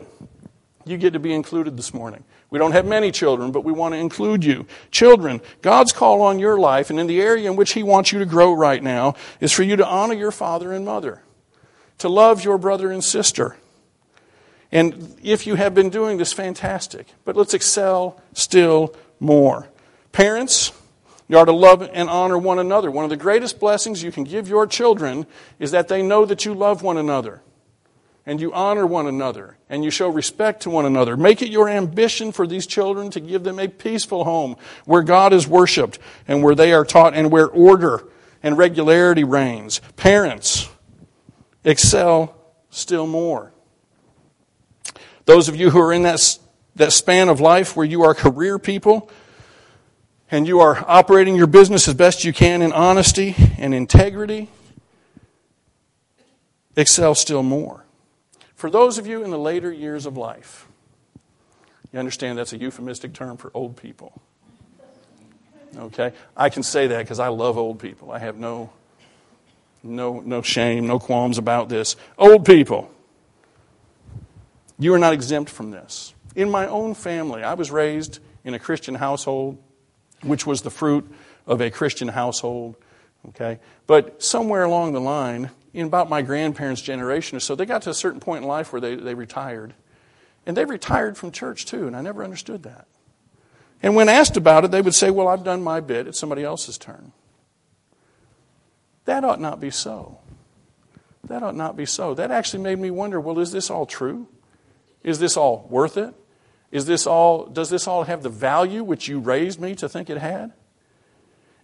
You 0.85 0.97
get 0.97 1.13
to 1.13 1.19
be 1.19 1.33
included 1.33 1.77
this 1.77 1.93
morning. 1.93 2.23
We 2.53 2.59
don't 2.59 2.73
have 2.73 2.85
many 2.85 3.09
children, 3.09 3.51
but 3.51 3.63
we 3.63 3.71
want 3.71 3.95
to 3.95 3.97
include 3.97 4.45
you. 4.45 4.67
Children, 4.91 5.41
God's 5.63 5.91
call 5.91 6.21
on 6.21 6.37
your 6.37 6.59
life, 6.59 6.91
and 6.91 6.99
in 6.99 7.07
the 7.07 7.19
area 7.19 7.49
in 7.49 7.55
which 7.55 7.73
He 7.73 7.81
wants 7.81 8.11
you 8.11 8.19
to 8.19 8.27
grow 8.27 8.53
right 8.53 8.83
now, 8.83 9.15
is 9.39 9.51
for 9.51 9.63
you 9.63 9.75
to 9.75 9.87
honor 9.87 10.13
your 10.13 10.29
father 10.29 10.71
and 10.71 10.85
mother, 10.85 11.23
to 11.97 12.09
love 12.09 12.43
your 12.43 12.59
brother 12.59 12.91
and 12.91 13.03
sister. 13.03 13.57
And 14.71 15.17
if 15.23 15.47
you 15.47 15.55
have 15.55 15.73
been 15.73 15.89
doing 15.89 16.19
this, 16.19 16.31
fantastic. 16.31 17.07
But 17.25 17.35
let's 17.35 17.55
excel 17.55 18.21
still 18.33 18.95
more. 19.19 19.67
Parents, 20.11 20.73
you 21.27 21.39
are 21.39 21.45
to 21.47 21.51
love 21.51 21.81
and 21.91 22.07
honor 22.07 22.37
one 22.37 22.59
another. 22.59 22.91
One 22.91 23.03
of 23.03 23.09
the 23.09 23.17
greatest 23.17 23.59
blessings 23.59 24.03
you 24.03 24.11
can 24.11 24.25
give 24.25 24.47
your 24.47 24.67
children 24.67 25.25
is 25.57 25.71
that 25.71 25.87
they 25.87 26.03
know 26.03 26.23
that 26.23 26.45
you 26.45 26.53
love 26.53 26.83
one 26.83 26.97
another 26.97 27.41
and 28.25 28.39
you 28.39 28.53
honor 28.53 28.85
one 28.85 29.07
another 29.07 29.57
and 29.69 29.83
you 29.83 29.91
show 29.91 30.09
respect 30.09 30.61
to 30.63 30.69
one 30.69 30.85
another. 30.85 31.17
Make 31.17 31.41
it 31.41 31.49
your 31.49 31.67
ambition 31.67 32.31
for 32.31 32.47
these 32.47 32.65
children 32.65 33.09
to 33.11 33.19
give 33.19 33.43
them 33.43 33.59
a 33.59 33.67
peaceful 33.67 34.23
home 34.23 34.55
where 34.85 35.03
God 35.03 35.33
is 35.33 35.47
worshiped 35.47 35.99
and 36.27 36.41
where 36.41 36.55
they 36.55 36.73
are 36.73 36.85
taught 36.85 37.13
and 37.13 37.31
where 37.31 37.47
order 37.47 38.03
and 38.41 38.57
regularity 38.57 39.23
reigns. 39.23 39.79
Parents, 39.95 40.69
excel 41.63 42.35
still 42.69 43.07
more. 43.07 43.51
Those 45.25 45.47
of 45.47 45.55
you 45.55 45.69
who 45.69 45.79
are 45.79 45.93
in 45.93 46.03
that, 46.03 46.37
that 46.75 46.91
span 46.91 47.29
of 47.29 47.39
life 47.39 47.75
where 47.75 47.85
you 47.85 48.03
are 48.03 48.13
career 48.13 48.59
people 48.59 49.09
and 50.31 50.47
you 50.47 50.61
are 50.61 50.83
operating 50.87 51.35
your 51.35 51.47
business 51.47 51.87
as 51.87 51.93
best 51.93 52.23
you 52.23 52.33
can 52.33 52.61
in 52.61 52.73
honesty 52.73 53.35
and 53.57 53.73
integrity, 53.73 54.49
excel 56.75 57.15
still 57.15 57.43
more. 57.43 57.82
For 58.63 58.69
those 58.69 58.97
of 58.97 59.05
you 59.05 59.25
in 59.25 59.29
the 59.29 59.37
later 59.37 59.69
years 59.73 60.05
of 60.05 60.15
life, 60.15 60.69
you 61.91 61.99
understand 61.99 62.37
that's 62.37 62.53
a 62.53 62.57
euphemistic 62.57 63.11
term 63.11 63.35
for 63.35 63.51
old 63.53 63.75
people. 63.75 64.21
Okay? 65.77 66.13
I 66.37 66.47
can 66.47 66.63
say 66.63 66.87
that 66.87 66.99
because 66.99 67.19
I 67.19 67.27
love 67.27 67.57
old 67.57 67.79
people. 67.79 68.09
I 68.09 68.19
have 68.19 68.37
no, 68.37 68.71
no, 69.83 70.21
no 70.21 70.41
shame, 70.41 70.87
no 70.87 70.97
qualms 70.97 71.37
about 71.37 71.67
this. 71.67 71.97
Old 72.17 72.45
people, 72.45 72.89
you 74.79 74.93
are 74.93 74.99
not 74.99 75.11
exempt 75.11 75.51
from 75.51 75.71
this. 75.71 76.13
In 76.33 76.49
my 76.49 76.65
own 76.65 76.93
family, 76.93 77.43
I 77.43 77.55
was 77.55 77.69
raised 77.69 78.19
in 78.45 78.53
a 78.53 78.59
Christian 78.59 78.95
household, 78.95 79.57
which 80.21 80.47
was 80.47 80.61
the 80.61 80.71
fruit 80.71 81.13
of 81.47 81.59
a 81.59 81.69
Christian 81.69 82.07
household. 82.07 82.77
Okay? 83.27 83.59
But 83.87 84.23
somewhere 84.23 84.63
along 84.63 84.93
the 84.93 85.01
line, 85.01 85.51
in 85.73 85.87
about 85.87 86.09
my 86.09 86.21
grandparents' 86.21 86.81
generation 86.81 87.35
or 87.35 87.39
so, 87.39 87.55
they 87.55 87.65
got 87.65 87.81
to 87.83 87.89
a 87.89 87.93
certain 87.95 88.19
point 88.19 88.43
in 88.43 88.47
life 88.47 88.71
where 88.71 88.81
they, 88.81 88.95
they 88.95 89.15
retired. 89.15 89.73
And 90.45 90.55
they 90.55 90.65
retired 90.65 91.17
from 91.17 91.31
church 91.31 91.65
too, 91.65 91.87
and 91.87 91.95
I 91.95 92.01
never 92.01 92.23
understood 92.23 92.63
that. 92.63 92.87
And 93.81 93.95
when 93.95 94.09
asked 94.09 94.37
about 94.37 94.65
it, 94.65 94.71
they 94.71 94.81
would 94.81 94.93
say, 94.93 95.09
Well, 95.09 95.27
I've 95.27 95.43
done 95.43 95.61
my 95.61 95.79
bit, 95.79 96.07
it's 96.07 96.19
somebody 96.19 96.43
else's 96.43 96.77
turn. 96.77 97.11
That 99.05 99.23
ought 99.23 99.41
not 99.41 99.59
be 99.59 99.69
so. 99.69 100.19
That 101.25 101.43
ought 101.43 101.55
not 101.55 101.75
be 101.75 101.85
so. 101.85 102.13
That 102.13 102.31
actually 102.31 102.63
made 102.63 102.79
me 102.79 102.91
wonder 102.91 103.19
well, 103.19 103.39
is 103.39 103.51
this 103.51 103.69
all 103.69 103.85
true? 103.85 104.27
Is 105.03 105.19
this 105.19 105.35
all 105.37 105.67
worth 105.69 105.97
it? 105.97 106.13
Is 106.71 106.85
this 106.85 107.05
all, 107.05 107.45
does 107.45 107.69
this 107.69 107.87
all 107.87 108.03
have 108.03 108.23
the 108.23 108.29
value 108.29 108.83
which 108.83 109.07
you 109.07 109.19
raised 109.19 109.59
me 109.59 109.75
to 109.75 109.87
think 109.87 110.09
it 110.09 110.17
had? 110.17 110.53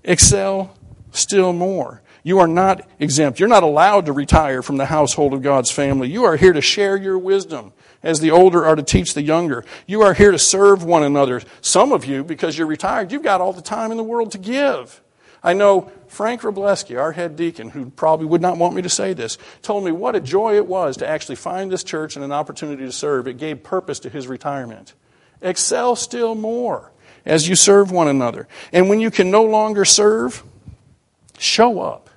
Excel 0.04 0.76
still 1.12 1.52
more. 1.52 2.02
You 2.30 2.38
are 2.38 2.48
not 2.48 2.88
exempt. 3.00 3.40
You're 3.40 3.50
not 3.50 3.64
allowed 3.64 4.06
to 4.06 4.14
retire 4.14 4.62
from 4.62 4.78
the 4.78 4.86
household 4.86 5.34
of 5.34 5.42
God's 5.42 5.72
family. 5.72 6.10
You 6.10 6.26
are 6.26 6.36
here 6.36 6.54
to 6.54 6.62
share 6.62 6.96
your 6.96 7.18
wisdom 7.18 7.74
as 8.04 8.20
the 8.20 8.30
older 8.30 8.68
are 8.68 8.76
to 8.76 8.84
teach 8.84 9.16
the 9.16 9.24
younger. 9.24 9.66
You 9.88 10.04
are 10.04 10.14
here 10.14 10.30
to 10.30 10.38
serve 10.38 10.84
one 10.84 11.02
another. 11.02 11.42
Some 11.62 11.92
of 11.92 12.06
you, 12.06 12.24
because 12.24 12.56
you're 12.56 12.68
retired, 12.68 13.12
you've 13.12 13.24
got 13.24 13.42
all 13.42 13.52
the 13.52 13.64
time 13.64 13.90
in 13.90 13.98
the 13.98 14.04
world 14.04 14.32
to 14.34 14.38
give. 14.38 15.02
I 15.42 15.54
know 15.54 15.92
Frank 16.08 16.42
Robleski, 16.42 17.00
our 17.00 17.14
head 17.14 17.36
deacon, 17.36 17.72
who 17.72 17.90
probably 17.90 18.28
would 18.28 18.44
not 18.44 18.60
want 18.60 18.76
me 18.76 18.84
to 18.84 18.90
say 18.90 19.14
this, 19.14 19.40
told 19.64 19.84
me 19.84 19.92
what 19.92 20.16
a 20.16 20.20
joy 20.20 20.56
it 20.56 20.68
was 20.68 20.98
to 20.98 21.08
actually 21.08 21.38
find 21.38 21.72
this 21.72 21.84
church 21.84 22.16
and 22.16 22.24
an 22.24 22.32
opportunity 22.32 22.86
to 22.86 22.92
serve. 22.92 23.28
It 23.28 23.40
gave 23.40 23.64
purpose 23.64 24.00
to 24.02 24.10
his 24.10 24.28
retirement. 24.28 24.94
Excel 25.42 25.96
still 25.96 26.36
more 26.36 26.92
as 27.26 27.50
you 27.50 27.56
serve 27.56 27.90
one 27.90 28.08
another. 28.08 28.48
And 28.72 28.88
when 28.88 29.00
you 29.00 29.10
can 29.10 29.32
no 29.32 29.46
longer 29.46 29.84
serve, 29.84 30.44
show 31.40 31.82
up. 31.82 32.09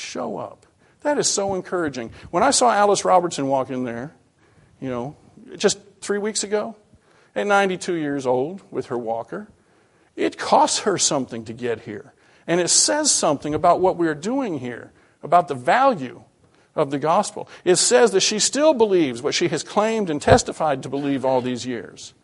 Show 0.00 0.38
up. 0.38 0.66
That 1.02 1.18
is 1.18 1.28
so 1.28 1.54
encouraging. 1.54 2.10
When 2.30 2.42
I 2.42 2.50
saw 2.50 2.72
Alice 2.72 3.04
Robertson 3.04 3.46
walk 3.46 3.70
in 3.70 3.84
there, 3.84 4.12
you 4.80 4.88
know, 4.88 5.16
just 5.56 5.78
three 6.00 6.18
weeks 6.18 6.42
ago, 6.42 6.76
at 7.34 7.46
92 7.46 7.94
years 7.94 8.26
old 8.26 8.62
with 8.70 8.86
her 8.86 8.98
walker, 8.98 9.48
it 10.16 10.36
costs 10.36 10.80
her 10.80 10.98
something 10.98 11.44
to 11.44 11.52
get 11.52 11.82
here. 11.82 12.12
And 12.46 12.60
it 12.60 12.68
says 12.68 13.10
something 13.10 13.54
about 13.54 13.80
what 13.80 13.96
we 13.96 14.08
are 14.08 14.14
doing 14.14 14.58
here, 14.58 14.92
about 15.22 15.48
the 15.48 15.54
value 15.54 16.24
of 16.74 16.90
the 16.90 16.98
gospel. 16.98 17.48
It 17.64 17.76
says 17.76 18.10
that 18.12 18.20
she 18.20 18.38
still 18.38 18.74
believes 18.74 19.22
what 19.22 19.34
she 19.34 19.48
has 19.48 19.62
claimed 19.62 20.10
and 20.10 20.20
testified 20.20 20.82
to 20.82 20.88
believe 20.88 21.24
all 21.24 21.40
these 21.40 21.66
years. 21.66 22.14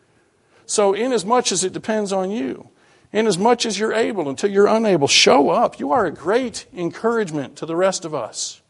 So, 0.65 0.93
inasmuch 0.93 1.51
as 1.51 1.63
it 1.63 1.73
depends 1.73 2.11
on 2.11 2.29
you, 2.29 2.69
in 3.13 3.27
as 3.27 3.37
much 3.37 3.65
as 3.65 3.79
you're 3.79 3.93
able 3.93 4.29
until 4.29 4.49
you're 4.49 4.67
unable. 4.67 5.07
Show 5.07 5.49
up. 5.49 5.79
You 5.79 5.91
are 5.91 6.05
a 6.05 6.11
great 6.11 6.65
encouragement 6.73 7.55
to 7.57 7.65
the 7.65 7.75
rest 7.75 8.05
of 8.05 8.13
us. 8.13 8.61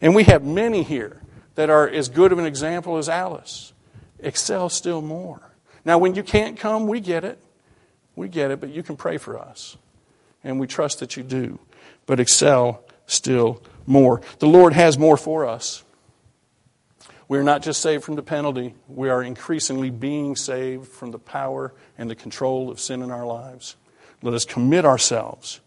And 0.00 0.14
we 0.14 0.24
have 0.24 0.44
many 0.44 0.82
here 0.82 1.22
that 1.54 1.70
are 1.70 1.88
as 1.88 2.08
good 2.08 2.32
of 2.32 2.38
an 2.38 2.46
example 2.46 2.96
as 2.96 3.08
Alice. 3.08 3.72
Excel 4.20 4.68
still 4.68 5.02
more. 5.02 5.40
Now, 5.84 5.98
when 5.98 6.14
you 6.14 6.22
can't 6.22 6.58
come, 6.58 6.86
we 6.86 7.00
get 7.00 7.24
it. 7.24 7.38
We 8.14 8.28
get 8.28 8.50
it, 8.50 8.60
but 8.60 8.70
you 8.70 8.82
can 8.82 8.96
pray 8.96 9.18
for 9.18 9.38
us. 9.38 9.76
And 10.42 10.60
we 10.60 10.66
trust 10.66 11.00
that 11.00 11.16
you 11.16 11.22
do. 11.22 11.58
But 12.06 12.20
excel 12.20 12.84
still 13.06 13.62
more. 13.86 14.20
The 14.38 14.46
Lord 14.46 14.72
has 14.72 14.98
more 14.98 15.16
for 15.16 15.46
us. 15.46 15.84
We 17.28 17.38
are 17.38 17.42
not 17.42 17.62
just 17.62 17.80
saved 17.80 18.04
from 18.04 18.14
the 18.14 18.22
penalty, 18.22 18.74
we 18.88 19.08
are 19.08 19.22
increasingly 19.22 19.90
being 19.90 20.36
saved 20.36 20.88
from 20.88 21.10
the 21.10 21.18
power 21.18 21.74
and 21.98 22.08
the 22.08 22.14
control 22.14 22.70
of 22.70 22.78
sin 22.78 23.02
in 23.02 23.10
our 23.10 23.26
lives. 23.26 23.76
Let 24.22 24.34
us 24.34 24.44
commit 24.44 24.84
ourselves 24.84 25.60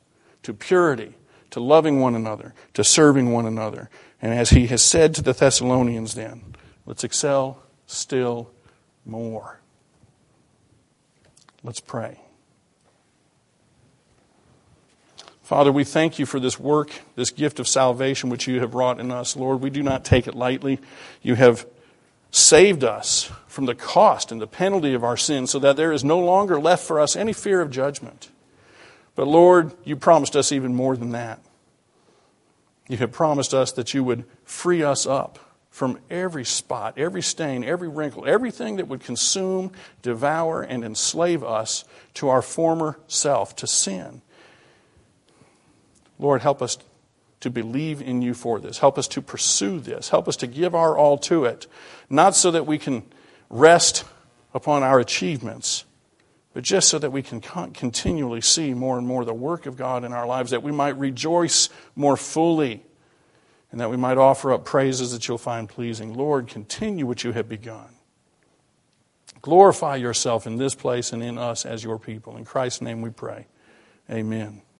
to 0.43 0.53
purity, 0.53 1.15
to 1.51 1.59
loving 1.59 1.99
one 1.99 2.15
another, 2.15 2.53
to 2.75 2.83
serving 2.83 3.31
one 3.31 3.45
another. 3.45 3.89
And 4.21 4.33
as 4.33 4.51
he 4.51 4.67
has 4.67 4.81
said 4.81 5.13
to 5.15 5.21
the 5.21 5.33
Thessalonians, 5.33 6.15
then, 6.15 6.55
let's 6.85 7.03
excel 7.03 7.61
still 7.87 8.51
more. 9.05 9.59
Let's 11.63 11.81
pray. 11.81 12.21
Father, 15.49 15.71
we 15.71 15.83
thank 15.83 16.19
you 16.19 16.27
for 16.27 16.39
this 16.39 16.59
work, 16.59 16.91
this 17.15 17.31
gift 17.31 17.59
of 17.59 17.67
salvation 17.67 18.29
which 18.29 18.45
you 18.45 18.59
have 18.59 18.75
wrought 18.75 18.99
in 18.99 19.09
us. 19.09 19.35
Lord, 19.35 19.61
we 19.61 19.71
do 19.71 19.81
not 19.81 20.05
take 20.05 20.27
it 20.27 20.35
lightly. 20.35 20.77
You 21.23 21.33
have 21.33 21.65
saved 22.29 22.83
us 22.83 23.31
from 23.47 23.65
the 23.65 23.73
cost 23.73 24.31
and 24.31 24.39
the 24.39 24.45
penalty 24.45 24.93
of 24.93 25.03
our 25.03 25.17
sins 25.17 25.49
so 25.49 25.57
that 25.57 25.75
there 25.75 25.91
is 25.91 26.03
no 26.03 26.19
longer 26.19 26.61
left 26.61 26.85
for 26.85 26.99
us 26.99 27.15
any 27.15 27.33
fear 27.33 27.61
of 27.61 27.71
judgment. 27.71 28.29
But 29.15 29.27
Lord, 29.27 29.73
you 29.83 29.95
promised 29.95 30.35
us 30.35 30.51
even 30.51 30.75
more 30.75 30.95
than 30.95 31.13
that. 31.13 31.39
You 32.87 32.97
have 32.97 33.11
promised 33.11 33.51
us 33.51 33.71
that 33.71 33.91
you 33.91 34.03
would 34.03 34.25
free 34.43 34.83
us 34.83 35.07
up 35.07 35.39
from 35.71 35.97
every 36.11 36.45
spot, 36.45 36.93
every 36.95 37.23
stain, 37.23 37.63
every 37.63 37.89
wrinkle, 37.89 38.23
everything 38.27 38.75
that 38.75 38.87
would 38.87 39.01
consume, 39.01 39.71
devour, 40.03 40.61
and 40.61 40.85
enslave 40.85 41.43
us 41.43 41.85
to 42.13 42.29
our 42.29 42.43
former 42.43 42.99
self, 43.07 43.55
to 43.55 43.65
sin. 43.65 44.21
Lord, 46.19 46.41
help 46.41 46.61
us 46.61 46.77
to 47.39 47.49
believe 47.49 48.01
in 48.01 48.21
you 48.21 48.33
for 48.33 48.59
this. 48.59 48.79
Help 48.79 48.97
us 48.97 49.07
to 49.07 49.21
pursue 49.21 49.79
this. 49.79 50.09
Help 50.09 50.27
us 50.27 50.35
to 50.37 50.47
give 50.47 50.75
our 50.75 50.97
all 50.97 51.17
to 51.17 51.45
it, 51.45 51.67
not 52.09 52.35
so 52.35 52.51
that 52.51 52.67
we 52.67 52.77
can 52.77 53.03
rest 53.49 54.03
upon 54.53 54.83
our 54.83 54.99
achievements, 54.99 55.85
but 56.53 56.63
just 56.63 56.89
so 56.89 56.99
that 56.99 57.11
we 57.11 57.21
can 57.21 57.39
continually 57.39 58.41
see 58.41 58.73
more 58.73 58.97
and 58.97 59.07
more 59.07 59.23
the 59.23 59.33
work 59.33 59.65
of 59.65 59.77
God 59.77 60.03
in 60.03 60.11
our 60.11 60.27
lives, 60.27 60.51
that 60.51 60.63
we 60.63 60.71
might 60.71 60.97
rejoice 60.97 61.69
more 61.95 62.17
fully, 62.17 62.83
and 63.71 63.79
that 63.79 63.89
we 63.89 63.97
might 63.97 64.17
offer 64.17 64.51
up 64.51 64.65
praises 64.65 65.11
that 65.13 65.27
you'll 65.27 65.37
find 65.37 65.69
pleasing. 65.69 66.15
Lord, 66.15 66.47
continue 66.47 67.05
what 67.05 67.23
you 67.23 67.31
have 67.31 67.47
begun. 67.47 67.87
Glorify 69.41 69.95
yourself 69.95 70.45
in 70.45 70.57
this 70.57 70.75
place 70.75 71.13
and 71.13 71.23
in 71.23 71.37
us 71.37 71.65
as 71.65 71.83
your 71.83 71.97
people. 71.97 72.35
In 72.35 72.43
Christ's 72.43 72.81
name 72.81 73.01
we 73.01 73.11
pray. 73.11 73.45
Amen. 74.09 74.63